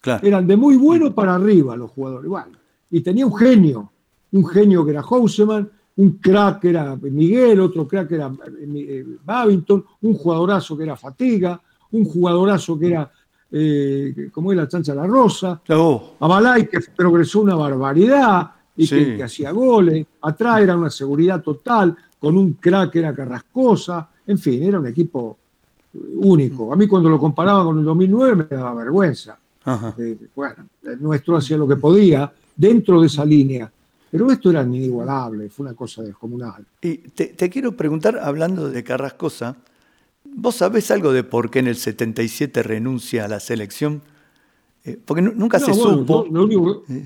Claro. 0.06 0.26
Eran 0.26 0.46
de 0.46 0.56
muy 0.56 0.76
bueno 0.76 1.12
para 1.14 1.34
arriba 1.34 1.76
los 1.76 1.90
jugadores. 1.90 2.28
Bueno, 2.30 2.52
y 2.90 3.00
tenía 3.00 3.26
un 3.26 3.34
genio, 3.36 3.90
un 4.32 4.46
genio 4.46 4.84
que 4.84 4.92
era 4.92 5.02
Houseman, 5.02 5.68
un 5.96 6.10
crack 6.18 6.64
era 6.66 6.94
Miguel, 6.96 7.58
otro 7.60 7.88
crack 7.88 8.12
era 8.12 8.30
eh, 8.70 9.04
Babington, 9.24 9.84
un 10.02 10.14
jugadorazo 10.14 10.76
que 10.76 10.84
era 10.84 10.94
Fatiga, 10.96 11.60
un 11.90 12.04
jugadorazo 12.04 12.78
que 12.78 12.86
era, 12.88 13.10
eh, 13.50 14.28
como 14.30 14.52
es 14.52 14.58
la 14.58 14.68
chancha 14.68 14.94
La 14.94 15.06
Rosa, 15.06 15.60
Oh, 15.70 16.14
Abalay 16.20 16.68
que 16.68 16.78
progresó 16.94 17.40
una 17.40 17.54
barbaridad 17.56 18.50
y 18.76 18.86
Sí. 18.86 18.94
que, 18.96 19.16
que 19.16 19.22
hacía 19.24 19.50
goles, 19.52 20.06
atrás 20.22 20.60
era 20.60 20.76
una 20.76 20.90
seguridad 20.90 21.42
total, 21.42 21.96
con 22.18 22.36
un 22.36 22.52
crack 22.54 22.92
que 22.92 22.98
era 23.00 23.14
Carrascosa, 23.14 24.08
en 24.26 24.38
fin, 24.38 24.62
era 24.62 24.78
un 24.78 24.86
equipo 24.86 25.36
único. 26.16 26.72
A 26.72 26.76
mí 26.76 26.86
cuando 26.86 27.08
lo 27.08 27.18
comparaba 27.18 27.64
con 27.64 27.78
el 27.78 27.84
2009 27.84 28.46
me 28.50 28.56
daba 28.56 28.74
vergüenza. 28.74 29.38
Eh, 29.98 30.16
bueno, 30.34 30.66
el 30.84 31.02
nuestro 31.02 31.36
hacía 31.36 31.56
lo 31.56 31.66
que 31.66 31.76
podía 31.76 32.32
dentro 32.56 33.00
de 33.00 33.08
esa 33.08 33.24
línea, 33.24 33.70
pero 34.10 34.30
esto 34.30 34.50
era 34.50 34.62
inigualable, 34.62 35.48
fue 35.50 35.66
una 35.66 35.74
cosa 35.74 36.02
descomunal. 36.02 36.64
Y 36.80 36.98
te, 36.98 37.26
te 37.26 37.50
quiero 37.50 37.76
preguntar, 37.76 38.18
hablando 38.22 38.70
de 38.70 38.84
Carrascosa, 38.84 39.56
¿vos 40.24 40.54
sabés 40.56 40.90
algo 40.90 41.12
de 41.12 41.24
por 41.24 41.50
qué 41.50 41.58
en 41.58 41.66
el 41.66 41.76
77 41.76 42.62
renuncia 42.62 43.24
a 43.24 43.28
la 43.28 43.40
selección? 43.40 44.02
Eh, 44.84 44.98
porque 45.04 45.22
nu- 45.22 45.32
nunca 45.34 45.58
No, 45.58 45.66
se 45.66 45.72
bueno, 45.72 45.98
supo. 45.98 46.26
lo, 46.30 46.44
único 46.44 46.84
que- 46.84 47.02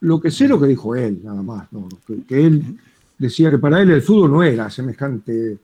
lo 0.00 0.20
que 0.20 0.30
sé 0.30 0.44
es 0.44 0.50
lo 0.50 0.60
que 0.60 0.66
dijo 0.66 0.94
él, 0.94 1.20
nada 1.24 1.42
más, 1.42 1.72
¿no? 1.72 1.88
que, 2.06 2.22
que 2.24 2.44
él 2.46 2.76
decía 3.18 3.50
que 3.50 3.56
para 3.58 3.80
él 3.80 3.90
el 3.90 4.02
fútbol 4.02 4.30
no 4.32 4.42
era 4.42 4.68
semejante 4.68 5.56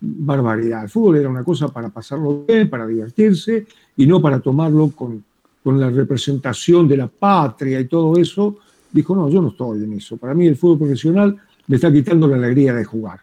barbaridad. 0.00 0.84
El 0.84 0.88
fútbol 0.88 1.16
era 1.16 1.28
una 1.28 1.42
cosa 1.44 1.68
para 1.68 1.88
pasarlo 1.88 2.44
bien, 2.46 2.70
para 2.70 2.86
divertirse 2.86 3.66
y 3.96 4.06
no 4.06 4.22
para 4.22 4.38
tomarlo 4.40 4.90
con, 4.92 5.22
con 5.62 5.78
la 5.80 5.90
representación 5.90 6.88
de 6.88 6.96
la 6.96 7.08
patria 7.08 7.80
y 7.80 7.86
todo 7.86 8.16
eso. 8.18 8.58
Dijo, 8.92 9.14
no, 9.14 9.28
yo 9.28 9.40
no 9.42 9.48
estoy 9.48 9.84
en 9.84 9.92
eso. 9.94 10.16
Para 10.16 10.34
mí 10.34 10.46
el 10.46 10.56
fútbol 10.56 10.78
profesional 10.78 11.36
me 11.66 11.76
está 11.76 11.92
quitando 11.92 12.26
la 12.26 12.36
alegría 12.36 12.74
de 12.74 12.84
jugar. 12.84 13.20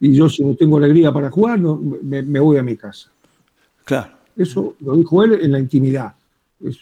Y 0.00 0.14
yo 0.14 0.28
si 0.28 0.44
no 0.44 0.54
tengo 0.56 0.76
alegría 0.78 1.12
para 1.12 1.30
jugar, 1.30 1.58
no, 1.60 1.80
me, 2.02 2.22
me 2.22 2.40
voy 2.40 2.58
a 2.58 2.62
mi 2.62 2.76
casa. 2.76 3.08
Claro. 3.84 4.12
Eso 4.36 4.74
lo 4.80 4.96
dijo 4.96 5.22
él 5.22 5.38
en 5.42 5.52
la 5.52 5.58
intimidad. 5.58 6.14
Es 6.64 6.78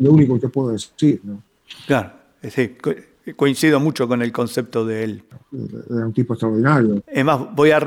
lo 0.00 0.12
único 0.12 0.34
que 0.34 0.40
te 0.40 0.48
puedo 0.48 0.70
decir, 0.70 1.20
¿no? 1.24 1.42
Claro, 1.86 2.12
sí, 2.48 2.70
co- 2.80 2.94
coincido 3.36 3.80
mucho 3.80 4.06
con 4.08 4.22
el 4.22 4.32
concepto 4.32 4.84
de 4.86 5.04
él. 5.04 5.22
Era 5.90 6.06
un 6.06 6.12
tipo 6.12 6.34
extraordinario. 6.34 7.02
Es 7.06 7.24
más, 7.24 7.54
voy 7.54 7.70
a, 7.70 7.80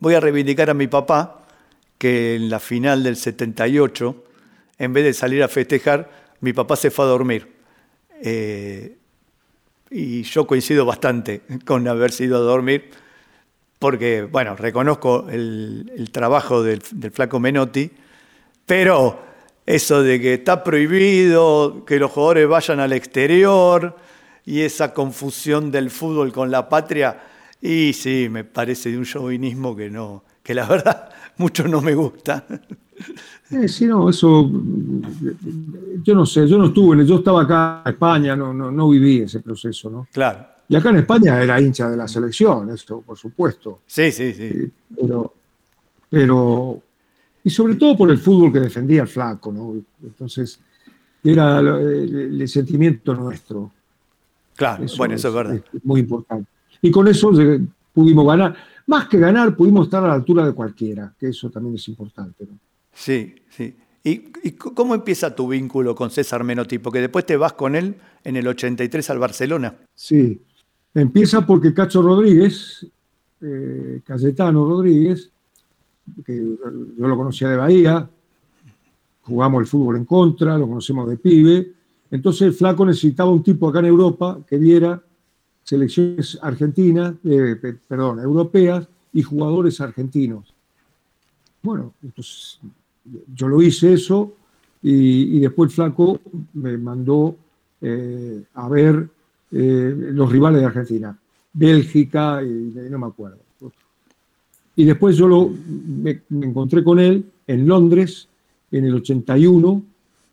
voy 0.00 0.14
a 0.14 0.20
reivindicar 0.20 0.70
a 0.70 0.74
mi 0.74 0.86
papá, 0.86 1.46
que 1.98 2.36
en 2.36 2.48
la 2.48 2.60
final 2.60 3.02
del 3.02 3.16
78, 3.16 4.24
en 4.78 4.92
vez 4.92 5.04
de 5.04 5.12
salir 5.12 5.42
a 5.42 5.48
festejar, 5.48 6.10
mi 6.40 6.52
papá 6.52 6.76
se 6.76 6.90
fue 6.90 7.04
a 7.04 7.08
dormir. 7.08 7.48
Eh, 8.22 8.96
y 9.90 10.22
yo 10.22 10.46
coincido 10.46 10.84
bastante 10.84 11.42
con 11.64 11.86
haberse 11.88 12.24
ido 12.24 12.36
a 12.36 12.40
dormir, 12.40 12.90
porque, 13.78 14.22
bueno, 14.22 14.56
reconozco 14.56 15.26
el, 15.30 16.08
trabajo 16.12 16.62
del, 16.62 16.82
del 16.92 17.10
flaco 17.10 17.40
Menotti, 17.40 17.90
pero 18.66 19.22
eso 19.64 20.02
de 20.02 20.20
que 20.20 20.34
está 20.34 20.64
prohibido 20.64 21.84
que 21.86 21.98
los 21.98 22.10
jugadores 22.10 22.48
vayan 22.48 22.80
al 22.80 22.92
exterior 22.92 23.96
y 24.44 24.62
esa 24.62 24.94
confusión 24.94 25.70
del 25.70 25.90
fútbol 25.90 26.32
con 26.32 26.50
la 26.50 26.68
patria, 26.68 27.20
y 27.60 27.92
sí, 27.92 28.28
me 28.30 28.44
parece 28.44 28.90
de 28.90 28.98
un 28.98 29.04
chauvinismo 29.04 29.74
que 29.74 29.90
no, 29.90 30.24
que 30.42 30.54
la 30.54 30.66
verdad 30.66 31.10
mucho 31.36 31.66
no 31.66 31.80
me 31.80 31.94
gusta. 31.94 32.44
Eh, 33.50 33.68
sí, 33.68 33.86
no, 33.86 34.10
eso. 34.10 34.50
Yo 36.02 36.14
no 36.14 36.26
sé, 36.26 36.46
yo 36.46 36.58
no 36.58 36.66
estuve, 36.66 37.04
yo 37.06 37.16
estaba 37.16 37.42
acá 37.42 37.82
en 37.84 37.92
España, 37.92 38.36
no, 38.36 38.52
no, 38.52 38.70
no 38.70 38.90
viví 38.90 39.20
ese 39.20 39.40
proceso, 39.40 39.88
¿no? 39.88 40.06
Claro. 40.12 40.46
Y 40.68 40.76
acá 40.76 40.90
en 40.90 40.96
España 40.96 41.42
era 41.42 41.60
hincha 41.60 41.88
de 41.88 41.96
la 41.96 42.06
selección, 42.06 42.70
eso, 42.70 43.00
por 43.00 43.16
supuesto. 43.16 43.80
Sí, 43.86 44.12
sí, 44.12 44.34
sí. 44.34 44.70
Pero, 44.94 45.34
pero. 46.10 46.82
Y 47.42 47.50
sobre 47.50 47.76
todo 47.76 47.96
por 47.96 48.10
el 48.10 48.18
fútbol 48.18 48.52
que 48.52 48.60
defendía 48.60 49.02
el 49.02 49.08
flaco, 49.08 49.50
¿no? 49.50 49.74
Entonces, 50.02 50.60
era 51.24 51.60
el, 51.60 52.40
el 52.40 52.48
sentimiento 52.48 53.14
nuestro. 53.14 53.72
Claro, 54.54 54.84
bueno, 54.98 55.14
eso 55.14 55.28
es 55.28 55.34
verdad. 55.34 55.54
es 55.54 55.84
muy 55.84 56.00
importante. 56.00 56.50
Y 56.82 56.90
con 56.90 57.08
eso 57.08 57.30
pudimos 57.94 58.26
ganar. 58.26 58.54
Más 58.86 59.08
que 59.08 59.18
ganar, 59.18 59.56
pudimos 59.56 59.86
estar 59.86 60.04
a 60.04 60.08
la 60.08 60.14
altura 60.14 60.44
de 60.44 60.52
cualquiera, 60.52 61.14
que 61.18 61.28
eso 61.28 61.48
también 61.48 61.76
es 61.76 61.88
importante. 61.88 62.44
¿no? 62.44 62.58
Sí, 62.92 63.34
sí. 63.50 63.76
¿Y, 64.04 64.52
cómo 64.52 64.94
empieza 64.94 65.34
tu 65.34 65.48
vínculo 65.48 65.94
con 65.94 66.10
César 66.10 66.42
Menotti? 66.44 66.78
Porque 66.78 67.00
después 67.00 67.26
te 67.26 67.36
vas 67.36 67.52
con 67.52 67.76
él 67.76 67.96
en 68.24 68.36
el 68.36 68.46
83 68.46 69.10
al 69.10 69.18
Barcelona. 69.18 69.76
Sí. 69.94 70.40
Empieza 70.94 71.44
porque 71.46 71.74
Cacho 71.74 72.00
Rodríguez, 72.00 72.86
eh, 73.42 74.00
Cayetano 74.04 74.66
Rodríguez, 74.66 75.30
que 76.24 76.36
yo 76.36 77.06
lo 77.06 77.16
conocía 77.16 77.50
de 77.50 77.56
Bahía, 77.56 78.08
jugamos 79.22 79.60
el 79.60 79.66
fútbol 79.66 79.96
en 79.96 80.04
contra, 80.06 80.56
lo 80.56 80.66
conocemos 80.66 81.08
de 81.08 81.18
pibe. 81.18 81.72
Entonces 82.10 82.42
el 82.42 82.52
flaco 82.54 82.86
necesitaba 82.86 83.30
un 83.30 83.42
tipo 83.42 83.68
acá 83.68 83.80
en 83.80 83.86
Europa 83.86 84.40
que 84.48 84.56
viera 84.56 85.02
selecciones 85.62 86.38
argentinas, 86.40 87.14
eh, 87.24 87.56
pe- 87.60 87.74
perdón, 87.74 88.20
europeas 88.20 88.88
y 89.12 89.22
jugadores 89.22 89.78
argentinos. 89.82 90.54
Bueno, 91.62 91.92
entonces 92.02 92.58
yo 93.34 93.48
lo 93.48 93.60
hice 93.62 93.92
eso 93.94 94.34
y, 94.82 95.36
y 95.36 95.40
después 95.40 95.70
el 95.70 95.74
flaco 95.74 96.20
me 96.54 96.76
mandó 96.78 97.36
eh, 97.80 98.42
a 98.54 98.68
ver 98.68 99.08
eh, 99.52 99.94
los 100.12 100.30
rivales 100.30 100.60
de 100.60 100.66
Argentina, 100.66 101.18
Bélgica 101.52 102.42
y, 102.42 102.46
y 102.46 102.90
no 102.90 102.98
me 102.98 103.06
acuerdo. 103.06 103.38
Y 104.76 104.84
después 104.84 105.16
yo 105.16 105.26
lo, 105.26 105.50
me, 105.68 106.20
me 106.28 106.46
encontré 106.46 106.84
con 106.84 107.00
él 107.00 107.24
en 107.46 107.66
Londres 107.66 108.28
en 108.70 108.84
el 108.84 108.94
81, 108.94 109.82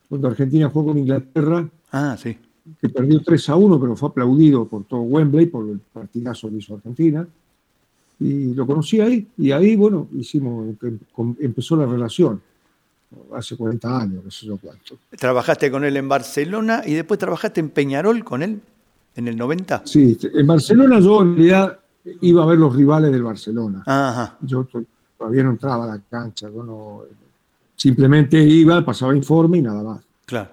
cuando 0.08 0.28
Argentina 0.28 0.70
jugó 0.70 0.88
con 0.92 0.98
Inglaterra, 1.00 1.68
Ah, 1.92 2.16
sí. 2.22 2.38
que 2.80 2.90
perdió 2.90 3.22
3 3.22 3.50
a 3.50 3.56
1, 3.56 3.80
pero 3.80 3.96
fue 3.96 4.10
aplaudido 4.10 4.68
por 4.68 4.84
todo 4.84 5.02
Wembley 5.02 5.48
por 5.48 5.68
el 5.70 5.80
partidazo 5.80 6.50
que 6.50 6.58
hizo 6.58 6.76
Argentina. 6.76 7.26
Y 8.20 8.54
lo 8.54 8.68
conocí 8.68 9.00
ahí, 9.02 9.28
y 9.38 9.52
ahí, 9.52 9.76
bueno, 9.76 10.08
hicimos, 10.16 10.76
em- 10.84 11.36
empezó 11.40 11.76
la 11.76 11.86
relación, 11.86 12.40
hace 13.34 13.56
40 13.58 14.00
años, 14.02 14.24
no 14.24 14.32
sé 14.32 14.46
yo 14.46 14.58
cuánto. 14.58 14.98
Trabajaste 15.18 15.70
con 15.72 15.84
él 15.84 15.96
en 15.98 16.08
Barcelona 16.10 16.82
y 16.86 16.94
después 16.94 17.20
trabajaste 17.20 17.60
en 17.60 17.70
Peñarol 17.70 18.24
con 18.24 18.44
él 18.44 18.62
en 19.16 19.28
el 19.28 19.38
90. 19.38 19.84
Sí, 19.86 20.18
en 20.34 20.48
Barcelona 20.48 21.00
yo 21.00 21.22
en 21.22 21.36
realidad 21.36 21.80
iba 22.22 22.44
a 22.44 22.46
ver 22.46 22.58
los 22.60 22.76
rivales 22.76 23.12
del 23.12 23.24
Barcelona. 23.24 23.84
Ajá. 23.86 24.38
Yo 24.42 24.64
to- 24.66 24.84
todavía 25.18 25.44
no 25.44 25.52
entraba 25.52 25.86
a 25.86 25.96
la 25.96 26.02
cancha, 26.10 26.50
yo 26.54 26.64
no- 26.64 27.02
simplemente 27.76 28.42
iba, 28.42 28.84
pasaba 28.84 29.16
informe 29.16 29.58
y 29.60 29.62
nada 29.62 29.84
más. 29.84 30.02
Claro. 30.26 30.50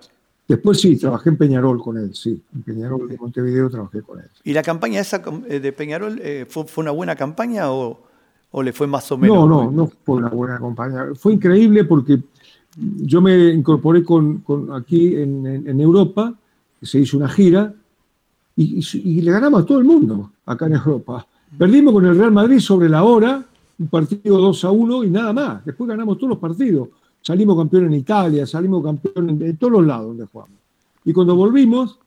Después 0.49 0.81
sí, 0.81 0.97
trabajé 0.97 1.31
en 1.31 1.37
Peñarol 1.37 1.81
con 1.83 1.97
él, 1.97 2.15
sí. 2.15 2.41
En 2.55 2.63
Peñarol 2.63 3.09
de 3.09 3.17
Montevideo 3.17 3.71
trabajé 3.71 4.03
con 4.03 4.19
él. 4.19 4.27
¿Y 4.45 4.53
la 4.53 4.63
campaña 4.63 5.01
esa 5.01 5.23
eh, 5.49 5.61
de 5.61 5.73
Peñarol 5.73 6.21
eh, 6.23 6.47
fue, 6.49 6.65
fue 6.67 6.83
una 6.83 6.91
buena 6.91 7.17
campaña 7.17 7.71
o, 7.71 7.99
o 8.51 8.63
le 8.63 8.73
fue 8.73 8.87
más 8.87 9.11
o 9.13 9.17
menos? 9.19 9.37
No, 9.37 9.47
no, 9.47 9.71
no 9.71 9.91
fue 10.05 10.17
una 10.17 10.29
buena 10.29 10.59
compañía. 10.59 11.07
Fue 11.15 11.33
increíble 11.35 11.85
porque 11.85 12.19
yo 12.77 13.21
me 13.21 13.51
incorporé 13.51 14.03
con, 14.03 14.43
aquí 14.73 15.17
en, 15.17 15.47
en- 15.47 15.69
en 15.69 15.81
Europa, 15.81 16.35
se 16.81 17.01
hizo 17.01 17.17
una 17.17 17.29
gira 17.29 17.75
y, 18.57 19.21
le 19.21 19.31
ganamos 19.31 19.63
a 19.63 19.67
todo 19.67 19.79
el 19.79 19.85
mundo 19.85 20.33
acá 20.47 20.67
en 20.67 20.75
Europa. 20.75 21.27
Perdimos 21.57 21.93
con 21.95 22.07
el 22.07 22.17
Real 22.17 22.33
Madrid 22.33 22.59
sobre 22.59 22.89
la 22.89 23.03
hora, 23.03 23.45
un 23.79 23.89
partido 23.89 24.39
2 24.39 24.65
a 24.65 24.71
1 24.71 25.05
y 25.05 25.11
nada 25.11 25.33
más. 25.33 25.65
Después 25.65 25.89
ganamos 25.89 26.17
todos 26.19 26.31
los 26.31 26.39
partidos. 26.39 26.89
Salimos 27.21 27.57
campeón 27.57 27.87
en 27.87 27.95
Italia, 27.95 28.47
salimos 28.47 28.83
campeón 28.83 29.31
en, 29.31 29.57
todos 29.57 29.73
los 29.75 29.87
lados 29.87 30.09
donde 30.09 30.27
jugamos. 30.27 30.59
Y 31.05 31.13
cuando 31.13 31.37
volvimos, 31.37 31.99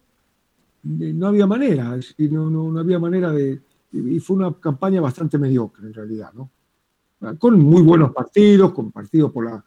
eh, 1.00 1.14
no 1.14 1.28
había 1.28 1.48
manera, 1.48 1.98
no, 2.30 2.50
no 2.50 2.80
había 2.80 3.00
manera 3.00 3.32
de... 3.32 3.62
Y 3.92 4.20
fue 4.20 4.36
una 4.38 4.52
campaña 4.54 5.00
bastante 5.00 5.38
mediocre 5.38 5.88
en 5.88 5.94
realidad, 5.94 6.32
¿no? 6.34 6.50
con 7.40 7.58
muy 7.60 7.82
buenos 7.82 8.12
partidos, 8.12 8.74
con 8.74 8.92
partidos 8.92 9.32
por 9.32 9.46
la, 9.46 9.64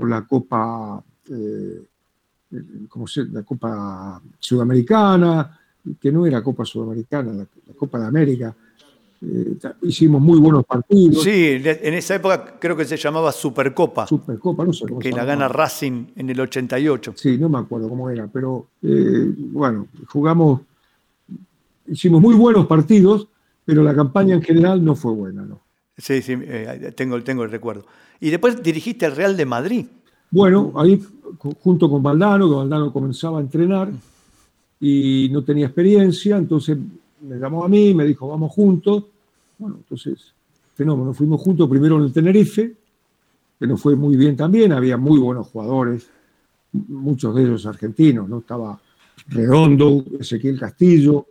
por 0.00 0.08
la 0.08 0.26
Copa, 0.26 1.02
eh, 1.30 1.82
eh, 2.52 2.62
¿cómo 2.88 3.06
se, 3.06 3.24
la 3.26 3.42
Copa 3.42 4.20
Sudamericana, 4.38 5.58
que 6.00 6.10
no 6.10 6.26
era 6.26 6.42
Copa 6.42 6.64
Sudamericana, 6.64 7.32
la, 7.32 7.46
la 7.66 7.74
Copa 7.76 7.98
de 7.98 8.06
América. 8.06 8.54
Eh, 9.22 9.58
hicimos 9.82 10.22
muy 10.22 10.38
buenos 10.40 10.64
partidos. 10.64 11.22
Sí, 11.22 11.60
en 11.62 11.94
esa 11.94 12.14
época 12.14 12.56
creo 12.58 12.74
que 12.74 12.86
se 12.86 12.96
llamaba 12.96 13.30
Supercopa, 13.32 14.06
Supercopa, 14.06 14.64
no 14.64 14.72
sé 14.72 14.86
cómo 14.86 14.98
que 14.98 15.10
se 15.10 15.16
la 15.16 15.26
gana 15.26 15.46
Racing 15.46 16.06
en 16.16 16.30
el 16.30 16.40
88. 16.40 17.12
Sí, 17.16 17.36
no 17.36 17.50
me 17.50 17.58
acuerdo 17.58 17.90
cómo 17.90 18.08
era, 18.08 18.26
pero 18.28 18.68
eh, 18.82 19.30
bueno, 19.36 19.88
jugamos, 20.06 20.62
hicimos 21.86 22.22
muy 22.22 22.34
buenos 22.34 22.66
partidos, 22.66 23.28
pero 23.66 23.82
la 23.82 23.94
campaña 23.94 24.34
en 24.36 24.42
general 24.42 24.82
no 24.82 24.94
fue 24.94 25.12
buena, 25.12 25.42
¿no? 25.42 25.60
Sí, 26.00 26.22
sí, 26.22 26.34
eh, 26.40 26.92
tengo, 26.96 27.22
tengo 27.22 27.44
el 27.44 27.50
recuerdo. 27.50 27.84
Y 28.20 28.30
después 28.30 28.62
dirigiste 28.62 29.06
al 29.06 29.14
Real 29.16 29.36
de 29.36 29.46
Madrid. 29.46 29.86
Bueno, 30.30 30.72
ahí 30.76 30.96
ju- 31.38 31.56
junto 31.60 31.90
con 31.90 32.02
Valdano, 32.02 32.48
que 32.48 32.54
Valdano 32.56 32.92
comenzaba 32.92 33.38
a 33.38 33.42
entrenar 33.42 33.90
y 34.80 35.28
no 35.30 35.44
tenía 35.44 35.66
experiencia, 35.66 36.36
entonces 36.36 36.78
me 37.20 37.36
llamó 37.36 37.64
a 37.64 37.68
mí, 37.68 37.92
me 37.94 38.04
dijo, 38.04 38.28
vamos 38.28 38.50
juntos, 38.52 39.04
Bueno, 39.58 39.76
entonces, 39.76 40.32
fenómeno. 40.74 41.12
Fuimos 41.12 41.38
juntos 41.42 41.68
primero 41.68 41.98
en 41.98 42.04
el 42.04 42.12
Tenerife, 42.14 42.74
que 43.58 43.66
nos 43.66 43.78
fue 43.78 43.94
muy 43.94 44.16
bien 44.16 44.34
también, 44.36 44.72
había 44.72 44.96
muy 44.96 45.18
buenos 45.18 45.48
jugadores, 45.48 46.08
muchos 46.88 47.34
de 47.34 47.42
ellos 47.42 47.66
argentinos, 47.66 48.26
¿no? 48.26 48.38
Estaba 48.38 48.80
Redondo, 49.28 50.02
Ezequiel 50.18 50.58
Castillo, 50.58 51.26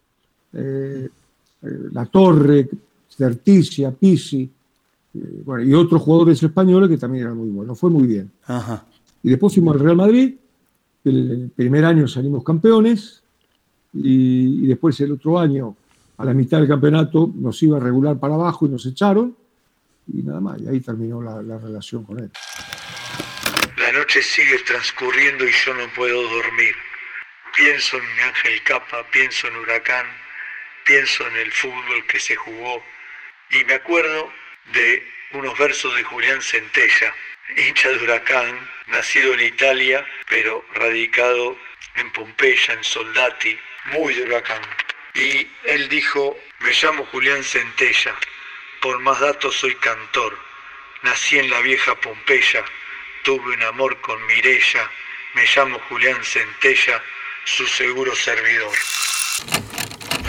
eh, 0.54 1.10
eh, 1.64 1.68
La 1.92 2.06
Torre, 2.06 2.70
Certicia, 3.10 3.90
Pisi, 3.92 4.48
eh, 5.16 5.42
bueno, 5.44 5.64
y 5.64 5.74
otros 5.74 6.02
jugadores 6.02 6.42
españoles 6.42 6.90
que 6.90 6.98
también 6.98 7.26
eran 7.26 7.38
muy 7.38 7.50
buenos. 7.50 7.80
Fue 7.80 7.90
muy 7.90 8.08
bien. 8.08 8.32
Ajá. 8.46 8.86
Y 9.24 9.30
después 9.30 9.54
fuimos 9.54 9.76
al 9.76 9.82
Real 9.82 9.96
Madrid, 9.96 10.36
el, 11.04 11.32
el 11.32 11.52
primer 11.56 11.86
año 11.86 12.08
salimos 12.08 12.44
campeones, 12.44 13.24
y, 13.94 14.64
y 14.64 14.68
después 14.68 15.00
el 15.02 15.14
otro 15.14 15.40
año, 15.40 15.76
a 16.18 16.26
la 16.26 16.34
mitad 16.34 16.60
del 16.60 16.68
campeonato, 16.68 17.32
nos 17.36 17.62
iba 17.64 17.78
a 17.78 17.80
regular 17.80 18.20
para 18.20 18.36
abajo 18.36 18.66
y 18.66 18.70
nos 18.70 18.86
echaron, 18.86 19.36
y 20.08 20.24
nada 20.24 20.40
más, 20.40 20.62
y 20.62 20.68
ahí 20.68 20.80
terminó 20.80 21.22
la, 21.22 21.42
la 21.42 21.58
relación 21.58 22.04
con 22.04 22.20
él. 22.20 22.32
La 23.78 23.92
noche 23.98 24.22
sigue 24.22 24.60
transcurriendo 24.68 25.46
y 25.46 25.52
yo 25.66 25.74
no 25.74 25.92
puedo 25.96 26.22
dormir. 26.22 26.76
Pienso 27.56 27.98
en 27.98 28.28
Ángel 28.28 28.62
Capa, 28.64 28.98
pienso 29.12 29.48
en 29.48 29.56
Huracán, 29.56 30.06
pienso 30.86 31.24
en 31.28 31.38
el 31.46 31.52
fútbol 31.52 32.06
que 32.08 32.20
se 32.20 32.36
jugó 32.36 32.82
y 33.52 33.66
me 33.66 33.74
acuerdo 33.74 34.30
de 34.74 35.08
unos 35.34 35.58
versos 35.58 35.96
de 35.96 36.04
Julián 36.04 36.42
Centella, 36.42 37.14
hincha 37.58 37.90
de 37.90 38.04
Huracán, 38.04 38.70
nacido 38.88 39.34
en 39.34 39.42
Italia, 39.42 40.06
pero 40.30 40.66
radicado 40.74 41.58
en 41.96 42.12
Pompeya, 42.12 42.74
en 42.74 42.84
Soldati, 42.84 43.58
muy 43.92 44.14
de 44.14 44.24
Huracán. 44.24 44.62
Y 45.16 45.48
él 45.66 45.90
dijo, 45.90 46.38
me 46.60 46.72
llamo 46.72 47.06
Julián 47.06 47.44
Centella, 47.44 48.16
por 48.82 49.00
más 49.00 49.20
datos 49.20 49.56
soy 49.56 49.76
cantor, 49.76 50.38
nací 51.04 51.40
en 51.40 51.50
la 51.50 51.62
vieja 51.62 51.96
Pompeya, 52.00 52.64
tuve 53.24 53.54
un 53.54 53.64
amor 53.64 54.00
con 54.02 54.24
Mirella, 54.26 54.90
me 55.36 55.46
llamo 55.56 55.80
Julián 55.90 56.24
Centella, 56.24 57.04
su 57.46 57.66
seguro 57.68 58.16
servidor. 58.16 58.74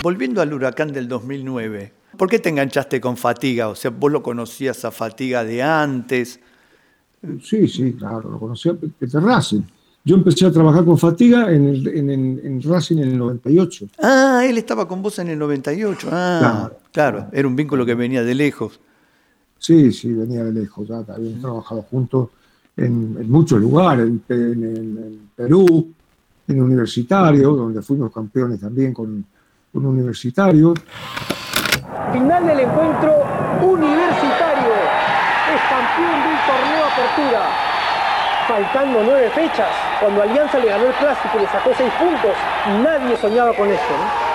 Volviendo 0.02 0.40
al 0.40 0.52
huracán 0.52 0.92
del 0.92 1.08
2009, 1.08 1.92
¿por 2.20 2.28
qué 2.28 2.38
te 2.38 2.50
enganchaste 2.50 3.00
con 3.00 3.16
Fatiga? 3.16 3.68
O 3.68 3.74
sea, 3.74 3.90
vos 3.90 4.12
lo 4.12 4.22
conocías 4.22 4.84
a 4.84 4.90
Fatiga 4.90 5.42
de 5.42 5.62
antes. 5.62 6.38
Sí, 7.42 7.66
sí, 7.66 7.94
claro, 7.94 8.28
lo 8.30 8.38
conocía 8.38 8.76
desde 9.00 9.18
Racing. 9.20 9.62
Yo 10.04 10.16
empecé 10.16 10.44
a 10.44 10.52
trabajar 10.52 10.84
con 10.84 10.98
Fatiga 10.98 11.50
en, 11.50 11.66
el- 11.68 11.88
en- 11.88 12.10
en- 12.10 12.40
en 12.44 12.62
Racing 12.62 12.98
en 12.98 13.08
el 13.12 13.16
98. 13.18 13.86
Ah, 14.02 14.42
él 14.46 14.58
estaba 14.58 14.86
con 14.86 15.00
vos 15.00 15.18
en 15.18 15.28
el 15.30 15.38
98. 15.38 16.08
Ah, 16.12 16.70
claro, 16.92 17.28
era 17.32 17.48
un 17.48 17.56
vínculo 17.56 17.86
que 17.86 17.94
venía 17.94 18.22
de 18.22 18.34
lejos. 18.34 18.80
Sí, 19.58 19.90
sí, 19.90 20.12
venía 20.12 20.44
de 20.44 20.52
lejos, 20.52 20.86
ya 20.88 20.98
habíamos 20.98 21.40
trabajado 21.40 21.82
juntos 21.90 22.28
en, 22.76 23.30
muchos 23.30 23.58
lugares, 23.62 24.06
en 24.28 25.30
Perú, 25.36 25.88
en 26.48 26.60
Universitario, 26.62 27.54
donde 27.54 27.80
fuimos 27.80 28.12
campeones 28.12 28.60
también 28.60 28.92
con, 28.92 29.24
con 29.72 29.86
Universitario. 29.86 30.74
Final 32.12 32.44
del 32.44 32.60
encuentro 32.60 33.24
universitario. 33.62 34.74
Es 35.54 35.62
campeón 35.70 36.22
del 36.24 36.38
torneo 36.44 36.84
Apertura. 36.84 37.42
Faltando 38.48 39.02
nueve 39.04 39.30
fechas, 39.30 39.68
cuando 40.00 40.22
Alianza 40.22 40.58
le 40.58 40.70
ganó 40.70 40.86
el 40.86 40.92
clásico 40.94 41.38
y 41.38 41.42
le 41.42 41.46
sacó 41.48 41.70
seis 41.76 41.92
puntos, 42.00 42.32
nadie 42.82 43.16
soñaba 43.16 43.52
con 43.54 43.70
esto. 43.70 43.92
¿no? 43.96 44.29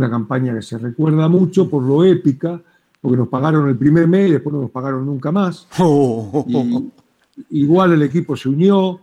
Una 0.00 0.10
campaña 0.10 0.54
que 0.54 0.62
se 0.62 0.78
recuerda 0.78 1.28
mucho 1.28 1.68
por 1.68 1.82
lo 1.82 2.04
épica, 2.04 2.60
porque 3.00 3.16
nos 3.16 3.28
pagaron 3.28 3.68
el 3.68 3.76
primer 3.76 4.08
mes 4.08 4.28
y 4.28 4.32
después 4.32 4.54
no 4.54 4.62
nos 4.62 4.70
pagaron 4.70 5.06
nunca 5.06 5.30
más. 5.30 5.66
Y 7.48 7.60
igual 7.60 7.92
el 7.92 8.02
equipo 8.02 8.36
se 8.36 8.48
unió, 8.48 8.98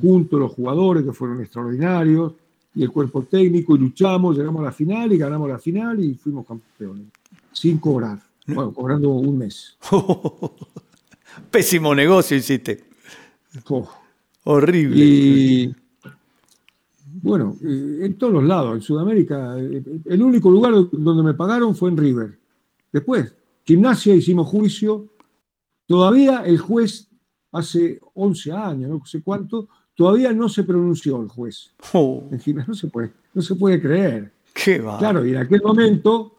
junto 0.00 0.38
los 0.38 0.52
jugadores 0.52 1.04
que 1.04 1.12
fueron 1.12 1.40
extraordinarios, 1.40 2.32
y 2.74 2.82
el 2.82 2.90
cuerpo 2.90 3.22
técnico, 3.22 3.76
y 3.76 3.78
luchamos, 3.78 4.36
llegamos 4.36 4.62
a 4.62 4.64
la 4.64 4.72
final 4.72 5.12
y 5.12 5.18
ganamos 5.18 5.48
la 5.48 5.58
final 5.58 6.02
y 6.02 6.14
fuimos 6.14 6.46
campeones, 6.46 7.06
sin 7.52 7.78
cobrar, 7.78 8.18
bueno, 8.46 8.72
cobrando 8.72 9.10
un 9.10 9.38
mes. 9.38 9.76
Pésimo 11.50 11.94
negocio 11.94 12.36
hiciste. 12.36 12.84
Oh. 13.68 13.88
Horrible. 14.44 15.04
Y 15.04 15.74
bueno, 17.24 17.56
eh, 17.62 18.00
en 18.02 18.18
todos 18.18 18.34
los 18.34 18.44
lados, 18.44 18.74
en 18.74 18.82
Sudamérica, 18.82 19.58
eh, 19.58 19.82
el 20.04 20.22
único 20.22 20.50
lugar 20.50 20.74
donde 20.92 21.22
me 21.22 21.32
pagaron 21.32 21.74
fue 21.74 21.88
en 21.88 21.96
River. 21.96 22.38
Después, 22.92 23.34
gimnasia 23.64 24.14
hicimos 24.14 24.46
juicio. 24.46 25.06
Todavía 25.86 26.42
el 26.44 26.58
juez, 26.58 27.08
hace 27.52 27.98
11 28.12 28.52
años, 28.52 28.90
no 28.90 29.06
sé 29.06 29.22
cuánto, 29.22 29.68
todavía 29.94 30.34
no 30.34 30.50
se 30.50 30.64
pronunció 30.64 31.22
el 31.22 31.28
juez. 31.28 31.72
En 32.30 32.38
gimnasia 32.38 32.68
no 32.68 32.74
se 32.74 32.88
puede, 32.88 33.12
no 33.32 33.40
se 33.40 33.54
puede 33.54 33.80
creer. 33.80 34.30
Qué. 34.52 34.84
Claro, 34.98 35.24
y 35.24 35.30
en 35.30 35.38
aquel 35.38 35.62
momento 35.62 36.34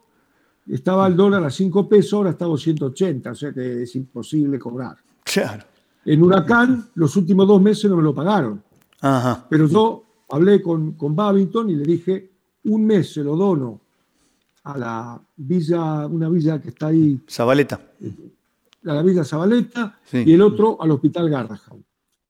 estaba 0.67 1.07
el 1.07 1.15
dólar 1.15 1.43
a 1.45 1.49
5 1.49 1.89
pesos, 1.89 2.13
ahora 2.13 2.29
está 2.29 2.45
a 2.45 2.49
280, 2.49 3.31
o 3.31 3.35
sea 3.35 3.51
que 3.51 3.81
es 3.81 3.95
imposible 3.95 4.59
cobrar. 4.59 4.97
Claro. 5.23 5.63
En 6.05 6.21
Huracán, 6.21 6.89
los 6.93 7.15
últimos 7.15 7.47
dos 7.47 7.59
meses 7.59 7.89
no 7.89 7.97
me 7.97 8.03
lo 8.03 8.13
pagaron. 8.13 8.61
Ajá. 9.01 9.47
Pero 9.49 9.67
yo 9.67 10.04
hablé 10.29 10.61
con, 10.61 10.93
con 10.93 11.15
Babington 11.15 11.69
y 11.69 11.75
le 11.75 11.83
dije, 11.83 12.31
un 12.65 12.85
mes 12.85 13.13
se 13.13 13.23
lo 13.23 13.35
dono 13.35 13.81
a 14.63 14.77
la 14.77 15.21
villa, 15.35 16.07
una 16.07 16.27
villa 16.29 16.59
que 16.61 16.69
está 16.69 16.87
ahí, 16.87 17.19
Zabaleta. 17.29 17.75
a 18.85 18.93
la 18.93 19.01
villa 19.03 19.23
Zabaleta, 19.23 19.99
Sí. 20.03 20.23
y 20.25 20.33
el 20.33 20.41
otro 20.41 20.81
al 20.81 20.91
hospital 20.91 21.29
Garrahan. 21.29 21.85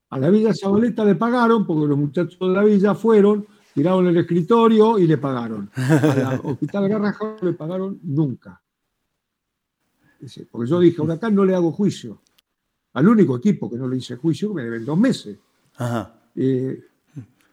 A 0.10 0.20
la 0.20 0.30
villa 0.30 0.54
Zabaleta 0.54 1.04
le 1.06 1.16
pagaron 1.16 1.66
porque 1.66 1.88
los 1.88 1.98
muchachos 1.98 2.38
de 2.40 2.48
la 2.54 2.64
villa 2.64 2.94
fueron, 2.96 3.46
tiraron 3.74 4.08
el 4.08 4.18
escritorio 4.18 4.98
y 5.00 5.08
le 5.08 5.18
pagaron. 5.18 5.70
Al 5.76 6.42
hospital 6.44 6.90
Garrahan 6.90 7.36
no 7.42 7.48
le 7.50 7.54
pagaron 7.54 8.00
nunca. 8.04 8.62
Porque 10.52 10.70
yo 10.70 10.80
dije, 10.80 11.00
a 11.02 11.04
Huracán 11.04 11.36
no 11.36 11.46
le 11.46 11.56
hago 11.56 11.72
juicio. 11.72 12.22
Al 12.94 13.08
único 13.08 13.36
equipo 13.38 13.70
que 13.70 13.78
no 13.78 13.88
le 13.88 13.98
hice 13.98 14.16
juicio 14.16 14.54
me 14.54 14.64
deben 14.64 14.86
dos 14.86 14.98
meses. 14.98 15.38
Ajá. 15.76 16.14
Eh, 16.36 16.80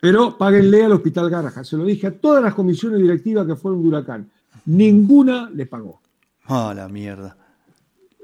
pero 0.03 0.37
páguenle 0.37 0.83
al 0.85 0.91
Hospital 0.93 1.31
Garrahan. 1.31 1.65
Se 1.65 1.77
lo 1.77 1.85
dije 1.85 2.09
a 2.09 2.11
todas 2.19 2.43
las 2.43 2.55
comisiones 2.55 3.01
directivas 3.01 3.47
que 3.47 3.55
fueron 3.55 3.83
de 3.83 3.89
Huracán. 3.89 4.29
Ninguna 4.67 5.49
le 5.51 5.65
pagó. 5.67 6.01
Ah, 6.47 6.73
la 6.75 6.89
mierda. 6.89 7.37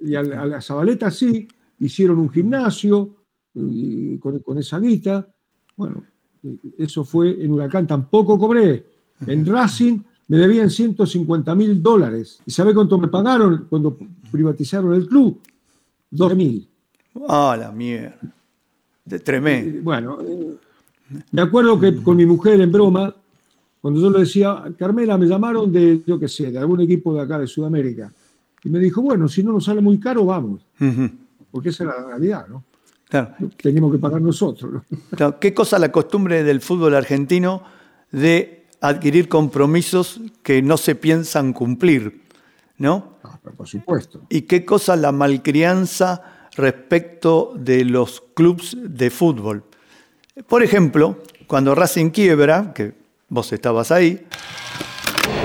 Y 0.03 0.17
a, 0.17 0.23
la- 0.25 0.43
a 0.43 0.47
la 0.47 0.61
Zabaleta 0.61 1.09
sí, 1.13 1.47
hicieron 1.79 2.19
un 2.19 2.31
gimnasio 2.31 3.15
y 3.55 4.19
con, 4.19 4.41
con 4.41 4.59
esa 4.59 4.81
guita. 4.81 5.29
Bueno, 5.77 6.03
eso 6.77 7.05
fue 7.05 7.45
en 7.45 7.53
Huracán. 7.53 7.87
Tampoco 7.87 8.37
cobré. 8.41 8.85
En 9.25 9.47
Racing 9.47 10.01
me 10.27 10.37
debían 10.37 10.71
150 10.71 11.55
mil 11.55 11.81
dólares. 11.81 12.41
¿Y 12.45 12.51
sabe 12.51 12.75
cuánto 12.75 12.99
me 12.99 13.07
pagaron 13.07 13.67
cuando 13.71 13.97
privatizaron 14.33 14.95
el 14.95 15.07
club? 15.07 15.41
12 16.11 16.35
mil. 16.35 16.69
Ah, 17.29 17.57
la 17.57 17.71
mierda. 17.71 18.19
De 19.05 19.21
tremendo. 19.21 19.81
Bueno, 19.85 20.19
me 21.31 21.43
acuerdo 21.43 21.79
que 21.79 21.97
con 22.03 22.17
mi 22.17 22.27
mujer 22.27 22.61
en 22.61 22.71
broma, 22.71 23.15
cuando 23.81 24.01
yo 24.01 24.11
le 24.11 24.21
decía, 24.21 24.63
Carmela, 24.77 25.17
me 25.17 25.27
llamaron 25.27 25.73
de, 25.73 26.03
yo 26.07 26.19
qué 26.19 26.29
sé, 26.29 26.51
de 26.51 26.59
algún 26.59 26.81
equipo 26.81 27.15
de 27.15 27.21
acá 27.21 27.39
de 27.39 27.47
Sudamérica. 27.47 28.13
Y 28.65 28.69
me 28.71 28.79
dijo, 28.79 29.01
bueno, 29.03 29.29
si 29.29 29.43
no 29.43 29.53
nos 29.53 29.65
sale 29.65 29.81
muy 29.81 29.99
caro, 30.01 30.25
vamos. 30.25 30.67
Ujú. 30.81 31.11
Porque 31.51 31.69
esa 31.71 31.85
es 31.85 31.91
la 31.91 32.07
realidad, 32.07 32.47
¿no? 32.49 32.65
Claro. 33.09 33.35
Teníamos 33.57 33.93
que 33.93 33.99
pagar 33.99 34.21
nosotros. 34.21 34.73
¿no? 34.73 34.85
Claro, 35.17 35.41
¿Qué 35.41 35.55
cosa 35.55 35.79
la 35.79 35.91
costumbre 35.91 36.43
del 36.43 36.61
fútbol 36.61 36.95
argentino 36.95 37.63
de 38.13 38.67
adquirir 38.81 39.29
compromisos 39.29 40.21
que 40.43 40.61
no 40.61 40.77
se 40.77 40.95
piensan 40.95 41.53
cumplir? 41.53 42.23
¿No? 42.77 43.15
Ah, 43.25 43.39
Por 43.57 43.67
supuesto. 43.67 44.21
¿Y 44.29 44.43
qué 44.43 44.65
cosa 44.65 44.97
la 44.97 45.11
malcrianza 45.13 46.49
respecto 46.57 47.55
de 47.57 47.85
los 47.85 48.23
clubes 48.35 48.77
de 48.81 49.11
fútbol? 49.11 49.65
Por 50.47 50.63
ejemplo, 50.63 51.17
cuando 51.47 51.75
Racing 51.75 52.11
quiebra, 52.11 52.73
que 52.75 52.93
vos 53.29 53.53
estabas 53.53 53.91
ahí, 53.91 54.25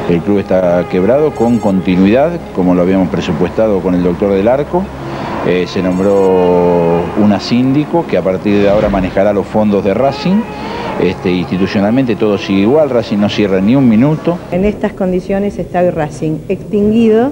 El 0.10 0.22
club 0.22 0.40
está 0.40 0.88
quebrado 0.90 1.34
con 1.34 1.60
continuidad, 1.60 2.40
como 2.56 2.76
lo 2.76 2.82
habíamos 2.82 3.10
presupuestado 3.10 3.80
con 3.82 3.96
el 3.96 4.04
doctor 4.04 4.34
del 4.34 4.48
Arco. 4.48 4.84
Eh, 5.48 5.66
se 5.68 5.82
nombró 5.82 7.04
una 7.18 7.40
síndico 7.40 8.06
que 8.06 8.18
a 8.18 8.22
partir 8.22 8.62
de 8.62 8.70
ahora 8.70 8.90
manejará 8.90 9.34
los 9.34 9.48
fondos 9.48 9.84
de 9.84 9.94
Racing. 9.94 10.42
Este, 11.02 11.32
institucionalmente 11.32 12.16
todo 12.16 12.38
sigue 12.38 12.62
igual, 12.62 12.90
Racing 12.90 13.18
no 13.18 13.30
cierra 13.30 13.60
ni 13.62 13.76
un 13.76 13.90
minuto. 13.90 14.38
En 14.52 14.64
estas 14.64 14.94
condiciones 14.94 15.58
está 15.58 15.82
hoy 15.82 15.90
Racing 15.90 16.40
extinguido 16.50 17.32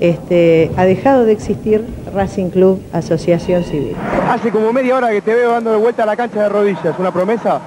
este, 0.00 0.70
ha 0.76 0.84
dejado 0.84 1.24
de 1.24 1.32
existir 1.32 1.84
Racing 2.14 2.50
Club 2.50 2.80
Asociación 2.92 3.64
Civil. 3.64 3.96
Hace 4.30 4.50
como 4.50 4.72
media 4.72 4.96
hora 4.96 5.10
que 5.10 5.20
te 5.20 5.34
veo 5.34 5.52
dando 5.52 5.72
de 5.72 5.78
vuelta 5.78 6.04
a 6.04 6.06
la 6.06 6.16
cancha 6.16 6.42
de 6.42 6.48
rodillas. 6.48 6.98
¿Una 6.98 7.10
promesa? 7.10 7.60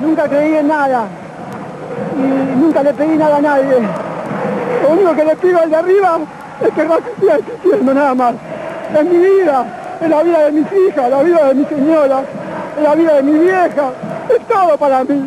Nunca 0.00 0.28
creí 0.28 0.54
en 0.54 0.68
nada. 0.68 1.06
Y 2.16 2.58
nunca 2.58 2.82
le 2.82 2.94
pedí 2.94 3.16
nada 3.16 3.36
a 3.36 3.40
nadie. 3.40 3.76
Lo 4.82 4.90
único 4.90 5.14
que 5.14 5.24
le 5.24 5.36
pido 5.36 5.60
al 5.60 5.70
de 5.70 5.76
arriba 5.76 6.18
es 6.60 6.70
que 6.70 6.84
Racing 6.84 7.20
siga 7.20 7.36
existiendo 7.36 7.94
nada 7.94 8.14
más. 8.14 8.34
En 8.96 9.08
mi 9.08 9.18
vida, 9.18 9.66
en 10.00 10.10
la 10.10 10.22
vida 10.22 10.44
de 10.44 10.52
mis 10.52 10.66
hijas, 10.72 11.04
en 11.04 11.10
la 11.10 11.22
vida 11.22 11.48
de 11.48 11.54
mi 11.54 11.64
señora, 11.64 12.22
en 12.76 12.84
la 12.84 12.94
vida 12.94 13.14
de 13.14 13.22
mi 13.22 13.38
vieja. 13.38 13.92
Es 14.28 14.46
todo 14.46 14.76
para 14.78 15.02
mí. 15.04 15.24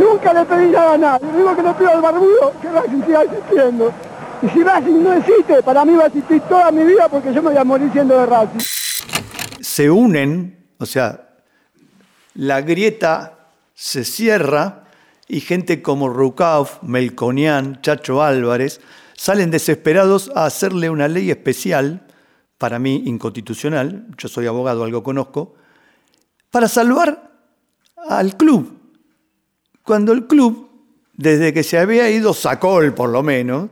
Nunca 0.00 0.32
le 0.32 0.44
pedí 0.44 0.70
nada 0.70 0.92
a 0.92 0.98
nadie. 0.98 1.26
Lo 1.32 1.38
único 1.38 1.56
que 1.56 1.62
le 1.62 1.74
pido 1.74 1.90
al 1.90 2.00
barbudo 2.00 2.52
es 2.54 2.60
que 2.62 2.72
Racing 2.72 3.02
siga 3.04 3.22
existiendo. 3.22 3.92
Y 4.44 4.48
si 4.50 4.62
Racing 4.62 5.02
no 5.02 5.14
existe, 5.14 5.62
para 5.62 5.86
mí 5.86 5.94
va 5.94 6.04
a 6.04 6.06
existir 6.08 6.42
toda 6.42 6.70
mi 6.70 6.84
vida 6.84 7.08
porque 7.08 7.32
yo 7.32 7.42
me 7.42 7.50
voy 7.50 7.58
a 7.58 7.64
morir 7.64 7.90
siendo 7.92 8.18
de 8.18 8.26
Racing. 8.26 8.58
Se 9.60 9.90
unen, 9.90 10.66
o 10.78 10.84
sea, 10.84 11.30
la 12.34 12.60
grieta 12.60 13.48
se 13.72 14.04
cierra 14.04 14.84
y 15.28 15.40
gente 15.40 15.80
como 15.80 16.10
Rukauf, 16.10 16.82
Melconian, 16.82 17.80
Chacho 17.80 18.22
Álvarez 18.22 18.82
salen 19.16 19.50
desesperados 19.50 20.30
a 20.34 20.44
hacerle 20.44 20.90
una 20.90 21.08
ley 21.08 21.30
especial, 21.30 22.06
para 22.58 22.78
mí 22.78 23.02
inconstitucional, 23.06 24.06
yo 24.18 24.28
soy 24.28 24.46
abogado, 24.46 24.84
algo 24.84 25.02
conozco, 25.02 25.54
para 26.50 26.68
salvar 26.68 27.30
al 27.96 28.36
club. 28.36 28.78
Cuando 29.82 30.12
el 30.12 30.26
club, 30.26 30.68
desde 31.14 31.54
que 31.54 31.62
se 31.62 31.78
había 31.78 32.10
ido 32.10 32.34
Sacol 32.34 32.92
por 32.92 33.08
lo 33.08 33.22
menos, 33.22 33.70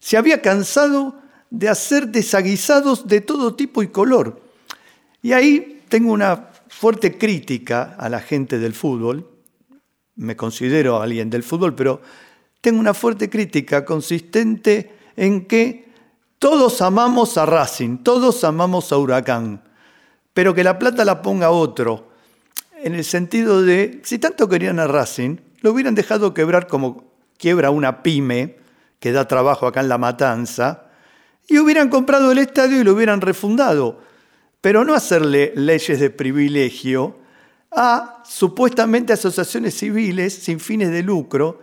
se 0.00 0.16
había 0.16 0.42
cansado 0.42 1.14
de 1.50 1.68
hacer 1.68 2.08
desaguisados 2.08 3.06
de 3.06 3.20
todo 3.20 3.54
tipo 3.54 3.82
y 3.82 3.88
color. 3.88 4.40
Y 5.22 5.32
ahí 5.32 5.82
tengo 5.88 6.12
una 6.12 6.50
fuerte 6.68 7.18
crítica 7.18 7.96
a 7.98 8.08
la 8.08 8.20
gente 8.20 8.58
del 8.58 8.74
fútbol, 8.74 9.28
me 10.16 10.36
considero 10.36 11.00
alguien 11.00 11.30
del 11.30 11.42
fútbol, 11.42 11.74
pero 11.74 12.00
tengo 12.60 12.80
una 12.80 12.94
fuerte 12.94 13.28
crítica 13.28 13.84
consistente 13.84 14.94
en 15.16 15.46
que 15.46 15.88
todos 16.38 16.80
amamos 16.80 17.36
a 17.38 17.46
Racing, 17.46 17.98
todos 17.98 18.44
amamos 18.44 18.92
a 18.92 18.98
Huracán, 18.98 19.62
pero 20.32 20.54
que 20.54 20.64
la 20.64 20.78
plata 20.78 21.04
la 21.04 21.22
ponga 21.22 21.50
otro, 21.50 22.10
en 22.82 22.94
el 22.94 23.04
sentido 23.04 23.62
de, 23.62 24.00
si 24.04 24.18
tanto 24.18 24.48
querían 24.48 24.78
a 24.78 24.86
Racing, 24.86 25.36
lo 25.60 25.72
hubieran 25.72 25.94
dejado 25.94 26.32
quebrar 26.32 26.66
como 26.66 27.12
quiebra 27.36 27.70
una 27.70 28.02
pyme, 28.02 28.56
que 29.00 29.12
da 29.12 29.26
trabajo 29.26 29.66
acá 29.66 29.80
en 29.80 29.88
La 29.88 29.98
Matanza, 29.98 30.90
y 31.48 31.58
hubieran 31.58 31.88
comprado 31.88 32.30
el 32.30 32.38
estadio 32.38 32.80
y 32.80 32.84
lo 32.84 32.92
hubieran 32.92 33.20
refundado, 33.20 34.00
pero 34.60 34.84
no 34.84 34.94
hacerle 34.94 35.52
leyes 35.56 35.98
de 35.98 36.10
privilegio 36.10 37.16
a 37.72 38.22
supuestamente 38.24 39.12
asociaciones 39.12 39.74
civiles 39.74 40.34
sin 40.34 40.60
fines 40.60 40.90
de 40.90 41.02
lucro, 41.02 41.60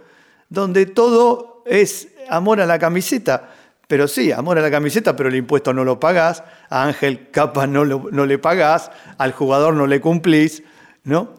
donde 0.50 0.86
todo 0.86 1.64
es 1.66 2.10
amor 2.30 2.60
a 2.60 2.66
la 2.66 2.80
camiseta. 2.80 3.50
Pero 3.88 4.08
sí, 4.08 4.32
amor 4.32 4.58
a 4.58 4.62
la 4.62 4.72
camiseta, 4.72 5.16
pero 5.16 5.30
el 5.30 5.36
impuesto 5.36 5.72
no 5.74 5.86
lo 5.86 6.00
pagás, 6.00 6.44
a 6.70 6.84
Ángel 6.84 7.30
Capa 7.32 7.68
no, 7.68 7.86
no 7.86 8.26
le 8.26 8.38
pagás, 8.38 8.92
al 9.18 9.32
jugador 9.32 9.74
no 9.76 9.88
le 9.88 10.02
cumplís, 10.02 10.64
¿no? 11.06 11.30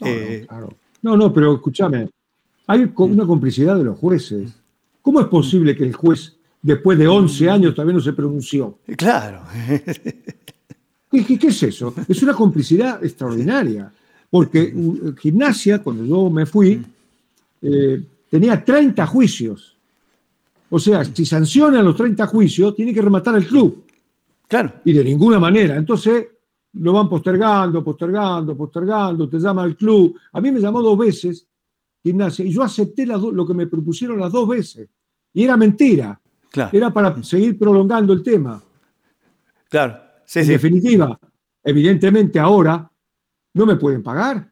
No, 0.00 0.06
eh, 0.06 0.46
no, 1.02 1.16
no, 1.16 1.32
pero 1.32 1.54
escúchame, 1.54 2.08
hay 2.66 2.90
una 2.96 3.26
complicidad 3.26 3.76
de 3.76 3.84
los 3.84 3.98
jueces. 3.98 4.57
¿Cómo 5.08 5.22
es 5.22 5.28
posible 5.28 5.74
que 5.74 5.84
el 5.84 5.94
juez, 5.94 6.36
después 6.60 6.98
de 6.98 7.08
11 7.08 7.48
años, 7.48 7.74
todavía 7.74 7.94
no 7.94 8.00
se 8.02 8.12
pronunció? 8.12 8.80
Claro. 8.94 9.40
¿Qué, 11.10 11.38
es 11.48 11.62
eso? 11.62 11.94
Es 12.06 12.22
una 12.22 12.34
complicidad 12.34 13.02
extraordinaria. 13.02 13.90
Porque 14.28 14.70
gimnasia, 15.18 15.82
cuando 15.82 16.04
yo 16.04 16.28
me 16.28 16.44
fui, 16.44 16.84
eh, 17.62 18.02
tenía 18.28 18.62
30 18.62 19.06
juicios. 19.06 19.78
O 20.68 20.78
sea, 20.78 21.02
si 21.06 21.24
sanciona 21.24 21.82
los 21.82 21.96
30 21.96 22.26
juicios, 22.26 22.76
tiene 22.76 22.92
que 22.92 23.00
rematar 23.00 23.34
el 23.36 23.46
club. 23.46 23.84
Claro. 24.46 24.74
Y 24.84 24.92
de 24.92 25.04
ninguna 25.04 25.38
manera. 25.38 25.74
Entonces, 25.74 26.26
lo 26.74 26.92
van 26.92 27.08
postergando, 27.08 27.82
postergando, 27.82 28.54
postergando, 28.54 29.26
te 29.26 29.38
llama 29.38 29.64
el 29.64 29.74
club. 29.74 30.20
A 30.34 30.40
mí 30.42 30.52
me 30.52 30.60
llamó 30.60 30.82
dos 30.82 30.98
veces 30.98 31.46
gimnasia 32.02 32.44
y 32.44 32.52
yo 32.52 32.62
acepté 32.62 33.06
lo 33.06 33.46
que 33.46 33.54
me 33.54 33.66
propusieron 33.66 34.20
las 34.20 34.32
dos 34.32 34.46
veces. 34.46 34.86
Y 35.32 35.44
era 35.44 35.56
mentira. 35.56 36.20
Claro. 36.50 36.70
Era 36.72 36.92
para 36.92 37.22
seguir 37.22 37.58
prolongando 37.58 38.12
el 38.12 38.22
tema. 38.22 38.62
Claro. 39.68 40.00
en 40.34 40.46
definitiva, 40.46 41.18
evidentemente 41.62 42.38
ahora 42.38 42.90
no 43.54 43.66
me 43.66 43.76
pueden 43.76 44.02
pagar. 44.02 44.50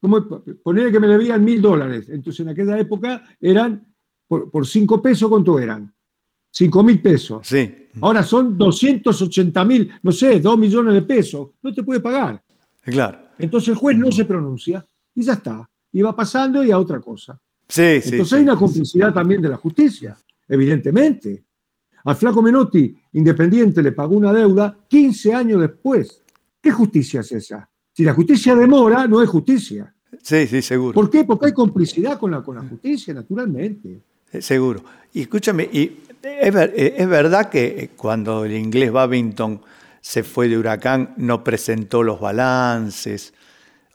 ¿Cómo 0.00 0.26
poner 0.62 0.92
que 0.92 1.00
me 1.00 1.08
debían 1.08 1.44
mil 1.44 1.60
dólares. 1.60 2.08
Entonces 2.08 2.40
en 2.40 2.50
aquella 2.50 2.78
época 2.78 3.24
eran, 3.40 3.86
por, 4.28 4.66
cinco 4.66 5.02
pesos, 5.02 5.28
¿cuánto 5.28 5.58
eran? 5.58 5.92
Cinco 6.50 6.82
mil 6.82 7.00
pesos. 7.02 7.46
Sí. 7.46 7.88
Ahora 8.00 8.22
son 8.22 8.56
280 8.56 9.64
mil, 9.64 9.90
no 10.02 10.12
sé, 10.12 10.40
dos 10.40 10.58
millones 10.58 10.94
de 10.94 11.02
pesos. 11.02 11.50
No 11.62 11.72
te 11.72 11.82
puede 11.82 12.00
pagar. 12.00 12.42
Claro. 12.82 13.18
Entonces 13.38 13.70
el 13.70 13.74
juez 13.74 13.96
no 13.98 14.12
se 14.12 14.24
pronuncia 14.24 14.86
y 15.14 15.22
ya 15.22 15.34
está. 15.34 15.68
Y 15.92 16.02
va 16.02 16.14
pasando 16.14 16.62
y 16.62 16.70
a 16.70 16.78
otra 16.78 17.00
cosa. 17.00 17.38
Sí, 17.68 18.00
Entonces 18.04 18.32
hay 18.34 18.42
una 18.42 18.56
complicidad 18.56 19.12
también 19.12 19.42
de 19.42 19.48
la 19.48 19.56
justicia, 19.56 20.16
evidentemente. 20.48 21.44
Al 22.04 22.14
Flaco 22.14 22.40
Menotti, 22.40 22.96
Independiente, 23.14 23.82
le 23.82 23.92
pagó 23.92 24.16
una 24.16 24.32
deuda 24.32 24.76
15 24.88 25.34
años 25.34 25.60
después. 25.60 26.22
¿Qué 26.60 26.70
justicia 26.70 27.20
es 27.20 27.32
esa? 27.32 27.68
Si 27.92 28.04
la 28.04 28.14
justicia 28.14 28.54
demora, 28.54 29.06
no 29.06 29.22
es 29.22 29.28
justicia. 29.28 29.92
Sí, 30.22 30.46
sí, 30.46 30.62
seguro. 30.62 30.94
¿Por 30.94 31.10
qué? 31.10 31.24
Porque 31.24 31.46
hay 31.46 31.52
complicidad 31.52 32.18
con 32.18 32.30
la, 32.30 32.42
con 32.42 32.56
la 32.56 32.62
justicia, 32.62 33.12
naturalmente. 33.14 34.00
Seguro. 34.40 34.82
Y 35.12 35.22
escúchame, 35.22 35.68
y 35.72 35.98
es, 36.22 36.54
es, 36.54 37.08
verdad 37.08 37.48
que 37.48 37.66
eh, 37.66 37.90
cuando 37.96 38.44
el 38.44 38.52
inglés 38.52 38.92
Babington 38.92 39.60
se 40.00 40.22
fue 40.22 40.48
de 40.48 40.58
Huracán 40.58 41.14
no 41.16 41.42
presentó 41.42 42.02
los 42.02 42.20
balances. 42.20 43.32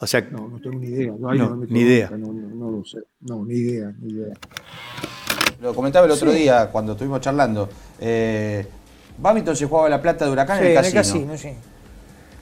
O 0.03 0.07
sea, 0.07 0.21
no, 0.31 0.47
no 0.47 0.59
tengo 0.59 0.79
ni 0.79 0.87
idea. 0.87 1.13
No, 1.17 1.55
ni 1.55 1.79
idea. 1.79 2.09
No, 2.09 2.71
lo 2.71 2.83
sé. 2.83 2.97
No, 3.19 3.45
ni 3.45 3.53
idea, 3.53 3.93
ni 4.01 4.13
idea. 4.13 4.33
Lo 5.61 5.75
comentaba 5.75 6.07
el 6.07 6.11
otro 6.11 6.31
día 6.31 6.69
cuando 6.71 6.93
estuvimos 6.93 7.21
charlando. 7.21 7.69
Eh, 7.99 8.65
se 9.53 9.65
jugaba 9.67 9.89
la 9.89 10.01
plata 10.01 10.25
de 10.25 10.31
Huracán 10.31 10.59
en 10.59 10.65
el 10.65 10.73
casino. 10.73 10.89
En 10.89 10.97
el 10.97 11.03
casino, 11.03 11.37
sí. 11.37 11.49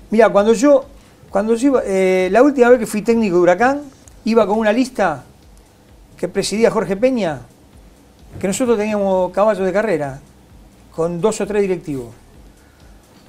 Mira, 0.09 0.29
cuando 0.29 0.53
yo, 0.53 0.85
cuando 1.29 1.53
yo 1.55 1.81
eh, 1.83 2.29
la 2.31 2.41
última 2.41 2.69
vez 2.69 2.79
que 2.79 2.87
fui 2.87 3.01
técnico 3.01 3.35
de 3.35 3.41
Huracán, 3.41 3.81
iba 4.23 4.47
con 4.47 4.57
una 4.57 4.71
lista 4.71 5.25
que 6.15 6.29
presidía 6.29 6.71
Jorge 6.71 6.95
Peña, 6.95 7.41
que 8.39 8.47
nosotros 8.47 8.77
teníamos 8.77 9.33
caballos 9.33 9.65
de 9.65 9.73
carrera, 9.73 10.21
con 10.95 11.19
dos 11.19 11.41
o 11.41 11.45
tres 11.45 11.61
directivos. 11.63 12.07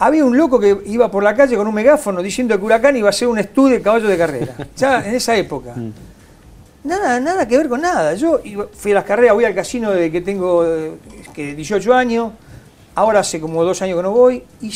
Había 0.03 0.25
un 0.25 0.35
loco 0.35 0.59
que 0.59 0.79
iba 0.87 1.11
por 1.11 1.23
la 1.23 1.35
calle 1.35 1.59
con 1.59 1.67
un 1.67 1.75
megáfono 1.75 2.23
diciendo 2.23 2.59
que 2.59 2.65
Huracán 2.65 2.97
iba 2.97 3.11
a 3.11 3.13
ser 3.13 3.29
un 3.29 3.39
estudio 3.39 3.77
de 3.77 3.83
caballos 3.83 4.09
de 4.09 4.17
carrera. 4.17 4.55
Ya 4.77 5.07
en 5.07 5.15
esa 5.15 5.37
época. 5.37 5.75
Mm. 5.77 5.93
Nada, 6.85 7.21
nada 7.21 7.47
que 7.47 7.59
ver 7.59 7.69
con 7.69 7.83
nada. 7.83 8.15
Yo 8.15 8.41
fui 8.73 8.93
a 8.93 8.95
las 8.95 9.05
carreras, 9.05 9.35
voy 9.35 9.45
al 9.45 9.55
casino 9.55 9.91
desde 9.91 10.11
que 10.11 10.23
tengo 10.23 10.65
que 11.35 11.55
18 11.55 11.93
años. 11.93 12.33
Ahora 12.95 13.21
hace 13.21 13.39
como 13.43 13.63
dos 13.63 13.83
años 13.83 13.99
que 13.99 14.03
no 14.03 14.13
voy. 14.13 14.43
Y 14.63 14.73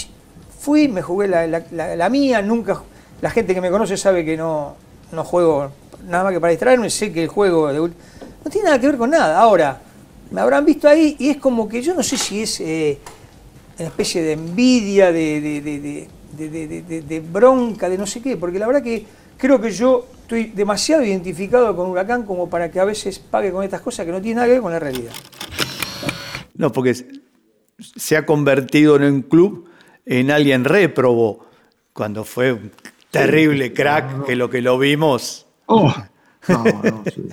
fui, 0.60 0.88
me 0.88 1.00
jugué 1.00 1.26
la, 1.26 2.08
mía. 2.10 2.42
Nunca. 2.42 2.82
La 3.22 3.30
gente 3.30 3.54
que 3.54 3.62
me 3.62 3.70
conoce 3.70 3.96
sabe 3.96 4.26
que 4.26 4.36
no, 4.36 4.76
no 5.10 5.24
juego 5.24 5.70
nada 6.06 6.24
más 6.24 6.34
que 6.34 6.40
para 6.40 6.50
distraerme. 6.50 6.90
Sé 6.90 7.10
que 7.10 7.22
el 7.22 7.28
juego 7.28 7.72
no 7.72 8.50
tiene 8.50 8.66
nada 8.66 8.78
que 8.78 8.88
ver 8.88 8.98
con 8.98 9.08
nada. 9.08 9.40
Ahora, 9.40 9.80
me 10.30 10.42
habrán 10.42 10.66
visto 10.66 10.86
ahí 10.86 11.16
y 11.18 11.30
es 11.30 11.38
como 11.38 11.66
que 11.66 11.80
yo 11.80 11.94
no 11.94 12.02
sé 12.02 12.18
si 12.18 12.42
es 12.42 12.60
eh, 12.60 12.98
una 13.78 13.88
especie 13.88 14.22
de 14.22 14.32
envidia, 14.32 15.12
de, 15.12 16.08
de, 16.36 17.20
bronca, 17.20 17.88
de 17.88 17.98
no 17.98 18.06
sé 18.06 18.20
qué, 18.20 18.36
porque 18.36 18.58
la 18.58 18.66
verdad 18.66 18.82
que 18.82 19.04
creo 19.36 19.60
que 19.60 19.70
yo 19.70 20.06
estoy 20.22 20.46
demasiado 20.46 21.02
identificado 21.02 21.74
con 21.76 21.90
Huracán 21.90 22.24
como 22.24 22.48
para 22.48 22.70
que 22.70 22.80
a 22.80 22.84
veces 22.84 23.18
pague 23.18 23.50
con 23.52 23.64
estas 23.64 23.80
cosas 23.80 24.06
que 24.06 24.12
no 24.12 24.20
tienen 24.20 24.36
nada 24.36 24.46
que 24.46 24.52
ver 24.52 24.62
con 24.62 24.72
la 24.72 24.78
realidad. 24.78 25.12
No, 26.56 26.70
porque 26.70 26.94
se 27.78 28.16
ha 28.16 28.24
convertido 28.24 28.96
en 28.96 29.02
un 29.04 29.22
club 29.22 29.66
en 30.06 30.30
alguien 30.30 30.64
réprobo, 30.64 31.46
cuando 31.92 32.24
fue 32.24 32.52
un 32.52 32.70
terrible 33.10 33.72
crack, 33.72 34.24
que 34.24 34.36
lo 34.36 34.50
que 34.50 34.60
lo 34.60 34.78
vimos. 34.78 35.46
Oh, 35.66 35.92
no, 36.48 36.64
no, 36.64 37.02
sí. 37.12 37.28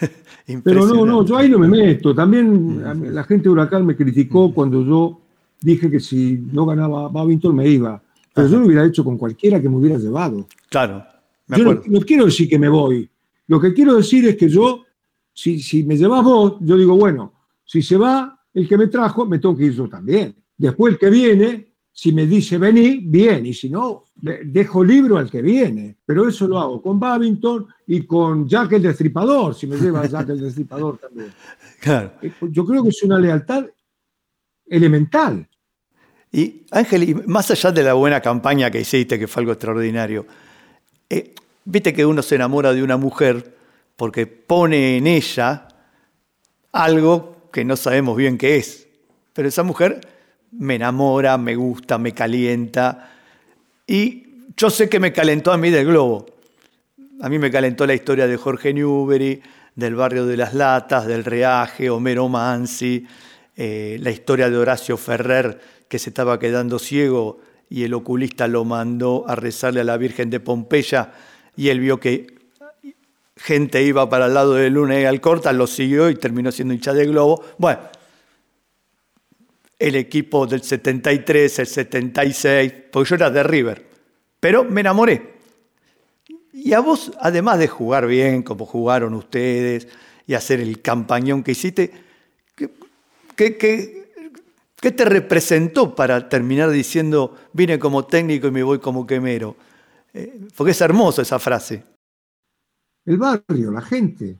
Pero 0.64 0.86
no, 0.86 1.06
no, 1.06 1.24
yo 1.24 1.36
ahí 1.36 1.48
no 1.48 1.58
me 1.58 1.68
meto. 1.68 2.14
También 2.14 3.14
la 3.14 3.22
gente 3.24 3.44
de 3.44 3.50
Huracán 3.50 3.86
me 3.86 3.96
criticó 3.96 4.52
cuando 4.52 4.84
yo 4.84 5.20
dije 5.60 5.90
que 5.90 6.00
si 6.00 6.38
no 6.52 6.66
ganaba 6.66 7.08
Babington 7.08 7.54
me 7.54 7.68
iba. 7.68 8.02
Pero 8.32 8.48
yo 8.48 8.58
lo 8.60 8.66
hubiera 8.66 8.84
hecho 8.84 9.04
con 9.04 9.18
cualquiera 9.18 9.60
que 9.60 9.68
me 9.68 9.76
hubiera 9.76 9.98
llevado. 9.98 10.46
Claro. 10.68 11.04
yo 11.48 11.82
no, 11.86 12.00
quiero 12.00 12.26
decir 12.26 12.48
que 12.48 12.58
me 12.58 12.68
voy. 12.68 13.08
Lo 13.46 13.60
que 13.60 13.74
quiero 13.74 13.94
decir 13.94 14.26
es 14.28 14.36
que 14.36 14.48
yo, 14.48 14.84
si, 15.32 15.60
si 15.60 15.82
me 15.82 15.96
llevas 15.96 16.22
vos, 16.22 16.54
yo 16.60 16.76
digo, 16.76 16.96
bueno, 16.96 17.32
si 17.64 17.82
se 17.82 17.96
va 17.96 18.40
el 18.54 18.68
que 18.68 18.78
me 18.78 18.86
trajo, 18.86 19.26
me 19.26 19.38
tengo 19.38 19.56
que 19.56 19.66
ir 19.66 19.72
yo 19.72 19.88
también. 19.88 20.34
Después 20.56 20.94
el 20.94 20.98
que 20.98 21.10
viene, 21.10 21.72
si 21.92 22.12
me 22.12 22.26
dice 22.26 22.58
vení, 22.58 22.98
bien, 22.98 23.46
y 23.46 23.54
si 23.54 23.68
no, 23.68 24.04
dejo 24.16 24.84
libro 24.84 25.18
al 25.18 25.30
que 25.30 25.42
viene. 25.42 25.96
Pero 26.04 26.28
eso 26.28 26.46
lo 26.46 26.58
hago 26.58 26.82
con 26.82 26.98
Babington 26.98 27.66
y 27.86 28.02
con 28.02 28.48
Jack 28.48 28.72
el 28.72 28.82
Destripador, 28.82 29.54
si 29.54 29.66
me 29.66 29.76
lleva 29.76 30.06
Jack 30.06 30.28
el 30.30 30.40
Destripador 30.40 30.98
también. 30.98 31.32
Claro. 31.80 32.12
Eh, 32.20 32.30
yo 32.50 32.66
creo 32.66 32.82
que 32.82 32.90
es 32.90 33.02
una 33.02 33.18
lealtad 33.18 33.64
elemental. 34.66 35.48
Y 36.32 36.62
Ángel, 36.70 37.08
y 37.08 37.14
más 37.14 37.50
allá 37.50 37.72
de 37.72 37.82
la 37.82 37.94
buena 37.94 38.20
campaña 38.20 38.70
que 38.70 38.80
hiciste, 38.80 39.18
que 39.18 39.26
fue 39.26 39.42
algo 39.42 39.52
extraordinario, 39.52 40.26
eh, 41.08 41.34
viste 41.64 41.92
que 41.92 42.06
uno 42.06 42.22
se 42.22 42.36
enamora 42.36 42.72
de 42.72 42.82
una 42.82 42.96
mujer 42.96 43.56
porque 43.96 44.26
pone 44.26 44.96
en 44.96 45.06
ella 45.06 45.68
algo 46.72 47.48
que 47.52 47.64
no 47.64 47.76
sabemos 47.76 48.16
bien 48.16 48.38
qué 48.38 48.56
es. 48.56 48.86
Pero 49.32 49.48
esa 49.48 49.62
mujer 49.62 50.00
me 50.52 50.76
enamora, 50.76 51.36
me 51.36 51.56
gusta, 51.56 51.98
me 51.98 52.12
calienta. 52.12 53.10
Y 53.86 54.46
yo 54.56 54.70
sé 54.70 54.88
que 54.88 55.00
me 55.00 55.12
calentó 55.12 55.52
a 55.52 55.56
mí 55.56 55.70
del 55.70 55.86
globo. 55.86 56.26
A 57.20 57.28
mí 57.28 57.38
me 57.38 57.50
calentó 57.50 57.86
la 57.86 57.94
historia 57.94 58.26
de 58.26 58.36
Jorge 58.36 58.72
Newbery, 58.72 59.42
del 59.74 59.94
barrio 59.94 60.26
de 60.26 60.36
las 60.36 60.54
Latas, 60.54 61.06
del 61.06 61.24
Reaje, 61.24 61.90
Homero 61.90 62.28
Mansi, 62.28 63.06
eh, 63.56 63.98
la 64.00 64.10
historia 64.10 64.48
de 64.48 64.56
Horacio 64.56 64.96
Ferrer, 64.96 65.60
que 65.90 65.98
se 65.98 66.10
estaba 66.10 66.38
quedando 66.38 66.78
ciego 66.78 67.40
y 67.68 67.82
el 67.82 67.94
oculista 67.94 68.46
lo 68.46 68.64
mandó 68.64 69.24
a 69.26 69.34
rezarle 69.34 69.80
a 69.80 69.84
la 69.84 69.96
Virgen 69.96 70.30
de 70.30 70.38
Pompeya 70.38 71.12
y 71.56 71.68
él 71.68 71.80
vio 71.80 71.98
que 71.98 72.38
gente 73.34 73.82
iba 73.82 74.08
para 74.08 74.26
el 74.26 74.34
lado 74.34 74.54
de 74.54 74.70
Luna 74.70 75.00
y 75.00 75.04
Alcorta, 75.04 75.52
lo 75.52 75.66
siguió 75.66 76.08
y 76.08 76.14
terminó 76.14 76.52
siendo 76.52 76.74
hincha 76.74 76.94
de 76.94 77.06
globo. 77.06 77.44
Bueno, 77.58 77.80
el 79.80 79.96
equipo 79.96 80.46
del 80.46 80.62
73, 80.62 81.58
el 81.58 81.66
76, 81.66 82.72
porque 82.92 83.10
yo 83.10 83.16
era 83.16 83.30
de 83.30 83.42
River, 83.42 83.84
pero 84.38 84.62
me 84.62 84.82
enamoré. 84.82 85.40
Y 86.52 86.72
a 86.72 86.78
vos, 86.78 87.10
además 87.18 87.58
de 87.58 87.66
jugar 87.66 88.06
bien, 88.06 88.44
como 88.44 88.64
jugaron 88.64 89.12
ustedes, 89.14 89.88
y 90.24 90.34
hacer 90.34 90.60
el 90.60 90.80
campañón 90.82 91.42
que 91.42 91.50
hiciste, 91.50 91.90
¿qué, 93.34 93.56
qué, 93.56 93.99
te 94.92 95.04
representó 95.04 95.94
para 95.94 96.28
terminar 96.28 96.70
diciendo, 96.70 97.36
vine 97.52 97.78
como 97.78 98.06
técnico 98.06 98.46
y 98.46 98.50
me 98.50 98.62
voy 98.62 98.78
como 98.78 99.06
quemero? 99.06 99.56
Eh, 100.14 100.48
porque 100.56 100.72
es 100.72 100.80
hermoso 100.80 101.20
esa 101.20 101.38
frase. 101.38 101.84
El 103.04 103.18
barrio, 103.18 103.70
la 103.70 103.82
gente. 103.82 104.38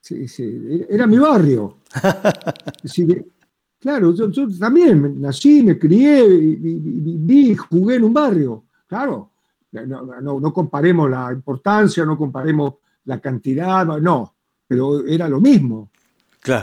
Sí, 0.00 0.28
sí, 0.28 0.84
era 0.88 1.06
mi 1.06 1.18
barrio. 1.18 1.78
claro, 3.80 4.14
yo, 4.14 4.48
también 4.58 5.20
nací, 5.20 5.62
me 5.62 5.78
crié, 5.78 6.26
viví, 6.28 7.54
jugué 7.54 7.96
en 7.96 8.04
un 8.04 8.12
barrio. 8.12 8.64
Claro, 8.86 9.30
no, 9.72 10.40
no, 10.40 10.52
comparemos 10.52 11.10
la 11.10 11.32
importancia, 11.32 12.04
no 12.04 12.18
comparemos 12.18 12.74
la 13.04 13.18
cantidad, 13.18 13.86
no, 13.86 14.34
pero 14.66 15.06
era 15.06 15.28
lo 15.28 15.40
mismo. 15.40 15.90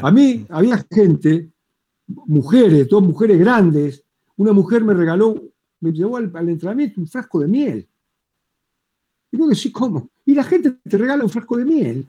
A 0.02 0.12
mí 0.12 0.46
había 0.50 0.86
gente, 0.90 1.50
mujeres, 2.26 2.88
dos 2.88 3.04
mujeres 3.04 3.40
grandes. 3.40 4.04
Una 4.38 4.54
mujer 4.54 4.84
me 4.84 4.94
regaló, 4.94 5.42
me 5.80 5.92
llevó 5.92 6.18
al, 6.18 6.50
entrenamiento 6.50 7.02
un 7.02 7.08
frasco 7.08 7.40
de 7.40 7.48
miel. 7.48 7.88
Y 9.32 9.38
vos 9.38 9.50
decís, 9.50 9.72
¿cómo? 9.72 10.10
Y 10.26 10.34
la 10.34 10.44
gente 10.44 10.72
te 10.72 10.98
regala 10.98 11.24
un 11.24 11.30
frasco 11.30 11.58
de 11.58 11.66
miel. 11.66 12.08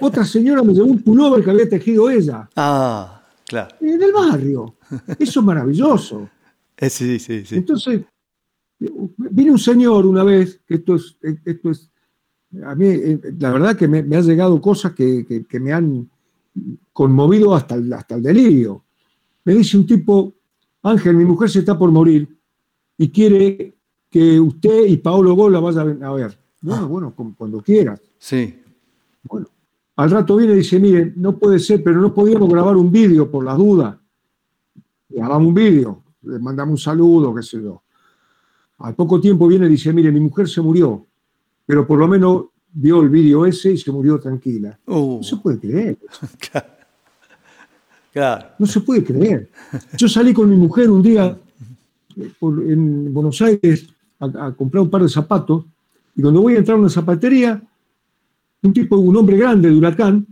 Otra 0.00 0.24
señora 0.24 0.62
me 0.62 0.72
llevó 0.72 0.88
un 0.88 1.02
pullover 1.02 1.44
que 1.44 1.50
había 1.50 1.68
tejido 1.68 2.10
ella. 2.10 2.48
Ah, 2.56 3.22
claro. 3.46 3.74
En 3.80 4.02
el 4.02 4.12
barrio. 4.12 4.76
Eso 5.18 5.40
es 5.40 5.46
maravilloso. 5.46 6.28
Eh, 6.76 6.90
sí, 6.90 7.18
sí, 7.18 7.44
sí. 7.44 7.56
Entonces, 7.56 8.02
Vino 8.78 9.52
un 9.52 9.58
señor 9.58 10.06
una 10.06 10.24
vez, 10.24 10.60
que 10.66 10.74
esto 10.74 10.96
es, 10.96 11.16
esto 11.44 11.70
es 11.70 11.90
a 12.64 12.74
mí 12.74 12.86
eh, 12.86 13.20
la 13.38 13.50
verdad 13.50 13.76
que 13.76 13.88
me, 13.88 14.02
me 14.02 14.16
han 14.16 14.24
llegado 14.24 14.60
cosas 14.60 14.92
que, 14.92 15.46
me 15.60 15.72
han 15.72 16.08
conmovido 16.92 17.54
hasta 17.54 17.74
el, 17.74 17.92
hasta 17.92 18.14
el 18.16 18.22
delirio. 18.22 18.83
Me 19.44 19.54
dice 19.54 19.76
un 19.76 19.86
tipo, 19.86 20.34
Ángel, 20.82 21.16
mi 21.16 21.24
mujer 21.24 21.50
se 21.50 21.60
está 21.60 21.78
por 21.78 21.90
morir 21.90 22.28
y 22.96 23.10
quiere 23.10 23.76
que 24.10 24.40
usted 24.40 24.86
y 24.86 24.96
Paolo 24.96 25.34
Gola 25.34 25.60
vayan 25.60 26.02
a 26.02 26.12
ver. 26.12 26.38
Bueno, 26.60 26.82
ah. 26.82 26.86
bueno, 26.86 27.14
cuando 27.36 27.60
quieras. 27.60 28.00
Sí. 28.18 28.58
Bueno, 29.24 29.48
al 29.96 30.10
rato 30.10 30.36
viene 30.36 30.54
y 30.54 30.56
dice, 30.56 30.78
mire, 30.78 31.12
no 31.16 31.38
puede 31.38 31.58
ser, 31.58 31.82
pero 31.82 32.00
no 32.00 32.14
podíamos 32.14 32.48
grabar 32.48 32.76
un 32.76 32.90
vídeo 32.90 33.30
por 33.30 33.44
las 33.44 33.58
dudas. 33.58 33.96
Grabamos 35.08 35.48
un 35.48 35.54
vídeo, 35.54 36.02
le 36.22 36.38
mandamos 36.38 36.72
un 36.72 36.78
saludo, 36.78 37.34
qué 37.34 37.42
sé 37.42 37.62
yo. 37.62 37.82
Al 38.78 38.94
poco 38.94 39.20
tiempo 39.20 39.46
viene 39.46 39.66
y 39.66 39.70
dice, 39.70 39.92
mire, 39.92 40.10
mi 40.10 40.20
mujer 40.20 40.48
se 40.48 40.60
murió, 40.60 41.06
pero 41.64 41.86
por 41.86 41.98
lo 41.98 42.08
menos 42.08 42.46
vio 42.72 43.02
el 43.02 43.08
vídeo 43.08 43.46
ese 43.46 43.72
y 43.72 43.78
se 43.78 43.92
murió 43.92 44.18
tranquila. 44.18 44.78
Uh. 44.86 45.18
No 45.18 45.22
se 45.22 45.36
puede 45.36 45.58
creer. 45.58 45.98
claro. 48.14 48.46
No 48.58 48.66
se 48.66 48.80
puede 48.80 49.04
creer. 49.04 49.50
Yo 49.98 50.08
salí 50.08 50.32
con 50.32 50.48
mi 50.48 50.56
mujer 50.56 50.88
un 50.88 51.02
día 51.02 51.36
eh, 52.16 52.32
en 52.40 53.12
Buenos 53.12 53.42
Aires 53.42 53.86
a, 54.18 54.52
comprar 54.52 54.84
un 54.84 54.90
par 54.90 55.02
de 55.02 55.10
zapatos 55.10 55.66
y 56.16 56.22
cuando 56.22 56.40
voy 56.40 56.54
a 56.54 56.58
entrar 56.58 56.78
a 56.78 56.80
una 56.80 56.88
zapatería, 56.88 57.60
un 58.62 58.72
tipo, 58.72 58.96
un 58.96 59.16
hombre 59.16 59.36
grande 59.36 59.68
de 59.68 59.76
huracán, 59.76 60.26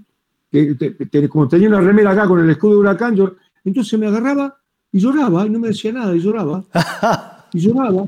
que 0.50 1.28
como 1.28 1.48
tenía 1.48 1.68
una 1.68 1.80
remera 1.80 2.12
acá 2.12 2.26
con 2.26 2.40
el 2.40 2.48
escudo 2.48 2.72
de 2.72 2.78
huracán, 2.78 3.16
yo, 3.16 3.34
entonces 3.64 3.98
me 3.98 4.06
agarraba 4.06 4.56
y 4.92 5.00
lloraba 5.00 5.46
y 5.46 5.50
no 5.50 5.58
me 5.58 5.68
decía 5.68 5.92
nada 5.92 6.14
y 6.14 6.20
lloraba. 6.20 6.64
y 7.52 7.58
lloraba. 7.58 8.06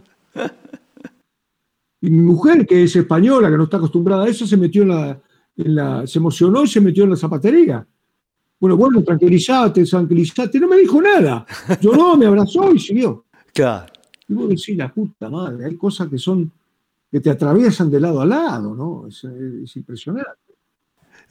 Y 2.01 2.11
mi 2.11 2.22
mujer, 2.22 2.66
que 2.66 2.83
es 2.85 2.95
española, 2.95 3.51
que 3.51 3.57
no 3.57 3.64
está 3.64 3.79
acostumbrada 3.79 4.25
a 4.25 4.29
eso, 4.29 4.47
se 4.47 4.59
metió 4.59 4.83
en 4.83 5.75
la, 5.75 6.07
se 6.07 6.18
emocionó 6.18 6.62
y 6.64 6.68
se 6.68 6.81
metió 6.83 7.05
en 7.05 7.11
la 7.11 7.16
zapatería. 7.16 7.87
Bueno, 8.64 8.78
bueno, 8.78 9.02
tranquilizate, 9.02 9.84
tranquilizate. 9.84 10.58
No 10.58 10.68
me 10.68 10.78
dijo 10.78 10.98
nada. 11.02 11.44
Lloró, 11.82 12.16
me 12.16 12.24
abrazó 12.24 12.72
y 12.72 12.78
siguió. 12.78 13.26
Claro. 13.52 13.92
Y 14.26 14.32
vos 14.32 14.48
decís, 14.48 14.74
la 14.74 14.90
puta 14.90 15.28
madre, 15.28 15.66
hay 15.66 15.76
cosas 15.76 16.08
que 16.08 16.16
son, 16.16 16.50
que 17.12 17.20
te 17.20 17.28
atraviesan 17.28 17.90
de 17.90 18.00
lado 18.00 18.22
a 18.22 18.24
lado, 18.24 18.74
¿no? 18.74 19.06
Es, 19.06 19.76
impresionante. 19.76 20.30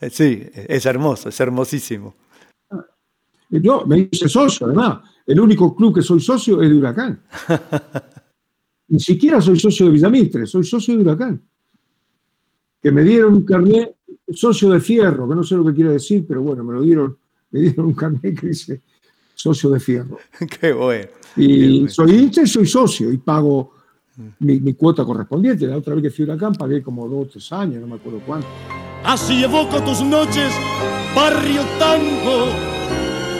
Eh, 0.00 0.10
sí, 0.10 0.44
es 0.54 0.86
hermoso, 0.86 1.28
es 1.28 1.40
hermosísimo. 1.40 2.14
Yo 3.50 3.84
me 3.84 4.08
hice 4.12 4.28
socio, 4.28 4.66
además. 4.66 5.00
El 5.26 5.40
único 5.40 5.74
club 5.74 5.92
que 5.92 6.02
soy 6.02 6.20
socio 6.20 6.62
es 6.62 6.70
de 6.70 6.76
Huracán. 6.76 7.20
Ni 8.90 9.00
siquiera 9.00 9.40
soy 9.40 9.58
socio 9.58 9.86
de 9.86 9.92
Villamitre, 9.92 10.46
soy 10.46 10.62
socio 10.62 10.94
de 10.96 11.02
Huracán. 11.02 11.42
Que 12.80 12.92
me 12.92 13.02
dieron 13.02 13.34
un 13.34 13.44
carnet, 13.44 13.96
socio 14.32 14.70
de 14.70 14.78
fierro, 14.78 15.28
que 15.28 15.34
no 15.34 15.42
sé 15.42 15.56
lo 15.56 15.64
que 15.64 15.74
quiere 15.74 15.90
decir, 15.90 16.24
pero 16.28 16.40
bueno, 16.40 16.62
me 16.62 16.74
lo 16.74 16.82
dieron, 16.82 17.18
me 17.58 17.60
dieron 17.60 17.86
un 17.86 17.94
carnet 17.94 18.38
que 18.40 18.48
dice 18.48 18.82
socio 19.34 19.70
de 19.70 19.78
fierro. 19.80 20.18
Qué 20.60 20.72
bueno. 20.72 21.08
Y 21.36 21.88
soy 21.88 22.16
hincha 22.16 22.42
y 22.42 22.46
soy 22.46 22.66
socio 22.66 23.12
y 23.12 23.18
pago 23.18 23.72
mi, 24.40 24.74
cuota 24.74 25.04
correspondiente. 25.04 25.66
La 25.66 25.76
otra 25.76 25.94
vez 25.94 26.02
que 26.02 26.10
fui 26.10 26.24
a 26.24 26.28
Huracán 26.28 26.54
pagué 26.54 26.82
como 26.82 27.08
dos 27.08 27.26
o 27.26 27.30
tres 27.30 27.52
años, 27.52 27.80
no 27.80 27.86
me 27.86 27.94
acuerdo 27.94 28.20
cuánto. 28.26 28.48
Así 29.04 29.44
evoco 29.44 29.80
tus 29.82 30.02
noches, 30.02 30.52
barrio 31.14 31.62
tango, 31.78 32.46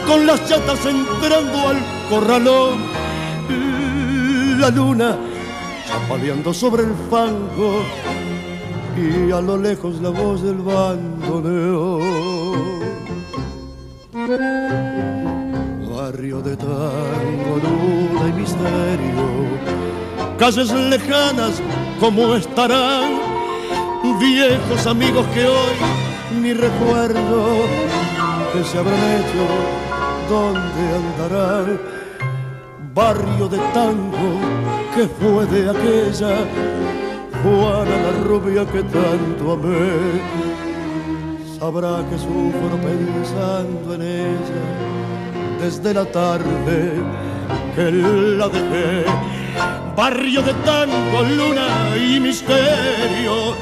con 0.07 0.25
las 0.25 0.47
chatas 0.47 0.85
entrando 0.85 1.69
al 1.69 1.77
corralón. 2.09 2.79
La 4.59 4.69
luna 4.69 5.17
chapaleando 5.87 6.53
sobre 6.53 6.83
el 6.83 6.93
fango 7.09 7.81
y 8.97 9.31
a 9.31 9.41
lo 9.41 9.57
lejos 9.57 10.01
la 10.01 10.09
voz 10.09 10.41
del 10.41 10.57
bandoneón. 10.57 12.05
Barrio 14.15 14.31
de 16.41 16.55
tango, 16.55 17.59
luna 17.61 18.29
y 18.29 18.31
misterio, 18.31 19.27
calles 20.39 20.71
lejanas 20.71 21.61
como 21.99 22.33
estarán, 22.35 23.19
viejos 24.17 24.87
amigos 24.87 25.27
que 25.33 25.45
hoy 25.45 25.75
ni 26.41 26.53
recuerdo 26.53 27.65
que 28.53 28.63
se 28.63 28.77
habrán 28.77 29.03
hecho, 29.19 29.45
dónde 30.29 30.95
andarán. 30.95 31.81
Barrio 32.93 33.49
de 33.49 33.57
tango 33.73 34.39
que 34.95 35.09
fue 35.09 35.45
de 35.47 35.69
aquella 35.69 36.37
Juana 37.43 37.97
la 37.97 38.11
rubia 38.23 38.65
que 38.65 38.81
tanto 38.81 39.51
amé. 39.51 40.54
Sabrá 41.59 42.05
que 42.09 42.17
sufro 42.17 42.77
pensando 42.83 43.93
en 43.95 44.01
ella 44.01 45.57
desde 45.61 45.93
la 45.93 46.05
tarde 46.11 46.91
que 47.73 47.91
la 47.91 48.49
dejé. 48.49 49.05
Barrio 49.95 50.41
de 50.41 50.53
tango, 50.65 51.21
luna 51.23 51.95
y 51.95 52.19
misterio, 52.19 53.55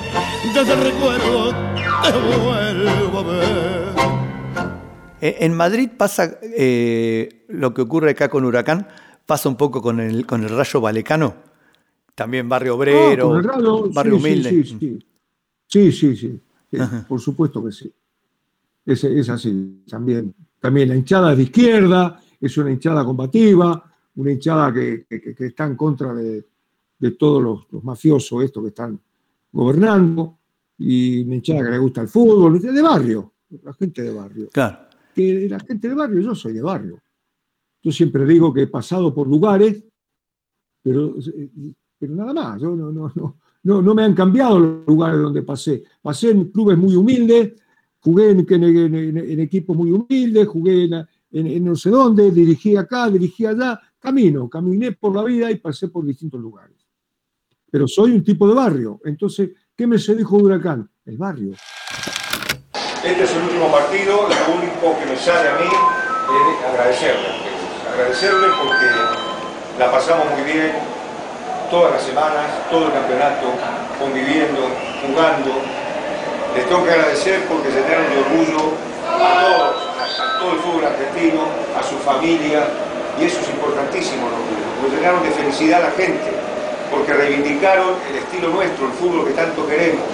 desde 0.56 0.74
el 0.74 0.82
recuerdo 0.92 1.52
te 2.04 2.12
vuelvo 2.44 3.20
a 3.20 3.24
ver. 3.24 3.94
En 5.22 5.54
Madrid 5.54 5.90
pasa 5.96 6.40
eh, 6.42 7.46
lo 7.50 7.76
que 7.76 7.84
ocurre 7.84 8.12
acá 8.12 8.28
con 8.28 8.44
Huracán, 8.44 8.88
pasa 9.28 9.48
un 9.50 9.56
poco 9.56 9.84
con 9.84 10.00
el, 10.00 10.26
con 10.26 10.44
el 10.44 10.50
Rayo 10.50 10.82
Valecano. 10.82 11.36
También 12.16 12.50
barrio 12.50 12.76
obrero, 12.76 13.40
barrio 13.94 14.16
humilde. 14.16 14.64
Sí, 15.68 15.92
sí, 15.92 16.16
sí. 16.16 16.40
Por 17.08 17.20
supuesto 17.20 17.64
que 17.64 17.72
sí. 17.72 17.94
Es, 18.86 19.04
es, 19.04 19.30
así 19.30 19.84
también. 19.88 20.34
También 20.60 20.90
la 20.90 20.96
hinchada 20.96 21.32
es 21.32 21.38
de 21.38 21.44
izquierda, 21.44 22.22
es 22.40 22.58
una 22.58 22.72
hinchada 22.72 23.04
combativa, 23.04 23.92
una 24.16 24.32
hinchada 24.32 24.74
que, 24.74 25.06
está 25.10 25.66
en 25.66 25.76
contra 25.76 26.14
de, 26.14 26.46
todos 27.18 27.68
los, 27.70 27.84
mafiosos 27.84 28.44
estos 28.44 28.64
que 28.64 28.70
están 28.70 29.00
gobernando, 29.52 30.40
y 30.78 31.24
una 31.24 31.36
hinchada 31.36 31.64
que 31.64 31.72
le 31.72 31.78
gusta 31.78 32.02
el 32.02 32.08
fútbol, 32.08 32.62
de 32.62 32.82
barrio, 32.82 33.34
la 33.62 33.74
gente 33.74 34.02
de 34.04 34.14
barrio. 34.14 34.50
Claro. 34.52 34.88
Que 35.14 35.48
la 35.50 35.60
gente 35.60 35.90
de 35.90 35.96
barrio, 35.96 36.22
yo 36.22 36.36
soy 36.36 36.54
de 36.54 36.62
barrio. 36.62 37.02
Yo 37.82 37.92
siempre 37.92 38.26
digo 38.26 38.54
que 38.54 38.64
he 38.64 38.68
pasado 38.68 39.14
por 39.14 39.28
lugares, 39.28 39.84
pero, 40.82 41.16
pero 42.00 42.16
nada 42.16 42.34
más. 42.34 42.62
Yo 42.62 42.76
no, 42.76 42.92
no, 42.92 43.12
no, 43.14 43.38
no, 43.64 43.82
no 43.82 43.96
me 43.96 44.04
han 44.04 44.14
cambiado 44.14 44.60
los 44.60 44.88
lugares 44.88 45.20
donde 45.20 45.42
pasé. 45.42 45.84
Pasé 46.02 46.32
en 46.32 46.52
clubes 46.52 46.78
muy 46.78 46.96
humildes, 46.96 47.54
jugué 48.00 48.32
en, 48.32 49.40
equipos 49.40 49.76
muy 49.76 49.92
humildes, 49.92 50.48
jugué 50.48 50.90
en, 51.32 51.64
no 51.64 51.76
sé 51.76 51.90
dónde, 51.90 52.32
dirigí 52.32 52.76
acá, 52.76 53.10
dirigí 53.10 53.46
allá, 53.46 53.80
camino, 54.00 54.50
caminé 54.50 54.92
por 54.92 55.16
la 55.16 55.24
vida 55.24 55.50
y 55.50 55.56
pasé 55.56 55.88
por 55.88 56.06
distintos 56.06 56.40
lugares. 56.40 56.76
Pero 57.72 57.88
soy 57.88 58.12
un 58.12 58.24
tipo 58.24 58.48
de 58.48 58.54
barrio. 58.54 59.00
Entonces, 59.06 59.52
¿qué 59.76 59.88
me 59.88 59.98
se 59.98 60.16
dijo 60.16 60.36
Huracán? 60.38 60.90
El 61.06 61.18
barrio. 61.18 61.54
Este 63.04 63.24
es 63.24 63.36
el 63.36 63.44
último 63.44 63.72
partido, 63.72 64.16
lo 64.16 64.56
único 64.56 65.00
que 65.00 65.06
me 65.10 65.18
sale 65.18 65.50
a 65.50 65.58
mí 65.58 65.68
es 65.68 66.66
agradecerle. 66.66 67.28
Agradecerle 67.94 68.48
porque 68.62 69.80
la 69.80 69.92
pasamos 69.92 70.26
muy 70.38 70.52
bien, 70.52 70.72
todas 71.74 71.94
las 71.94 72.04
semanas, 72.04 72.46
todo 72.70 72.86
el 72.86 72.94
campeonato, 72.94 73.50
conviviendo, 73.98 74.70
jugando. 75.02 75.58
Les 76.54 76.70
tengo 76.70 76.86
que 76.86 76.92
agradecer 76.92 77.46
porque 77.50 77.72
se 77.72 77.82
de 77.82 78.14
orgullo 78.14 78.78
a 79.10 80.38
todo 80.38 80.52
el 80.54 80.60
fútbol 80.60 80.86
argentino, 80.86 81.42
a 81.74 81.82
su 81.82 81.98
familia, 82.06 82.62
y 83.20 83.26
eso 83.26 83.42
es 83.42 83.50
importantísimo, 83.50 84.30
porque 84.80 84.98
llenaron 84.98 85.24
de 85.24 85.32
felicidad 85.32 85.82
a 85.82 85.90
la 85.90 85.92
gente, 85.98 86.30
porque 86.92 87.12
reivindicaron 87.12 87.98
el 88.08 88.18
estilo 88.22 88.50
nuestro, 88.50 88.86
el 88.86 88.94
fútbol 88.94 89.26
que 89.26 89.34
tanto 89.34 89.66
queremos. 89.66 90.06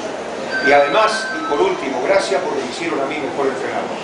Y 0.66 0.72
además, 0.72 1.28
y 1.36 1.44
por 1.44 1.60
último, 1.60 2.02
gracias 2.08 2.40
porque 2.42 2.64
hicieron 2.72 3.02
a 3.02 3.06
mí 3.06 3.20
mejor 3.20 3.48
entrenador. 3.52 4.00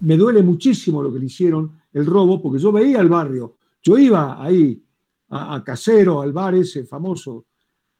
Me 0.00 0.16
duele 0.16 0.42
muchísimo 0.42 1.02
lo 1.02 1.12
que 1.12 1.18
le 1.18 1.26
hicieron, 1.26 1.80
el 1.92 2.06
robo, 2.06 2.40
porque 2.40 2.58
yo 2.58 2.72
veía 2.72 3.00
el 3.00 3.08
barrio, 3.08 3.56
yo 3.82 3.98
iba 3.98 4.42
ahí 4.42 4.82
a, 5.30 5.62
Casero, 5.64 6.20
al 6.20 6.32
bar 6.32 6.54
ese 6.54 6.84
famoso, 6.84 7.46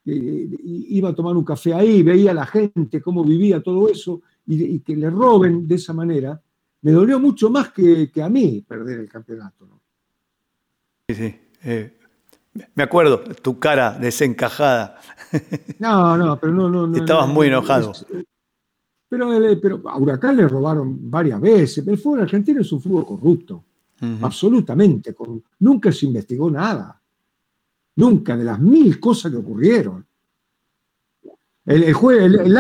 iba 0.05 1.11
a 1.11 1.15
tomar 1.15 1.37
un 1.37 1.45
café 1.45 1.75
ahí, 1.75 2.03
veía 2.03 2.33
a 2.33 2.35
la 2.35 2.47
gente, 2.47 3.01
cómo 3.01 3.25
vivía 3.25 3.63
todo 3.63 3.89
eso, 3.89 4.23
y, 4.47 4.81
que 4.81 4.97
le 4.97 5.11
roben 5.11 5.69
de 5.69 5.75
esa 5.77 5.93
manera, 5.93 6.41
me 6.83 6.93
dolió 6.93 7.21
mucho 7.21 7.51
más 7.51 7.73
que, 7.73 8.11
a 8.23 8.29
mí 8.29 8.65
perder 8.67 9.01
el 9.01 9.09
campeonato. 9.09 9.69
Sí, 11.09 11.15
sí. 11.15 11.37
Eh, 11.63 11.99
me 12.75 12.83
acuerdo, 12.83 13.23
tu 13.43 13.59
cara 13.59 13.97
desencajada. 13.99 14.99
No, 15.79 16.17
no, 16.17 16.39
pero 16.39 16.53
no. 16.53 16.69
no, 16.69 16.97
Estabas 16.97 17.29
muy 17.29 17.47
enojado. 17.47 17.93
Pero, 19.11 19.29
pero 19.61 19.83
a 19.89 19.99
Huracán 19.99 20.37
le 20.37 20.47
robaron 20.47 21.11
varias 21.11 21.41
veces. 21.41 21.87
El 21.87 21.99
fútbol 21.99 22.21
argentino 22.21 22.61
es 22.61 22.71
un 22.71 22.81
fútbol 22.81 23.05
corrupto. 23.05 23.65
Absolutamente. 24.23 25.15
Nunca 25.59 25.91
se 25.91 26.07
investigó 26.07 26.49
nada. 26.49 26.99
Nunca, 27.97 28.37
de 28.37 28.45
las 28.45 28.61
mil 28.61 29.01
cosas 29.01 29.33
que 29.33 29.39
ocurrieron. 29.39 30.07
El, 31.67 31.83
el, 31.83 31.95
el, 32.21 32.55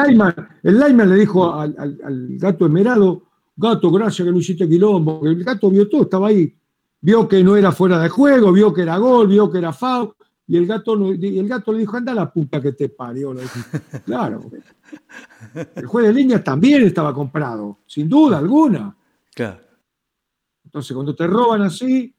el, 0.64 0.96
le 1.08 1.16
dijo 1.16 1.54
al, 1.54 2.36
gato 2.36 2.66
Esmerado, 2.66 3.22
gato, 3.56 3.90
gracias 3.92 4.26
que 4.26 4.32
no 4.32 4.38
hiciste 4.38 4.68
quilombo. 4.68 5.20
El 5.22 5.44
gato 5.44 5.70
vio 5.70 5.88
todo, 5.88 6.02
estaba 6.02 6.28
ahí. 6.28 6.52
Vio 7.00 7.28
que 7.28 7.44
no 7.44 7.56
era 7.56 7.70
fuera 7.70 8.00
de 8.00 8.08
juego, 8.08 8.52
vio 8.52 8.74
que 8.74 8.82
era 8.82 8.98
gol, 8.98 9.28
vio 9.28 9.50
que 9.50 9.58
era 9.58 9.72
foul. 9.72 10.12
Y 10.50 10.56
el 10.56 10.66
gato, 10.66 10.94
el 10.96 11.46
gato 11.46 11.72
le 11.72 11.78
dijo, 11.78 11.96
anda 11.96 12.12
la 12.12 12.32
puta 12.32 12.60
que 12.60 12.72
te 12.72 12.88
parió. 12.88 13.32
Claro. 14.04 14.50
El 15.76 15.86
juez 15.86 16.08
de 16.08 16.12
línea 16.12 16.42
también 16.42 16.82
estaba 16.82 17.14
comprado, 17.14 17.78
sin 17.86 18.08
duda 18.08 18.38
alguna. 18.38 18.96
Claro. 19.32 19.60
Entonces, 20.64 20.92
cuando 20.92 21.14
te 21.14 21.24
roban 21.28 21.62
así, 21.62 22.12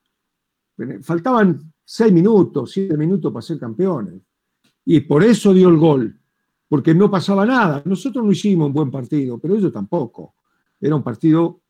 faltaban 1.01 1.73
seis 1.83 2.13
minutos, 2.13 2.71
siete 2.71 2.95
minutos 2.95 3.33
para 3.33 3.41
ser 3.41 3.59
campeones. 3.59 4.21
Y 4.85 5.01
por 5.01 5.25
eso 5.25 5.53
dio 5.53 5.67
el 5.67 5.75
gol, 5.75 6.17
porque 6.69 6.95
no 6.95 7.11
pasaba 7.11 7.45
nada. 7.45 7.81
Nosotros 7.83 8.23
no 8.23 8.31
hicimos 8.31 8.67
un 8.67 8.73
buen 8.73 8.89
partido, 8.89 9.39
pero 9.39 9.57
ellos 9.57 9.73
tampoco. 9.73 10.35
Era 10.79 10.95
un 10.95 11.03
partido, 11.03 11.63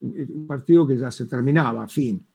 un 0.00 0.48
partido 0.48 0.84
que 0.84 0.98
ya 0.98 1.12
se 1.12 1.26
terminaba, 1.26 1.86
fin. 1.86 2.26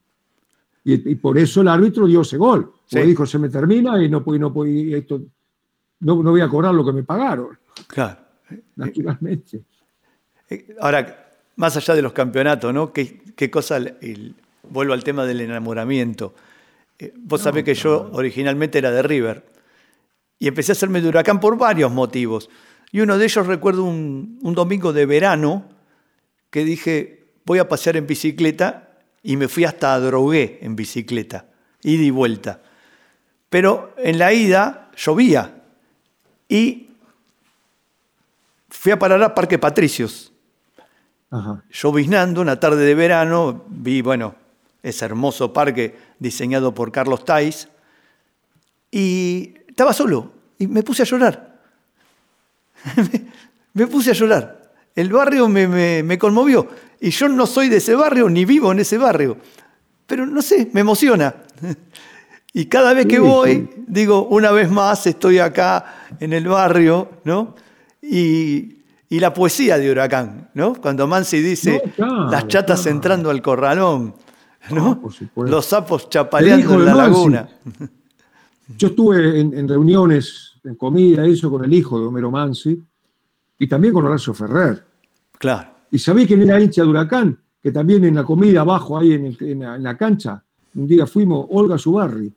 Y, 0.83 1.15
por 1.15 1.37
eso 1.37 1.61
el 1.61 1.67
árbitro 1.67 2.07
dio 2.07 2.21
ese 2.21 2.37
gol. 2.37 2.73
Porque 2.89 3.05
dijo, 3.05 3.25
se 3.25 3.37
me 3.37 3.49
termina 3.49 4.01
y 4.03 4.09
no, 4.09 4.23
no, 4.25 4.65
esto, 4.65 5.21
no, 5.99 6.15
voy 6.23 6.41
a 6.41 6.49
cobrar 6.49 6.73
lo 6.73 6.83
que 6.85 6.91
me 6.91 7.03
pagaron. 7.03 7.57
Claro. 7.87 8.17
Naturalmente. 8.75 9.63
Eh, 10.49 10.75
ahora, 10.79 11.37
más 11.55 11.77
allá 11.77 11.93
de 11.95 12.01
los 12.01 12.13
campeonatos, 12.13 12.73
¿no? 12.73 12.91
¿Qué, 12.91 13.51
cosa, 13.51 13.79
vuelvo 14.69 14.93
al 14.93 15.03
tema 15.03 15.25
del 15.25 15.41
enamoramiento. 15.41 16.33
Eh, 16.97 17.13
vos 17.15 17.41
sabés 17.41 17.63
que 17.63 17.75
yo 17.75 18.09
originalmente 18.13 18.79
era 18.79 18.91
de 18.91 19.03
River 19.03 19.45
y 20.39 20.47
empecé 20.47 20.71
a 20.71 20.73
hacerme 20.73 21.01
de 21.01 21.09
huracán 21.09 21.39
por 21.39 21.57
varios 21.57 21.91
motivos. 21.91 22.49
Y 22.91 22.99
uno 23.01 23.17
de 23.17 23.25
ellos 23.25 23.47
recuerdo 23.47 23.83
un, 23.83 24.39
un 24.41 24.55
domingo 24.55 24.91
de 24.91 25.05
verano 25.05 25.69
que 26.49 26.65
dije, 26.65 27.27
voy 27.45 27.59
a 27.59 27.69
pasear 27.69 27.95
en 27.95 28.07
bicicleta 28.07 28.90
y 29.23 29.37
me 29.37 29.47
fui 29.47 29.65
hasta 29.65 29.99
Drogué 29.99 30.59
en 30.61 30.75
bicicleta, 30.75 31.45
ida 31.83 32.03
y 32.03 32.09
vuelta. 32.09 32.61
Pero 33.49 33.93
en 33.97 34.17
la 34.17 34.33
ida 34.33 34.91
llovía 34.95 35.61
y 36.47 36.89
fui 38.69 38.91
a 38.91 38.99
parar 38.99 39.21
a 39.23 39.35
Parque 39.35 39.59
Patricios. 39.59 40.31
Ajá. 41.29 41.63
Lloviznando, 41.69 42.41
una 42.41 42.59
tarde 42.59 42.85
de 42.85 42.95
verano, 42.95 43.63
vi, 43.67 44.01
bueno, 44.01 44.35
ese 44.83 45.05
hermoso 45.05 45.53
parque 45.53 45.95
diseñado 46.19 46.73
por 46.73 46.91
Carlos 46.91 47.23
Tais 47.23 47.67
y 48.89 49.53
estaba 49.67 49.93
solo 49.93 50.31
y 50.57 50.67
me 50.67 50.83
puse 50.83 51.03
a 51.03 51.05
llorar. 51.05 51.59
me 53.73 53.87
puse 53.87 54.11
a 54.11 54.13
llorar. 54.13 54.61
El 54.95 55.11
barrio 55.11 55.47
me, 55.47 56.17
conmovió. 56.19 56.67
Y 57.03 57.09
yo 57.09 57.27
no 57.27 57.47
soy 57.47 57.67
de 57.67 57.77
ese 57.77 57.95
barrio, 57.95 58.29
ni 58.29 58.45
vivo 58.45 58.71
en 58.71 58.79
ese 58.79 58.99
barrio. 58.99 59.35
Pero 60.05 60.27
no 60.27 60.41
sé, 60.41 60.69
me 60.71 60.81
emociona. 60.81 61.35
Y 62.53 62.65
cada 62.65 62.93
vez 62.93 63.05
que 63.05 63.17
voy, 63.17 63.69
digo, 63.87 64.27
una 64.27 64.51
vez 64.51 64.69
más 64.69 65.07
estoy 65.07 65.39
acá 65.39 65.85
en 66.19 66.33
el 66.33 66.49
barrio, 66.49 67.09
¿no? 67.23 67.55
Y, 68.01 68.75
la 69.09 69.33
poesía 69.33 69.77
de 69.77 69.89
Huracán, 69.89 70.49
¿no? 70.53 70.73
Cuando 70.73 71.07
Mansi 71.07 71.41
dice, 71.41 71.81
las 71.97 72.49
chatas 72.49 72.85
entrando 72.87 73.29
al 73.29 73.41
corralón, 73.41 74.15
¿no? 74.69 75.01
Los 75.35 75.65
sapos 75.65 76.09
chapaleando 76.09 76.73
en 76.73 76.85
la 76.85 76.93
laguna. 76.93 77.47
Yo 78.77 78.89
estuve 78.89 79.39
en, 79.39 79.57
en, 79.57 79.65
reuniones, 79.69 80.59
en 80.65 80.75
comida, 80.75 81.25
eso 81.25 81.49
con 81.49 81.63
el 81.63 81.71
hijo 81.71 82.01
de 82.01 82.07
Homero 82.07 82.31
Mansi, 82.31 82.83
y 83.59 83.67
también 83.67 83.93
con 83.93 84.05
Horacio 84.05 84.33
Ferrer. 84.33 84.83
Claro. 85.39 85.70
¿Y 85.91 85.99
sabéis 85.99 86.27
quién 86.27 86.41
era 86.41 86.59
hincha 86.59 86.83
de 86.83 86.87
Huracán? 86.87 87.37
Que 87.61 87.71
también 87.71 88.03
en 88.05 88.15
la 88.15 88.23
comida 88.23 88.61
abajo, 88.61 88.97
ahí 88.97 89.13
en, 89.13 89.83
la, 89.83 89.97
cancha, 89.97 90.43
un 90.73 90.87
día 90.87 91.05
fuimos 91.05 91.45
Olga 91.49 91.77
Subarri. 91.77 92.33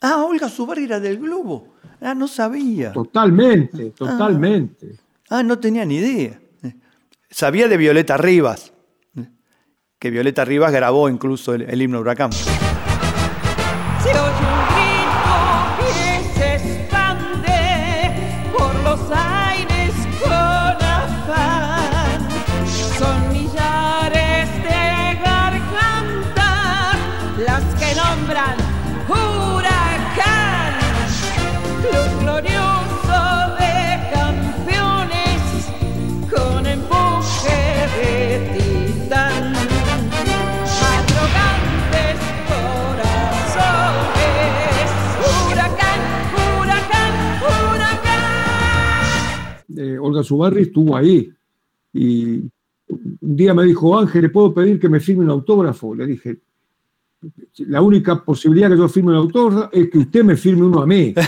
Ah, 0.00 0.24
Olga 0.24 0.48
Subarri 0.48 0.84
era 0.84 0.98
del 0.98 1.18
Globo. 1.18 1.74
Ah, 2.00 2.14
no 2.14 2.26
sabía. 2.26 2.92
Totalmente, 2.92 3.92
ah. 3.92 3.96
totalmente. 3.96 4.96
Ah, 5.28 5.42
no 5.42 5.58
tenía 5.58 5.84
ni 5.84 5.96
idea. 5.96 6.40
Sabía 7.30 7.68
de 7.68 7.76
Violeta 7.76 8.16
Rivas, 8.16 8.72
que 9.98 10.10
Violeta 10.10 10.46
Rivas 10.46 10.72
grabó 10.72 11.10
incluso 11.10 11.54
el, 11.54 11.62
el 11.62 11.82
himno 11.82 12.00
Huracán. 12.00 12.30
Eh, 49.78 49.98
Olga 49.98 50.22
Zubarri 50.22 50.62
estuvo 50.62 50.96
ahí. 50.96 51.30
Y 51.92 52.38
un 52.40 53.18
día 53.20 53.54
me 53.54 53.64
dijo, 53.64 53.98
Ángel, 53.98 54.22
¿le 54.22 54.28
puedo 54.30 54.52
pedir 54.52 54.80
que 54.80 54.88
me 54.88 55.00
firme 55.00 55.24
un 55.24 55.30
autógrafo? 55.30 55.94
Le 55.94 56.06
dije, 56.06 56.38
la 57.58 57.80
única 57.82 58.24
posibilidad 58.24 58.70
que 58.70 58.76
yo 58.76 58.88
firme 58.88 59.10
un 59.10 59.18
autógrafo 59.18 59.70
es 59.72 59.90
que 59.90 59.98
usted 59.98 60.24
me 60.24 60.36
firme 60.36 60.64
uno 60.64 60.82
a 60.82 60.86
mí. 60.86 61.14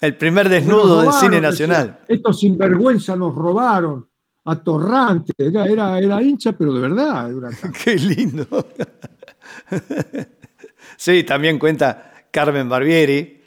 El 0.00 0.16
primer 0.16 0.48
desnudo 0.48 1.02
del 1.02 1.12
cine 1.12 1.40
nacional. 1.40 2.00
Estos 2.08 2.40
sinvergüenza 2.40 3.16
nos 3.16 3.34
robaron. 3.34 4.06
Atorrante. 4.44 5.32
Era, 5.36 5.66
era, 5.66 5.98
era 5.98 6.22
hincha, 6.22 6.52
pero 6.52 6.72
de 6.72 6.80
verdad. 6.80 7.30
Qué 7.84 7.96
lindo. 7.96 8.46
sí, 10.96 11.24
también 11.24 11.58
cuenta 11.58 12.12
Carmen 12.30 12.68
Barbieri. 12.68 13.37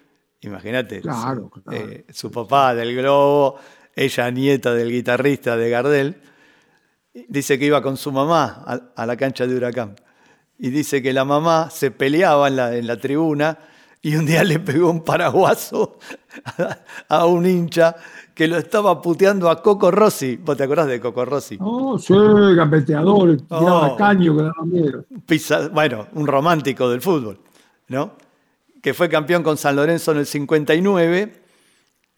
Imagínate. 0.42 1.02
Claro, 1.02 1.52
eh, 1.72 2.06
su 2.10 2.32
papá 2.32 2.74
del 2.74 2.96
Globo, 2.96 3.58
ella 3.96 4.32
nieta 4.32 4.74
del 4.74 4.92
guitarrista 4.92 5.56
de 5.56 5.70
Gardel. 5.70 6.22
Dice 7.28 7.60
que 7.60 7.66
iba 7.66 7.82
con 7.82 7.98
su 7.98 8.12
mamá 8.12 8.64
a, 8.96 9.06
la 9.06 9.18
cancha 9.18 9.46
de 9.46 9.56
Huracán. 9.56 9.96
Y 10.58 10.70
dice 10.70 11.02
que 11.02 11.14
la 11.14 11.26
mamá 11.26 11.70
se 11.70 11.92
peleaba 11.92 12.48
en 12.48 12.56
la, 12.56 12.76
en 12.76 12.88
la 12.88 12.98
tribuna 12.98 13.58
y 14.02 14.16
un 14.16 14.26
día 14.26 14.44
le 14.44 14.60
pegó 14.60 14.90
un 14.90 15.04
paraguaso 15.04 16.00
a, 17.08 17.26
un 17.26 17.46
hincha 17.46 17.96
que 18.34 18.48
lo 18.48 18.58
estaba 18.58 19.02
puteando 19.02 19.50
a 19.50 19.62
Coco 19.62 19.92
Rossi. 19.92 20.38
¿Vos 20.38 20.58
te 20.58 20.64
acordás 20.64 20.88
de 20.88 21.00
Coco 21.00 21.26
Rossi? 21.26 21.58
Oh, 21.60 22.00
sí, 22.00 22.14
gambeteador, 22.56 23.38
tiraba 23.38 23.94
oh. 23.94 23.98
caño 23.98 24.36
que 24.36 24.44
daba 24.44 24.66
miedo. 24.66 25.06
bueno, 25.74 26.08
un 26.14 26.26
romántico 26.26 26.90
del 26.90 27.02
fútbol, 27.02 27.40
¿no? 27.90 28.14
Que 28.82 28.94
fue 28.94 29.10
campeón 29.10 29.44
con 29.44 29.58
San 29.58 29.76
Lorenzo 29.76 30.12
en 30.12 30.18
el 30.18 30.26
59 30.26 31.34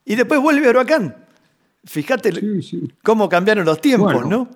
y 0.05 0.15
después 0.15 0.41
vuelve 0.41 0.67
a 0.67 0.69
Huracán. 0.69 1.15
Fíjate 1.85 2.31
cómo 3.03 3.27
cambiaron 3.27 3.65
los 3.65 3.81
tiempos, 3.81 4.25
¿no? 4.25 4.49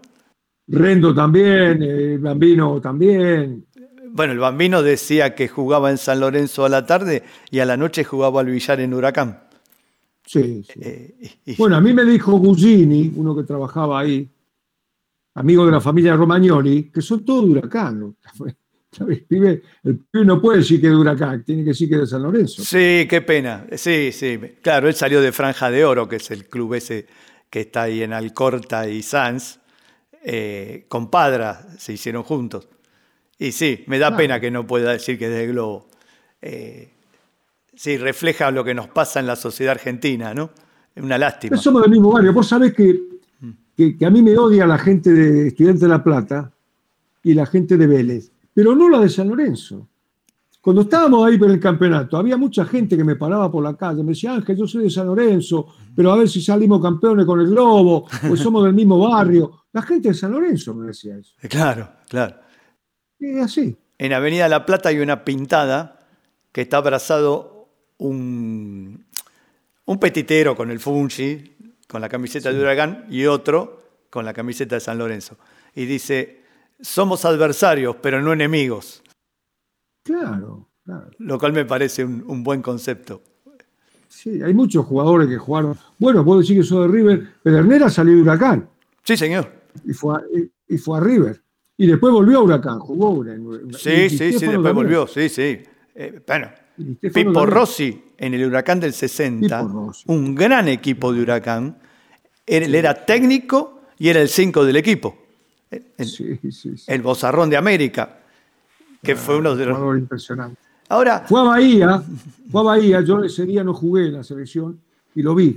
Rendo 0.67 1.13
también, 1.13 1.81
eh, 1.81 2.17
Bambino 2.17 2.79
también. 2.81 3.65
Bueno, 4.11 4.33
el 4.33 4.39
bambino 4.39 4.81
decía 4.81 5.35
que 5.35 5.47
jugaba 5.47 5.91
en 5.91 5.97
San 5.97 6.19
Lorenzo 6.19 6.65
a 6.65 6.69
la 6.69 6.85
tarde 6.85 7.23
y 7.51 7.59
a 7.59 7.65
la 7.65 7.77
noche 7.77 8.03
jugaba 8.03 8.41
al 8.41 8.47
billar 8.47 8.79
en 8.79 8.93
Huracán. 8.93 9.41
Sí, 10.25 10.63
sí. 10.63 10.79
Eh, 10.81 11.55
bueno, 11.57 11.75
a 11.77 11.81
mí 11.81 11.93
me 11.93 12.03
dijo 12.03 12.33
Gugini, 12.33 13.13
uno 13.15 13.35
que 13.35 13.43
trabajaba 13.43 13.99
ahí, 13.99 14.29
amigo 15.35 15.65
de 15.65 15.71
la 15.71 15.81
familia 15.81 16.15
Romagnoli, 16.15 16.89
que 16.91 17.01
son 17.01 17.23
todos 17.23 17.45
El 18.99 19.25
pibe, 19.25 19.61
no 20.13 20.41
puede 20.41 20.59
decir 20.59 20.79
que 20.81 20.87
es 20.87 20.93
de 20.93 20.97
Huracán, 20.97 21.43
tiene 21.43 21.63
que 21.63 21.69
decir 21.69 21.89
que 21.89 21.95
es 21.95 22.01
de 22.01 22.07
San 22.07 22.23
Lorenzo. 22.23 22.63
Sí, 22.63 23.05
qué 23.09 23.21
pena. 23.25 23.65
Sí, 23.75 24.11
sí. 24.11 24.39
Claro, 24.61 24.87
él 24.87 24.93
salió 24.93 25.21
de 25.21 25.31
Franja 25.31 25.69
de 25.69 25.85
Oro, 25.85 26.07
que 26.07 26.17
es 26.17 26.31
el 26.31 26.47
club 26.47 26.75
ese 26.75 27.07
que 27.49 27.61
está 27.61 27.83
ahí 27.83 28.01
en 28.01 28.13
Alcorta 28.13 28.87
y 28.87 29.01
Sanz. 29.01 29.59
Eh, 30.23 30.85
con 30.89 31.09
Padra 31.09 31.67
se 31.77 31.93
hicieron 31.93 32.23
juntos. 32.23 32.67
Y 33.39 33.51
sí, 33.51 33.83
me 33.87 33.99
da 33.99 34.15
pena 34.15 34.39
que 34.39 34.49
no 34.49 34.65
pueda 34.65 34.91
decir 34.91 35.17
que 35.17 35.25
es 35.25 35.31
de 35.31 35.47
Globo. 35.47 35.87
Eh, 36.41 36.91
sí, 37.75 37.97
refleja 37.97 38.51
lo 38.51 38.63
que 38.63 38.73
nos 38.73 38.87
pasa 38.87 39.19
en 39.19 39.27
la 39.27 39.35
sociedad 39.35 39.73
argentina, 39.73 40.33
¿no? 40.33 40.49
Es 40.95 41.03
una 41.03 41.17
lástima. 41.17 41.55
somos 41.57 41.83
del 41.83 41.91
mismo 41.91 42.11
barrio. 42.11 42.33
Vos 42.33 42.47
sabés 42.47 42.73
que, 42.73 42.99
que, 43.75 44.05
a 44.05 44.09
mí 44.09 44.23
me 44.23 44.35
odia 44.37 44.65
la 44.65 44.79
gente 44.79 45.11
de 45.11 45.47
Estudiantes 45.49 45.81
de 45.81 45.87
La 45.87 46.03
Plata 46.03 46.51
y 47.21 47.33
la 47.33 47.45
gente 47.45 47.77
de 47.77 47.85
Vélez, 47.85 48.31
pero 48.57 48.73
no 48.73 48.89
la 48.89 49.01
de 49.01 49.07
San 49.07 49.29
Lorenzo. 49.29 49.87
Cuando 50.59 50.81
estábamos 50.81 51.27
ahí 51.27 51.37
por 51.37 51.51
el 51.51 51.59
campeonato, 51.59 52.17
había 52.17 52.37
mucha 52.37 52.65
gente 52.65 52.97
que 52.97 53.03
me 53.03 53.15
paraba 53.15 53.51
por 53.51 53.63
la 53.63 53.77
calle, 53.77 54.01
me 54.01 54.13
decía, 54.13 54.33
Ángel, 54.33 54.57
yo 54.57 54.65
soy 54.65 54.85
de 54.85 54.89
San 54.89 55.05
Lorenzo, 55.05 55.67
pero 55.95 56.11
a 56.11 56.17
ver 56.17 56.27
si 56.27 56.41
salimos 56.41 56.81
campeones 56.81 57.27
con 57.27 57.39
el 57.39 57.51
Globo, 57.51 58.07
pues 58.27 58.39
somos 58.39 58.63
del 58.63 58.73
mismo 58.73 58.97
barrio. 58.97 59.65
La 59.73 59.83
gente 59.83 60.07
de 60.07 60.15
San 60.15 60.31
Lorenzo 60.31 60.73
me 60.73 60.87
decía 60.87 61.19
eso. 61.19 61.35
Claro, 61.41 61.87
claro. 62.09 62.35
Es 63.19 63.43
así. 63.43 63.77
En 63.95 64.11
Avenida 64.13 64.49
La 64.49 64.65
Plata 64.65 64.89
hay 64.89 64.97
una 64.97 65.23
pintada 65.23 66.07
que 66.51 66.61
está 66.61 66.77
abrazado 66.77 67.69
un, 67.99 69.05
un 69.85 69.99
petitero 69.99 70.55
con 70.55 70.71
el 70.71 70.79
Fungi, 70.79 71.75
con 71.87 72.01
la 72.01 72.09
camiseta 72.09 72.51
de 72.51 72.59
Huracán, 72.59 73.05
y 73.11 73.27
otro 73.27 73.83
con 74.09 74.25
la 74.25 74.33
camiseta 74.33 74.73
de 74.73 74.81
San 74.81 74.97
Lorenzo. 74.97 75.37
Y 75.75 75.85
dice, 75.85 76.46
somos 76.79 77.25
adversarios, 77.25 77.95
pero 78.01 78.21
no 78.21 78.33
enemigos. 78.33 79.03
Claro, 80.03 80.69
claro. 80.83 81.09
Lo 81.17 81.37
cual 81.37 81.53
me 81.53 81.65
parece 81.65 82.05
un, 82.05 82.43
buen 82.43 82.61
concepto. 82.61 83.21
Sí, 84.07 84.41
hay 84.41 84.53
muchos 84.53 84.85
jugadores 84.85 85.27
que 85.27 85.37
jugaron. 85.37 85.77
Bueno, 85.99 86.23
puedo 86.23 86.39
decir 86.39 86.57
que 86.57 86.63
soy 86.63 86.87
de 86.87 86.93
River. 86.93 87.27
Pedernera 87.43 87.89
salió 87.89 88.15
de 88.15 88.21
Huracán. 88.21 88.69
Sí, 89.03 89.17
señor. 89.17 89.51
Y 89.85 89.93
fue 89.93 90.19
y 90.67 90.77
fue 90.77 90.97
a 90.97 91.01
River. 91.01 91.41
Y 91.77 91.87
después 91.87 92.11
volvió 92.11 92.39
a 92.39 92.43
Huracán, 92.43 92.79
jugó 92.79 93.23
Sí, 93.77 94.09
sí, 94.09 94.33
sí, 94.33 94.47
después 94.47 94.73
volvió, 94.73 95.05
sí, 95.05 95.29
sí. 95.29 95.59
Eh, 95.93 96.21
bueno, 96.25 96.49
Pipo 97.13 97.45
Rossi 97.45 98.03
en 98.17 98.33
el 98.33 98.45
Huracán 98.45 98.79
del 98.79 98.93
60, 98.93 99.67
un 100.07 100.35
gran 100.35 100.67
equipo 100.67 101.13
de 101.13 101.21
Huracán. 101.21 101.77
Él 102.45 102.73
era 102.73 103.05
técnico 103.05 103.81
y 103.99 104.09
era 104.09 104.21
el 104.21 104.29
5 104.29 104.65
del 104.65 104.77
equipo. 104.77 105.26
El, 105.69 106.07
sí, 106.07 106.39
sí, 106.51 106.73
el 106.87 107.01
Bozarrón 107.01 107.49
de 107.49 107.57
América, 107.57 108.19
que 109.03 109.15
fue 109.15 109.37
uno 109.37 109.55
de 109.55 109.65
los. 109.65 109.97
impresionante. 109.97 110.59
Ahora. 110.89 111.25
Fue 111.27 111.41
a 111.41 111.43
Bahía, 111.43 112.03
fue 112.49 112.61
a 112.61 112.63
Bahía, 112.63 113.01
yo 113.01 113.23
ese 113.23 113.45
día 113.45 113.63
no 113.63 113.73
jugué 113.73 114.07
en 114.07 114.13
la 114.13 114.23
selección 114.23 114.79
y 115.15 115.21
lo 115.21 115.35
vi. 115.35 115.55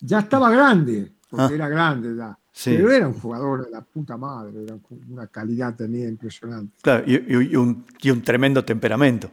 Ya 0.00 0.20
estaba 0.20 0.50
grande, 0.50 1.12
porque 1.28 1.52
ah. 1.52 1.54
era 1.54 1.68
grande 1.68 2.16
ya. 2.16 2.36
Pero 2.64 2.90
era 2.90 3.08
un 3.08 3.14
jugador 3.14 3.64
de 3.64 3.70
la 3.70 3.80
puta 3.80 4.16
madre, 4.16 4.64
era 4.64 4.76
una 5.08 5.26
calidad 5.28 5.74
también 5.74 6.10
impresionante. 6.10 6.76
Claro, 6.82 7.04
y, 7.06 7.56
un, 7.56 7.84
tremendo 8.22 8.64
temperamento. 8.64 9.30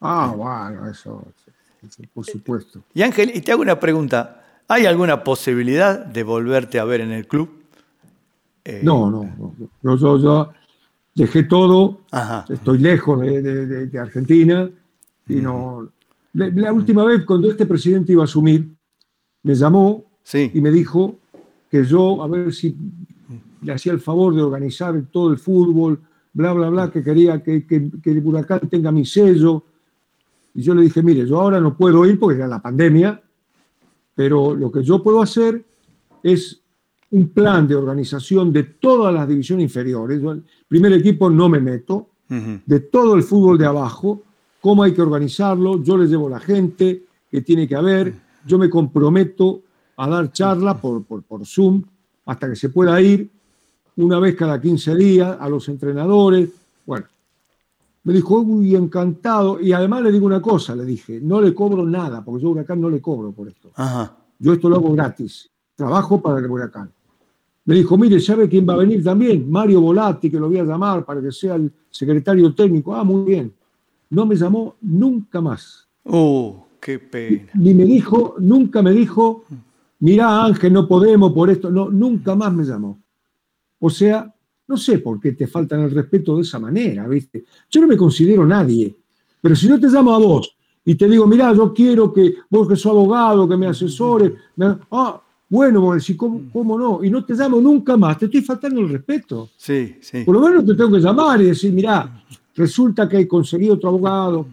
Ah, 0.00 0.34
bueno, 0.36 0.90
eso, 0.90 1.24
por 2.12 2.26
supuesto. 2.26 2.82
Y 2.92 3.02
Ángel, 3.02 3.30
y 3.34 3.40
te 3.40 3.52
hago 3.52 3.62
una 3.62 3.78
pregunta. 3.78 4.38
¿Hay 4.68 4.86
alguna 4.86 5.22
posibilidad 5.22 6.04
de 6.04 6.22
volverte 6.22 6.78
a 6.78 6.84
ver 6.84 7.00
en 7.02 7.12
el 7.12 7.26
club? 7.26 7.61
Eh, 8.64 8.80
no, 8.82 9.10
no, 9.10 9.54
no. 9.82 9.96
Yo, 9.96 10.18
yo, 10.18 10.52
dejé 11.14 11.44
todo, 11.44 12.00
estoy 12.48 12.78
lejos 12.78 13.20
de, 13.20 13.98
Argentina 13.98 14.70
y 15.28 15.34
no... 15.36 15.88
La, 16.34 16.72
última 16.72 17.04
vez 17.04 17.24
cuando 17.24 17.50
este 17.50 17.66
presidente 17.66 18.12
iba 18.12 18.22
a 18.22 18.24
asumir, 18.24 18.66
me 19.42 19.54
llamó 19.54 20.04
y 20.32 20.60
me 20.60 20.70
dijo 20.70 21.18
que 21.70 21.84
yo, 21.84 22.22
a 22.22 22.28
ver 22.28 22.52
si 22.54 22.74
le 23.62 23.72
hacía 23.72 23.92
el 23.92 24.00
favor 24.00 24.34
de 24.34 24.42
organizar 24.42 24.94
todo 25.10 25.30
el 25.30 25.38
fútbol, 25.38 26.00
bla, 26.32 26.52
bla, 26.52 26.70
bla, 26.70 26.90
que 26.90 27.02
quería 27.02 27.42
que, 27.42 27.66
que, 27.66 27.90
el 28.04 28.26
huracán 28.26 28.60
tenga 28.70 28.90
mi 28.90 29.04
sello. 29.04 29.64
Y 30.54 30.62
yo 30.62 30.74
le 30.74 30.82
dije, 30.82 31.02
mire, 31.02 31.26
yo 31.26 31.40
ahora 31.40 31.60
no 31.60 31.76
puedo 31.76 32.06
ir 32.06 32.18
porque 32.18 32.36
era 32.36 32.48
la 32.48 32.62
pandemia, 32.62 33.20
pero 34.14 34.54
lo 34.54 34.70
que 34.72 34.82
yo 34.82 35.02
puedo 35.02 35.20
hacer 35.20 35.64
es 36.22 36.61
un 37.12 37.28
plan 37.28 37.68
de 37.68 37.74
organización 37.74 38.52
de 38.52 38.62
todas 38.64 39.12
las 39.12 39.28
divisiones 39.28 39.64
inferiores. 39.64 40.22
el 40.22 40.42
primer 40.66 40.92
equipo 40.94 41.28
no 41.30 41.48
me 41.48 41.60
meto, 41.60 42.08
de 42.28 42.80
todo 42.80 43.14
el 43.14 43.22
fútbol 43.22 43.58
de 43.58 43.66
abajo, 43.66 44.22
cómo 44.62 44.82
hay 44.82 44.94
que 44.94 45.02
organizarlo, 45.02 45.82
yo 45.82 45.98
le 45.98 46.06
llevo 46.06 46.30
la 46.30 46.40
gente 46.40 47.04
que 47.30 47.42
tiene 47.42 47.68
que 47.68 47.76
haber, 47.76 48.14
yo 48.46 48.58
me 48.58 48.70
comprometo 48.70 49.60
a 49.96 50.08
dar 50.08 50.32
charla 50.32 50.80
por, 50.80 51.04
por, 51.04 51.44
Zoom 51.44 51.82
hasta 52.24 52.48
que 52.48 52.56
se 52.56 52.70
pueda 52.70 52.98
ir 53.02 53.28
una 53.96 54.18
vez 54.18 54.34
cada 54.34 54.58
15 54.58 54.94
días 54.96 55.36
a 55.38 55.46
los 55.50 55.68
entrenadores. 55.68 56.48
Bueno, 56.86 57.04
me 58.04 58.14
dijo, 58.14 58.42
muy 58.42 58.74
encantado. 58.74 59.60
Y 59.60 59.72
además 59.72 60.02
le 60.02 60.12
digo 60.12 60.24
una 60.24 60.40
cosa, 60.40 60.74
le 60.74 60.86
dije, 60.86 61.20
no 61.20 61.40
le 61.42 61.54
cobro 61.54 61.84
nada, 61.84 62.24
porque 62.24 62.42
yo 62.42 62.50
Huracán 62.50 62.80
no 62.80 62.88
le 62.88 63.02
cobro 63.02 63.32
por 63.32 63.48
esto. 63.48 63.70
Yo 64.38 64.54
esto 64.54 64.70
lo 64.70 64.76
hago 64.76 64.92
gratis. 64.92 65.50
Trabajo 65.76 66.22
para 66.22 66.38
el 66.38 66.50
Huracán. 66.50 66.90
Me 67.64 67.76
dijo, 67.76 67.96
mire, 67.96 68.18
¿sabe 68.20 68.48
quién 68.48 68.68
va 68.68 68.74
a 68.74 68.78
venir 68.78 69.04
también? 69.04 69.48
Mario 69.50 69.80
Volati, 69.80 70.30
que 70.30 70.38
lo 70.38 70.48
voy 70.48 70.58
a 70.58 70.64
llamar 70.64 71.04
para 71.04 71.22
que 71.22 71.30
sea 71.30 71.54
el 71.54 71.72
secretario 71.90 72.52
técnico. 72.54 72.94
Ah, 72.94 73.04
muy 73.04 73.24
bien. 73.24 73.52
No 74.10 74.26
me 74.26 74.34
llamó 74.34 74.76
nunca 74.80 75.40
más. 75.40 75.86
Oh, 76.04 76.66
qué 76.80 76.98
pena. 76.98 77.50
Ni 77.54 77.72
me 77.74 77.84
dijo, 77.84 78.34
nunca 78.38 78.82
me 78.82 78.90
dijo, 78.90 79.44
mirá 80.00 80.44
Ángel, 80.44 80.72
no 80.72 80.88
podemos 80.88 81.32
por 81.32 81.50
esto, 81.50 81.70
no, 81.70 81.90
nunca 81.90 82.34
más 82.34 82.52
me 82.52 82.64
llamó. 82.64 83.00
O 83.78 83.88
sea, 83.88 84.32
no 84.66 84.76
sé 84.76 84.98
por 84.98 85.20
qué 85.20 85.32
te 85.32 85.46
faltan 85.46 85.80
el 85.80 85.90
respeto 85.90 86.36
de 86.36 86.42
esa 86.42 86.58
manera, 86.58 87.06
¿viste? 87.06 87.44
Yo 87.70 87.80
no 87.80 87.86
me 87.86 87.96
considero 87.96 88.44
nadie, 88.44 88.96
pero 89.40 89.54
si 89.54 89.68
yo 89.68 89.78
te 89.78 89.88
llamo 89.88 90.14
a 90.14 90.18
vos 90.18 90.56
y 90.84 90.96
te 90.96 91.08
digo, 91.08 91.26
mirá, 91.26 91.52
yo 91.52 91.72
quiero 91.72 92.12
que 92.12 92.34
vos 92.50 92.68
que 92.68 92.76
sos 92.76 92.90
abogado, 92.90 93.48
que 93.48 93.56
me 93.56 93.66
asesores, 93.68 94.32
ah, 94.90 95.22
bueno, 95.52 95.82
vos 95.82 95.96
decís, 95.96 96.16
¿cómo, 96.16 96.44
¿cómo, 96.50 96.78
no? 96.78 97.04
Y 97.04 97.10
no 97.10 97.22
te 97.26 97.34
llamo 97.34 97.60
nunca 97.60 97.94
más, 97.94 98.16
te 98.16 98.24
estoy 98.24 98.40
faltando 98.40 98.80
el 98.80 98.88
respeto. 98.88 99.50
Sí, 99.54 99.96
sí. 100.00 100.24
Por 100.24 100.36
lo 100.36 100.40
menos 100.40 100.64
te 100.64 100.74
tengo 100.74 100.92
que 100.92 100.98
llamar 100.98 101.42
y 101.42 101.44
decir, 101.44 101.70
mirá, 101.74 102.24
resulta 102.54 103.06
que 103.06 103.18
he 103.18 103.28
conseguido 103.28 103.74
otro 103.74 103.90
abogado, 103.90 104.46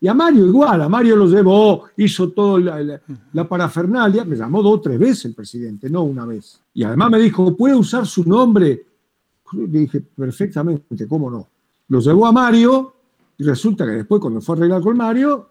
Y 0.00 0.06
a 0.06 0.14
Mario 0.14 0.46
igual, 0.46 0.80
a 0.80 0.88
Mario 0.88 1.16
lo 1.16 1.26
llevó, 1.26 1.86
hizo 1.96 2.30
toda 2.30 2.60
la, 2.60 3.00
la, 3.32 3.48
parafernalia, 3.48 4.24
me 4.24 4.36
llamó 4.36 4.62
dos 4.62 4.74
o 4.74 4.80
tres 4.80 4.96
veces 4.96 5.24
el 5.24 5.34
presidente, 5.34 5.90
no 5.90 6.04
una 6.04 6.24
vez. 6.24 6.60
Y 6.72 6.84
además 6.84 7.10
me 7.10 7.18
dijo, 7.18 7.56
¿puede 7.56 7.74
usar 7.74 8.06
su 8.06 8.22
nombre? 8.22 8.86
Le 9.54 9.66
dije, 9.80 10.00
perfectamente, 10.00 11.08
¿cómo 11.08 11.28
no? 11.32 11.48
Lo 11.88 11.98
llevó 11.98 12.26
a 12.26 12.30
Mario 12.30 12.94
y 13.38 13.42
resulta 13.42 13.84
que 13.84 13.90
después 13.90 14.20
cuando 14.20 14.40
fue 14.40 14.54
a 14.54 14.58
arreglar 14.58 14.82
con 14.82 14.96
Mario, 14.96 15.48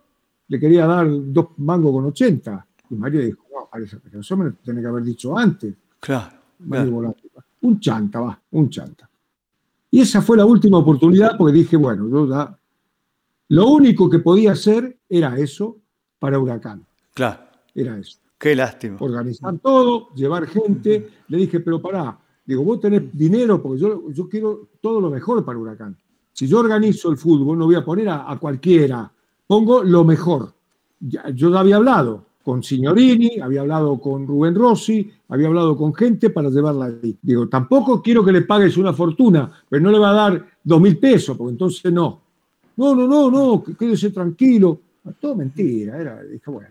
le 0.47 0.57
quería 0.57 0.87
dar 0.87 1.09
dos 1.09 1.47
mangos 1.57 1.91
con 1.91 2.05
80. 2.05 2.67
Y 2.89 2.95
Mario 2.95 3.21
dijo, 3.21 3.46
no, 3.73 4.01
que 4.11 4.19
eso 4.19 4.37
me 4.37 4.45
lo 4.45 4.53
tenía 4.53 4.81
que 4.81 4.87
haber 4.87 5.03
dicho 5.03 5.37
antes. 5.37 5.73
Claro. 5.99 6.35
Un 7.61 7.79
chanta, 7.79 8.19
va, 8.19 8.39
un 8.51 8.69
chanta. 8.69 9.09
Y 9.91 10.01
esa 10.01 10.21
fue 10.21 10.37
la 10.37 10.45
última 10.45 10.77
oportunidad 10.77 11.37
porque 11.37 11.53
dije, 11.53 11.77
bueno, 11.77 12.09
yo 12.09 12.29
ya 12.29 12.57
lo 13.49 13.69
único 13.69 14.09
que 14.09 14.19
podía 14.19 14.51
hacer 14.51 14.97
era 15.07 15.37
eso 15.37 15.77
para 16.19 16.39
Huracán. 16.39 16.85
Claro. 17.13 17.39
Era 17.73 17.97
eso. 17.97 18.19
Qué 18.37 18.55
lástima. 18.55 18.97
Organizar 18.99 19.57
todo, 19.59 20.13
llevar 20.13 20.45
gente. 20.47 21.09
Le 21.27 21.37
dije, 21.37 21.59
pero 21.59 21.81
pará, 21.81 22.17
digo, 22.45 22.63
vos 22.63 22.79
tenés 22.79 23.15
dinero 23.17 23.61
porque 23.61 23.81
yo, 23.81 24.11
yo 24.11 24.27
quiero 24.27 24.69
todo 24.81 24.99
lo 24.99 25.09
mejor 25.09 25.43
para 25.45 25.57
Huracán. 25.57 25.97
Si 26.33 26.47
yo 26.47 26.59
organizo 26.59 27.09
el 27.09 27.17
fútbol, 27.17 27.57
no 27.57 27.65
voy 27.65 27.75
a 27.75 27.83
poner 27.83 28.09
a, 28.09 28.37
cualquiera, 28.39 29.11
pongo 29.47 29.83
lo 29.83 30.03
mejor. 30.03 30.53
yo 30.99 31.51
ya 31.51 31.59
había 31.59 31.77
hablado 31.77 32.25
con 32.47 32.63
Signorini, 32.63 33.41
había 33.41 33.59
hablado 33.59 33.99
con 33.99 34.25
Rubén 34.25 34.55
Rossi, 34.55 35.11
había 35.27 35.47
hablado 35.47 35.75
con 35.75 35.93
gente 35.93 36.29
para 36.29 36.49
llevarla 36.49 36.85
ahí. 36.85 37.17
Digo, 37.21 37.49
tampoco 37.49 38.01
quiero 38.01 38.23
que 38.23 38.31
le 38.31 38.43
pagues 38.43 38.77
una 38.77 38.93
fortuna, 38.93 39.51
pero 39.67 39.83
no 39.83 39.91
le 39.91 39.99
va 39.99 40.11
a 40.11 40.13
dar 40.13 40.47
dos 40.63 40.79
mil 40.79 40.97
pesos, 40.97 41.35
porque 41.35 41.51
entonces 41.51 41.91
no. 41.91 42.21
No, 42.77 42.95
no, 42.95 43.05
no, 43.05 43.29
no, 43.29 43.61
quédese 43.77 44.11
tranquilo. 44.11 44.79
Todo 45.19 45.35
mentira, 45.35 45.99
era, 45.99 46.23
dije, 46.23 46.49
bueno, 46.49 46.69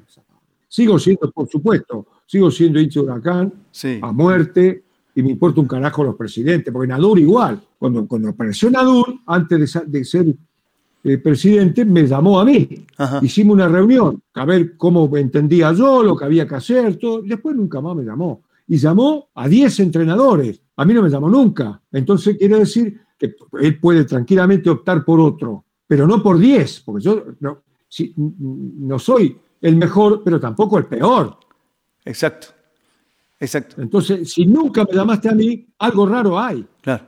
sigo 0.67 0.99
siendo, 0.99 1.31
por 1.31 1.47
supuesto, 1.47 2.07
sigo 2.25 2.51
siendo 2.51 2.81
hincha 2.81 3.01
de 3.01 3.05
huracán 3.05 3.53
a 4.01 4.13
muerte 4.13 4.83
y 5.15 5.23
me 5.23 5.33
importa 5.33 5.61
un 5.61 5.69
carajo 5.69 6.03
los 6.05 6.17
presidentes, 6.17 6.73
porque 6.73 6.89
Nadur 6.89 7.19
igual, 7.19 7.61
cuando, 7.79 8.09
cuando 8.09 8.31
apareció 8.31 8.71
Nadur, 8.71 9.15
antes 9.27 9.79
de, 9.87 10.05
ser 10.07 10.35
eh, 11.07 11.19
presidente, 11.19 11.85
me 11.85 12.07
llamó 12.07 12.41
a 12.41 12.45
mí. 12.45 12.69
Hicimos 13.23 13.55
una 13.55 13.69
reunión, 13.69 14.23
a 14.35 14.45
ver 14.45 14.77
cómo 14.77 15.15
entendía 15.17 15.73
yo, 15.73 16.03
lo 16.03 16.17
que 16.17 16.25
había 16.25 16.47
que 16.47 16.55
hacer, 16.57 16.97
todo. 16.97 17.23
Después 17.23 17.57
nunca 17.57 17.81
más 17.81 17.97
me 17.97 18.05
llamó. 18.05 18.43
Y 18.69 18.79
llamó 18.79 19.29
a 19.35 19.49
10 19.49 19.81
entrenadores. 19.81 20.61
A 20.77 20.85
mí 20.85 20.93
no 20.93 21.03
me 21.03 21.11
llamó 21.11 21.29
nunca. 21.29 21.81
Entonces 21.93 22.37
quiere 22.37 22.59
decir 22.59 23.01
que 23.19 23.35
él 23.61 23.79
puede 23.79 24.05
tranquilamente 24.05 24.69
optar 24.69 25.05
por 25.05 25.21
otro 25.21 25.67
pero 25.87 26.07
no 26.07 26.23
por 26.23 26.39
10, 26.39 26.81
porque 26.81 27.05
yo 27.05 27.25
no, 27.41 27.63
no 28.19 28.99
soy 28.99 29.39
el 29.61 29.77
mejor, 29.77 30.23
pero 30.25 30.41
tampoco 30.41 30.79
el 30.79 30.87
peor. 30.87 31.39
Exacto. 32.05 32.49
Exacto. 33.39 33.81
Entonces, 33.83 34.33
si 34.33 34.47
nunca 34.47 34.85
me 34.85 34.97
llamaste 34.97 35.29
a 35.29 35.33
mí, 35.33 35.67
algo 35.79 36.07
raro 36.07 36.39
hay. 36.39 36.67
Claro. 36.81 37.07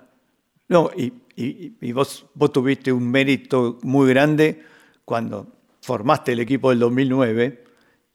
No, 0.69 0.91
y, 0.97 1.13
y, 1.39 1.93
vos, 1.93 2.27
vos 2.35 2.53
tuviste 2.53 2.93
un 2.93 3.11
mérito 3.11 3.79
muy 3.83 4.09
grande 4.09 4.63
cuando 5.05 5.47
formaste 5.81 6.33
el 6.33 6.41
equipo 6.41 6.71
del 6.71 6.81
2009, 6.81 7.65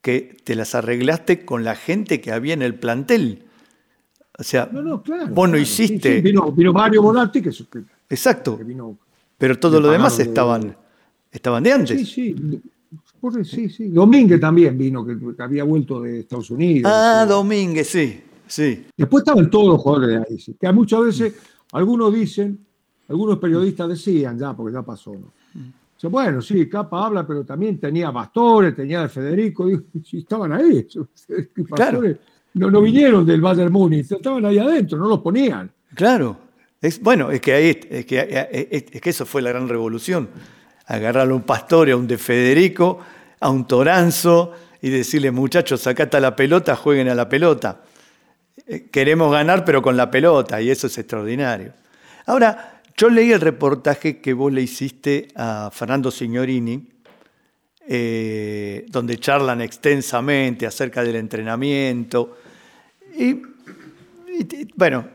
que 0.01 0.37
te 0.43 0.55
las 0.55 0.75
arreglaste 0.75 1.45
con 1.45 1.63
la 1.63 1.75
gente 1.75 2.19
que 2.19 2.31
había 2.31 2.53
en 2.53 2.61
el 2.61 2.75
plantel. 2.75 3.45
O 4.37 4.43
sea, 4.43 4.69
vos 5.29 5.49
no 5.49 5.57
hiciste. 5.57 6.21
vino, 6.21 6.53
Mario 6.73 7.01
Bonatti, 7.01 7.41
que, 7.41 7.51
Exacto. 8.09 8.59
Pero 9.37 9.59
todo 9.59 9.79
lo 9.79 9.89
demás 9.89 10.19
estaban, 10.19 10.75
estaban 11.31 11.63
de 11.63 11.71
antes. 11.71 12.09
Sí, 12.09 12.35
sí. 12.35 12.61
Sí, 13.43 13.69
sí. 13.69 13.87
Domínguez 13.87 14.39
también 14.39 14.77
vino, 14.77 15.05
que, 15.05 15.17
había 15.41 15.63
vuelto 15.63 16.01
de 16.01 16.19
Estados 16.19 16.51
Unidos. 16.51 16.91
Ah, 16.93 17.25
Domínguez, 17.27 17.87
sí, 17.87 18.19
sí. 18.45 18.85
Después 18.97 19.21
estaban 19.21 19.49
todos 19.49 19.67
los 19.67 19.81
jugadores 19.81 20.09
de 20.09 20.17
ahí. 20.17 20.55
Que 20.59 20.71
muchas 20.73 21.05
veces 21.05 21.33
algunos 21.71 22.13
dicen, 22.13 22.59
algunos 23.09 23.37
periodistas 23.37 23.89
decían 23.89 24.37
ya, 24.37 24.53
porque 24.53 24.73
ya 24.73 24.81
pasó, 24.81 25.13
¿no? 25.13 25.31
bueno, 26.09 26.41
sí, 26.41 26.67
Capa 26.67 27.05
habla, 27.05 27.25
pero 27.25 27.45
también 27.45 27.79
tenía 27.79 28.11
Bastores, 28.11 28.75
tenía 28.75 29.01
de 29.03 29.09
Federico, 29.09 29.69
y, 30.11 30.17
estaban 30.17 30.51
ahí. 30.51 30.85
Claro. 31.75 32.01
No, 32.55 32.69
no 32.69 32.81
vinieron 32.81 33.25
del 33.25 33.41
Bayern 33.41 33.71
Múnich, 33.71 34.11
estaban 34.11 34.45
ahí 34.45 34.59
adentro, 34.59 34.97
no 34.97 35.07
los 35.07 35.19
ponían. 35.21 35.71
Claro, 35.95 36.37
bueno, 37.01 37.31
es 37.31 37.39
que, 37.39 37.53
ahí, 37.53 37.79
es, 37.89 38.05
que, 38.05 38.67
es 38.69 39.01
que 39.01 39.09
eso 39.09 39.25
fue 39.25 39.41
la 39.41 39.51
gran 39.51 39.69
revolución. 39.69 40.29
Agarrar 40.85 41.29
a 41.29 41.33
un 41.33 41.43
pastor, 41.43 41.89
a 41.89 41.95
un 41.95 42.05
de 42.05 42.17
Federico, 42.17 42.99
a 43.39 43.49
un 43.49 43.65
Toranzo 43.65 44.51
y 44.81 44.89
decirle, 44.89 45.31
muchachos, 45.31 45.81
sacate 45.81 46.19
la 46.19 46.35
pelota, 46.35 46.75
jueguen 46.75 47.07
a 47.07 47.15
la 47.15 47.29
pelota. 47.29 47.81
Eh, 48.67 48.89
queremos 48.91 49.31
ganar, 49.31 49.63
pero 49.63 49.81
con 49.81 49.95
la 49.95 50.11
pelota, 50.11 50.61
y 50.61 50.69
eso 50.69 50.87
es 50.87 50.97
extraordinario. 50.97 51.71
Ahora, 52.25 52.72
yo 52.95 53.09
leí 53.09 53.31
el 53.31 53.41
reportaje 53.41 54.21
que 54.21 54.33
vos 54.33 54.51
le 54.51 54.61
hiciste 54.61 55.27
a 55.35 55.69
Fernando 55.73 56.11
Signorini, 56.11 56.89
eh, 57.87 58.85
donde 58.89 59.17
charlan 59.17 59.61
extensamente 59.61 60.65
acerca 60.65 61.03
del 61.03 61.15
entrenamiento. 61.17 62.37
y 63.17 63.41
bueno, 64.75 65.05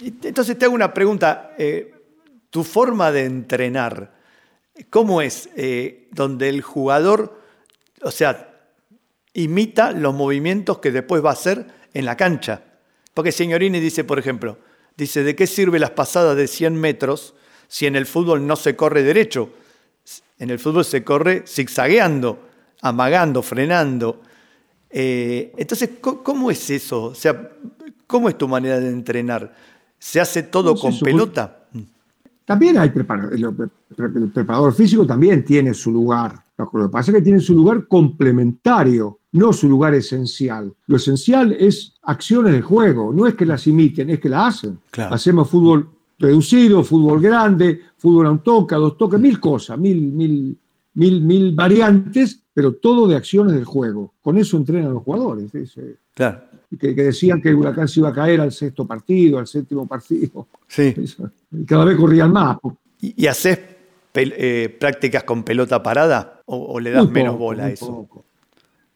entonces 0.00 0.58
te 0.58 0.64
hago 0.64 0.74
una 0.74 0.94
pregunta. 0.94 1.54
Eh, 1.58 1.94
¿Tu 2.50 2.64
forma 2.64 3.12
de 3.12 3.24
entrenar, 3.24 4.14
cómo 4.88 5.20
es? 5.20 5.50
Eh, 5.56 6.08
donde 6.12 6.48
el 6.48 6.62
jugador, 6.62 7.42
o 8.02 8.10
sea, 8.10 8.54
imita 9.34 9.92
los 9.92 10.14
movimientos 10.14 10.78
que 10.78 10.90
después 10.90 11.22
va 11.22 11.30
a 11.30 11.34
hacer 11.34 11.66
en 11.92 12.04
la 12.04 12.16
cancha. 12.16 12.62
Porque 13.12 13.32
Signorini 13.32 13.80
dice, 13.80 14.04
por 14.04 14.18
ejemplo, 14.18 14.58
dice, 14.98 15.22
¿de 15.22 15.34
qué 15.34 15.46
sirve 15.46 15.78
las 15.78 15.92
pasadas 15.92 16.36
de 16.36 16.48
100 16.48 16.74
metros 16.74 17.34
si 17.68 17.86
en 17.86 17.96
el 17.96 18.04
fútbol 18.04 18.46
no 18.46 18.56
se 18.56 18.76
corre 18.76 19.02
derecho? 19.02 19.50
En 20.38 20.50
el 20.50 20.58
fútbol 20.58 20.84
se 20.84 21.04
corre 21.04 21.44
zigzagueando, 21.46 22.40
amagando, 22.82 23.42
frenando. 23.42 24.20
Eh, 24.90 25.52
entonces, 25.56 25.90
¿cómo 26.00 26.50
es 26.50 26.68
eso? 26.68 27.04
O 27.04 27.14
sea, 27.14 27.52
¿cómo 28.06 28.28
es 28.28 28.36
tu 28.36 28.48
manera 28.48 28.80
de 28.80 28.88
entrenar? 28.88 29.54
¿Se 29.98 30.20
hace 30.20 30.42
todo 30.42 30.74
con 30.74 30.98
pelota? 30.98 31.57
También 32.48 32.78
hay 32.78 32.88
preparador, 32.88 33.34
el 33.34 34.30
preparador 34.30 34.72
físico 34.72 35.06
también 35.06 35.44
tiene 35.44 35.74
su 35.74 35.92
lugar. 35.92 36.42
Lo 36.56 36.70
que 36.70 36.88
pasa 36.90 37.10
es 37.10 37.18
que 37.18 37.22
tiene 37.22 37.40
su 37.40 37.54
lugar 37.54 37.86
complementario, 37.86 39.18
no 39.32 39.52
su 39.52 39.68
lugar 39.68 39.92
esencial. 39.92 40.72
Lo 40.86 40.96
esencial 40.96 41.52
es 41.52 41.92
acciones 42.04 42.54
de 42.54 42.62
juego, 42.62 43.12
no 43.12 43.26
es 43.26 43.34
que 43.34 43.44
las 43.44 43.66
imiten, 43.66 44.08
es 44.08 44.18
que 44.18 44.30
las 44.30 44.56
hacen. 44.56 44.78
Hacemos 44.96 45.50
fútbol 45.50 45.90
reducido, 46.18 46.82
fútbol 46.82 47.20
grande, 47.20 47.82
fútbol 47.98 48.24
a 48.28 48.30
un 48.30 48.42
toque, 48.42 48.74
a 48.74 48.78
dos 48.78 48.96
toques, 48.96 49.20
mil 49.20 49.38
cosas, 49.38 49.78
mil, 49.78 50.00
mil, 50.00 50.56
mil, 50.94 51.20
mil 51.20 51.54
variantes, 51.54 52.44
pero 52.54 52.76
todo 52.76 53.06
de 53.06 53.16
acciones 53.16 53.52
del 53.52 53.66
juego. 53.66 54.14
Con 54.22 54.38
eso 54.38 54.56
entrenan 54.56 54.94
los 54.94 55.02
jugadores. 55.02 55.52
Claro 56.14 56.47
que, 56.76 56.92
decían 56.92 57.40
que 57.40 57.48
el 57.48 57.54
huracán 57.54 57.88
se 57.88 58.00
iba 58.00 58.10
a 58.10 58.12
caer 58.12 58.40
al 58.40 58.52
sexto 58.52 58.86
partido, 58.86 59.38
al 59.38 59.46
séptimo 59.46 59.86
partido. 59.86 60.48
Sí. 60.66 60.94
Y 61.50 61.64
cada 61.64 61.86
vez 61.86 61.96
corrían 61.96 62.30
más. 62.30 62.58
¿Y, 63.00 63.26
haces 63.26 63.58
eh, 64.14 64.76
prácticas 64.78 65.24
con 65.24 65.42
pelota 65.42 65.82
parada 65.82 66.42
o, 66.44 66.78
le 66.78 66.90
das 66.90 67.10
menos 67.10 67.38
bola 67.38 67.64
a 67.64 67.70
eso? 67.70 68.06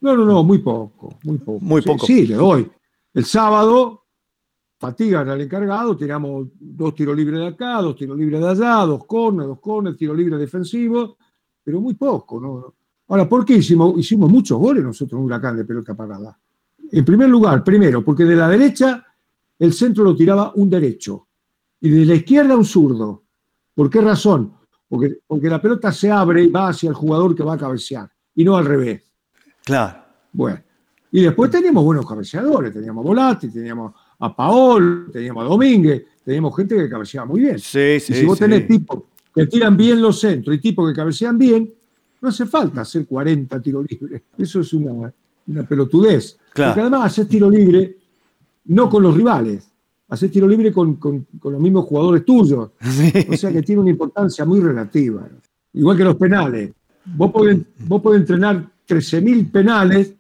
No, 0.03 0.15
no, 0.15 0.27
no, 0.27 0.44
muy 0.44 0.59
poco, 0.59 1.19
muy 1.23 1.39
poco. 1.39 1.61
Muy 1.61 1.81
poco. 1.81 2.05
Sí, 2.05 2.27
le 2.27 2.35
doy. 2.35 2.70
El 3.15 3.24
sábado 3.24 4.03
fatigan 4.78 5.28
al 5.28 5.40
encargado, 5.40 5.97
tiramos 5.97 6.49
dos 6.59 6.94
tiros 6.94 7.16
libres 7.16 7.40
de 7.40 7.47
acá, 7.47 7.81
dos 7.81 7.97
tiros 7.97 8.19
libres 8.19 8.40
de 8.40 8.49
allá, 8.49 8.85
dos 8.85 9.07
corners, 9.07 9.47
dos 9.47 9.61
corners, 9.61 9.97
tiro 9.97 10.12
libre 10.12 10.36
defensivo, 10.36 11.16
pero 11.62 11.81
muy 11.81 11.94
poco. 11.94 12.40
¿no? 12.40 12.74
Ahora, 13.09 13.28
¿por 13.28 13.44
qué 13.44 13.55
hicimos, 13.55 13.97
hicimos 13.97 14.28
muchos 14.28 14.59
goles 14.59 14.82
nosotros 14.82 15.19
en 15.19 15.24
Huracán 15.24 15.57
de 15.57 15.65
pelota 15.65 15.94
parada? 15.94 16.36
En 16.93 17.05
primer 17.06 17.28
lugar, 17.28 17.64
primero, 17.64 18.05
porque 18.05 18.24
de 18.24 18.36
la 18.36 18.48
derecha 18.48 19.05
el 19.59 19.73
centro 19.73 20.05
lo 20.05 20.14
tiraba 20.14 20.52
un 20.55 20.69
derecho 20.69 21.27
y 21.81 21.89
de 21.89 22.05
la 22.05 22.14
izquierda 22.14 22.55
un 22.55 22.66
zurdo. 22.66 23.24
¿Por 23.74 23.89
qué 23.89 24.02
razón? 24.02 24.52
Porque, 24.89 25.20
porque 25.27 25.48
la 25.48 25.60
pelota 25.60 25.90
se 25.90 26.10
abre 26.10 26.44
y 26.44 26.48
va 26.48 26.69
hacia 26.69 26.90
el 26.90 26.94
jugador 26.94 27.35
que 27.35 27.43
va 27.43 27.55
a 27.55 27.59
cabecear 27.59 28.10
y 28.35 28.44
no 28.44 28.56
al 28.56 28.66
revés. 28.66 29.02
Claro. 29.64 30.05
Bueno. 30.32 30.60
Y 31.10 31.23
después 31.23 31.51
teníamos 31.51 31.82
buenos 31.82 32.06
cabeceadores, 32.06 32.73
teníamos 32.73 33.05
Volati, 33.05 33.48
teníamos 33.48 33.94
a 34.19 34.35
Paol, 34.35 35.10
teníamos 35.12 35.44
a 35.44 35.48
Domínguez, 35.48 36.05
teníamos 36.24 36.55
gente 36.56 36.77
que 36.77 36.89
cabeceaba 36.89 37.27
muy 37.27 37.40
bien. 37.40 37.59
Sí, 37.59 38.01
sí, 38.01 38.12
y 38.12 38.16
si 38.16 38.24
vos 38.27 38.39
tenés 38.39 38.66
tipos 38.66 39.05
que 39.35 39.47
tiran 39.47 39.77
bien 39.77 40.01
los 40.01 40.20
centros 40.20 40.56
y 40.56 40.59
tipos 40.59 40.89
que 40.89 40.94
cabecean 40.94 41.39
bien, 41.39 41.73
no 42.20 42.28
hace 42.28 42.47
falta 42.47 42.82
hacer 42.82 43.06
40 43.06 43.60
tiros 43.62 43.86
libres. 43.90 44.23
Eso 44.36 44.60
es 44.60 44.73
una, 44.73 45.12
una 45.47 45.62
pelotudez. 45.66 46.39
Porque 46.54 46.80
además 46.80 47.06
hacer 47.06 47.26
tiro 47.26 47.50
libre 47.50 47.96
no 48.64 48.88
con 48.88 49.02
los 49.02 49.16
rivales, 49.16 49.68
hacer 50.08 50.30
tiro 50.30 50.46
libre 50.46 50.72
con, 50.72 50.98
los 51.42 51.60
mismos 51.60 51.86
jugadores 51.86 52.24
tuyos. 52.24 52.70
O 53.30 53.36
sea 53.36 53.52
que 53.52 53.62
tiene 53.62 53.80
una 53.80 53.90
importancia 53.90 54.44
muy 54.44 54.60
relativa. 54.60 55.28
Igual 55.72 55.96
que 55.96 56.04
los 56.04 56.16
penales. 56.16 56.72
vos 57.04 57.32
podés, 57.32 57.58
vos 57.86 58.02
podés 58.02 58.20
entrenar 58.20 58.68
13.000 58.86 59.50
penales, 59.50 60.14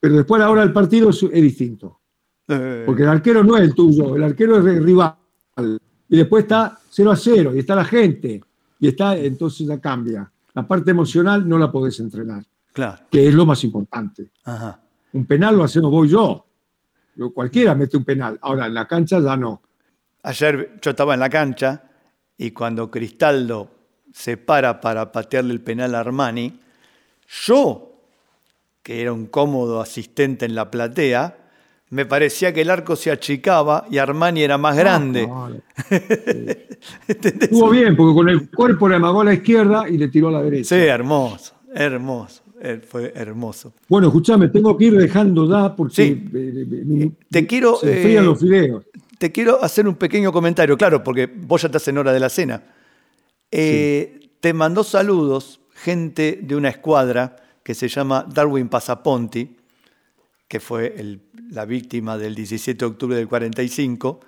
pero 0.00 0.16
después 0.16 0.40
a 0.40 0.46
la 0.46 0.50
hora 0.50 0.62
del 0.62 0.72
partido 0.72 1.10
es, 1.10 1.22
es 1.22 1.42
distinto. 1.42 2.00
Eh, 2.48 2.82
Porque 2.86 3.02
el 3.02 3.08
arquero 3.08 3.44
no 3.44 3.56
es 3.56 3.62
el 3.64 3.74
tuyo, 3.74 4.16
el 4.16 4.22
arquero 4.22 4.58
es 4.58 4.76
el 4.76 4.84
rival. 4.84 5.14
Y 6.08 6.16
después 6.16 6.44
está 6.44 6.78
0 6.90 7.10
a 7.10 7.16
0, 7.16 7.52
y 7.54 7.58
está 7.58 7.74
la 7.74 7.84
gente, 7.84 8.42
y 8.80 8.88
está, 8.88 9.16
entonces 9.16 9.66
ya 9.66 9.78
cambia. 9.80 10.30
La 10.54 10.66
parte 10.66 10.90
emocional 10.90 11.48
no 11.48 11.58
la 11.58 11.70
podés 11.70 11.98
entrenar, 12.00 12.44
claro. 12.72 13.02
que 13.10 13.28
es 13.28 13.34
lo 13.34 13.46
más 13.46 13.62
importante. 13.64 14.30
Ajá. 14.44 14.80
Un 15.12 15.26
penal 15.26 15.56
lo 15.56 15.64
hacemos 15.64 15.90
vos 15.90 16.06
y 16.06 16.10
yo. 16.10 16.46
Yo- 17.16 17.30
Cualquiera 17.32 17.74
mete 17.74 17.96
un 17.96 18.04
penal. 18.04 18.38
Ahora, 18.42 18.66
en 18.66 18.74
la 18.74 18.86
cancha 18.86 19.20
ya 19.20 19.36
no. 19.36 19.60
Ayer 20.22 20.78
yo 20.80 20.90
estaba 20.92 21.14
en 21.14 21.20
la 21.20 21.28
cancha 21.28 21.82
y 22.38 22.52
cuando 22.52 22.90
Cristaldo 22.90 23.70
se 24.12 24.36
para 24.36 24.80
para 24.80 25.10
patearle 25.12 25.52
el 25.52 25.60
penal 25.60 25.94
a 25.94 26.00
Armani, 26.00 26.60
yo, 27.46 27.92
que 28.82 29.00
era 29.02 29.12
un 29.12 29.26
cómodo 29.26 29.80
asistente 29.80 30.44
en 30.46 30.54
la 30.54 30.70
platea, 30.70 31.38
me 31.90 32.06
parecía 32.06 32.52
que 32.54 32.62
el 32.62 32.70
arco 32.70 32.96
se 32.96 33.10
achicaba 33.10 33.84
y 33.90 33.98
Armani 33.98 34.42
era 34.42 34.56
más 34.58 34.76
grande. 34.76 35.28
Estuvo 37.08 37.70
bien, 37.70 37.96
porque 37.96 38.14
con 38.14 38.28
el 38.28 38.50
cuerpo 38.50 38.88
le 38.88 38.96
amagó 38.96 39.20
a 39.20 39.24
la 39.24 39.34
izquierda 39.34 39.88
y 39.88 39.98
le 39.98 40.08
tiró 40.08 40.28
a 40.28 40.32
la 40.32 40.42
derecha. 40.42 40.74
Sí, 40.74 40.80
hermoso, 40.82 41.54
hermoso, 41.74 42.41
fue 42.88 43.12
hermoso. 43.14 43.72
Bueno, 43.88 44.06
escuchame, 44.08 44.48
tengo 44.48 44.76
que 44.76 44.84
ir 44.86 44.96
dejando 44.96 45.48
ya 45.50 45.74
porque 45.74 46.02
eh, 46.02 46.30
eh, 46.34 46.82
mi- 46.84 47.12
Te 47.30 47.46
quiero, 47.46 47.76
se 47.76 47.96
enfrían 47.96 48.24
eh, 48.24 48.26
los 48.26 48.38
fideos. 48.40 48.84
Te 49.18 49.30
quiero 49.32 49.62
hacer 49.62 49.86
un 49.88 49.94
pequeño 49.96 50.32
comentario, 50.32 50.76
claro, 50.76 51.02
porque 51.02 51.26
vos 51.26 51.62
ya 51.62 51.68
estás 51.68 51.86
en 51.88 51.98
hora 51.98 52.12
de 52.12 52.20
la 52.20 52.28
cena. 52.28 52.62
Eh, 53.50 54.18
Te 54.40 54.52
mandó 54.52 54.82
saludos 54.82 55.60
gente 55.72 56.40
de 56.42 56.56
una 56.56 56.68
escuadra 56.68 57.36
que 57.62 57.74
se 57.74 57.86
llama 57.88 58.26
Darwin 58.32 58.68
Pasaponti, 58.68 59.56
que 60.48 60.58
fue 60.58 60.94
el- 60.98 61.20
la 61.50 61.64
víctima 61.64 62.18
del 62.18 62.34
17 62.34 62.78
de 62.84 62.86
octubre 62.90 63.16
del 63.16 63.28
45, 63.28 64.20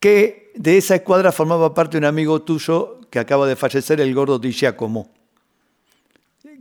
que 0.00 0.52
de 0.56 0.76
esa 0.78 0.96
escuadra 0.96 1.30
formaba 1.32 1.72
parte 1.74 1.98
un 1.98 2.04
amigo 2.04 2.42
tuyo 2.42 3.00
que 3.10 3.18
acaba 3.20 3.46
de 3.46 3.54
fallecer, 3.56 4.00
el 4.00 4.12
gordo 4.14 4.38
Di 4.38 4.50
Giacomo, 4.52 5.10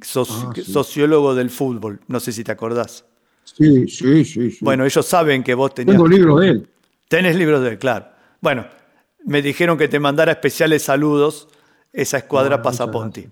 soci- 0.01 0.47
Ah, 0.49 0.51
sí. 0.55 0.63
sociólogo 0.71 1.35
del 1.35 1.49
fútbol, 1.49 1.99
no 2.07 2.19
sé 2.19 2.31
si 2.31 2.43
te 2.43 2.51
acordás. 2.51 3.05
Sí, 3.43 3.87
sí, 3.87 4.25
sí. 4.25 4.51
sí. 4.51 4.57
Bueno, 4.61 4.85
ellos 4.85 5.05
saben 5.05 5.43
que 5.43 5.53
vos 5.53 5.73
tenías... 5.73 5.95
Tengo 5.95 6.07
libros 6.07 6.41
de 6.41 6.49
él. 6.49 6.69
Tenés 7.07 7.35
libros 7.35 7.61
de 7.61 7.69
él, 7.69 7.77
claro. 7.79 8.07
Bueno, 8.41 8.65
me 9.25 9.41
dijeron 9.41 9.77
que 9.77 9.87
te 9.87 9.99
mandara 9.99 10.31
especiales 10.33 10.83
saludos 10.83 11.47
esa 11.93 12.17
escuadra 12.17 12.57
muchas 12.57 12.77
Pasaponti. 12.77 13.27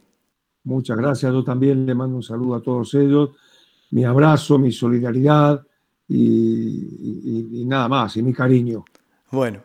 Muchas 0.63 0.97
gracias. 0.97 1.31
Yo 1.31 1.43
también 1.43 1.85
le 1.85 1.93
mando 1.93 2.15
un 2.15 2.23
saludo 2.23 2.55
a 2.55 2.61
todos 2.61 2.93
ellos. 2.95 3.31
Mi 3.91 4.03
abrazo, 4.05 4.57
mi 4.57 4.71
solidaridad 4.71 5.61
y, 6.07 6.17
y- 6.17 7.61
y 7.61 7.65
nada 7.65 7.87
más, 7.87 8.15
y 8.17 8.23
mi 8.23 8.33
cariño. 8.33 8.83
Bueno, 9.31 9.61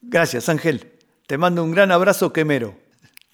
gracias 0.00 0.48
Ángel. 0.48 0.92
Te 1.26 1.36
mando 1.36 1.62
un 1.62 1.72
gran 1.72 1.90
abrazo 1.92 2.32
quemero. 2.32 2.74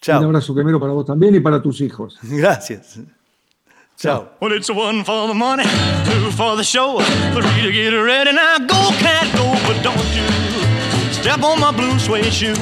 Chao. 0.05 0.20
Un 0.20 0.26
abrazo 0.26 0.55
quemero 0.55 0.78
para 0.78 0.93
vos 0.93 1.06
también 1.06 1.35
y 1.35 1.40
para 1.40 1.62
tus 1.62 1.81
hijos. 1.81 2.18
Gracias. 2.22 2.98
Chao. 3.97 4.28
Well, 4.39 4.52
it's 4.52 4.68
one 4.68 5.02
for 5.02 5.28
the 5.28 5.35
money, 5.35 5.64
two 6.05 6.31
for 6.32 6.56
the 6.56 6.62
show, 6.62 7.01
three 7.32 7.62
to 7.62 7.72
get 7.72 7.90
ready. 7.94 8.32
Now 8.32 8.59
go, 8.59 8.90
cat, 8.98 9.32
go, 9.35 9.55
but 9.66 9.82
don't 9.82 9.97
you 10.14 10.26
step 11.10 11.43
on 11.43 11.59
my 11.59 11.72
blue 11.72 11.98
suede 11.98 12.31
shoe. 12.31 12.52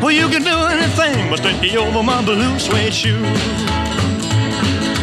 Well, 0.00 0.12
you 0.12 0.28
can 0.28 0.44
do 0.44 0.56
anything 0.70 1.28
but 1.28 1.40
stay 1.40 1.76
over 1.76 2.04
my 2.04 2.22
blue 2.24 2.56
suede 2.60 2.94
shoe. 2.94 3.81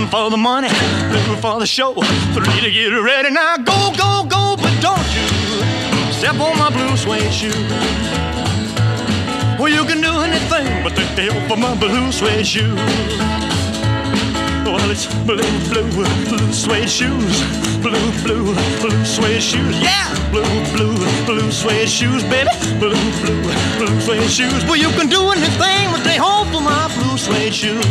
One 0.00 0.10
for 0.10 0.30
the 0.30 0.36
money, 0.36 0.68
two 0.68 1.36
for 1.36 1.58
the 1.58 1.66
show, 1.66 1.94
three 1.94 2.60
to 2.60 2.70
get 2.70 2.88
ready. 2.88 3.30
Now 3.30 3.56
go, 3.56 3.92
go, 3.96 4.24
go, 4.28 4.56
but 4.56 4.74
don't 4.80 5.08
you 5.14 6.12
step 6.12 6.38
on 6.40 6.56
my 6.58 6.70
blue 6.70 6.96
suede 6.96 7.32
shoe. 7.32 7.52
Well, 9.58 9.68
you 9.68 9.84
can 9.84 10.00
do 10.00 10.12
anything 10.20 10.82
but 10.82 10.94
take 10.96 11.14
the 11.16 11.32
for 11.48 11.56
my 11.56 11.74
blue 11.76 12.12
suede 12.12 12.46
shoe. 12.46 12.74
Well, 14.64 14.90
it's 14.90 15.06
blue, 15.24 15.42
blue, 15.68 15.90
blue 16.28 16.52
suede 16.52 16.88
shoes. 16.88 17.36
Blue, 17.82 18.12
blue, 18.22 18.54
blue 18.80 19.04
suede 19.04 19.42
shoes. 19.42 19.80
Yeah! 19.80 20.08
Blue, 20.30 20.44
blue, 20.76 20.96
blue 21.26 21.50
suede 21.50 21.88
shoes, 21.88 22.22
baby. 22.24 22.50
Blue, 22.78 22.94
blue, 23.20 23.42
blue 23.78 24.00
suede 24.00 24.30
shoes. 24.30 24.64
Well, 24.64 24.76
you 24.76 24.90
can 24.90 25.08
do 25.08 25.30
anything 25.30 25.90
but 25.90 26.00
stay 26.00 26.16
home 26.16 26.48
for 26.52 26.60
my 26.60 26.88
blue 26.94 27.18
suede 27.18 27.54
shoes. 27.54 27.84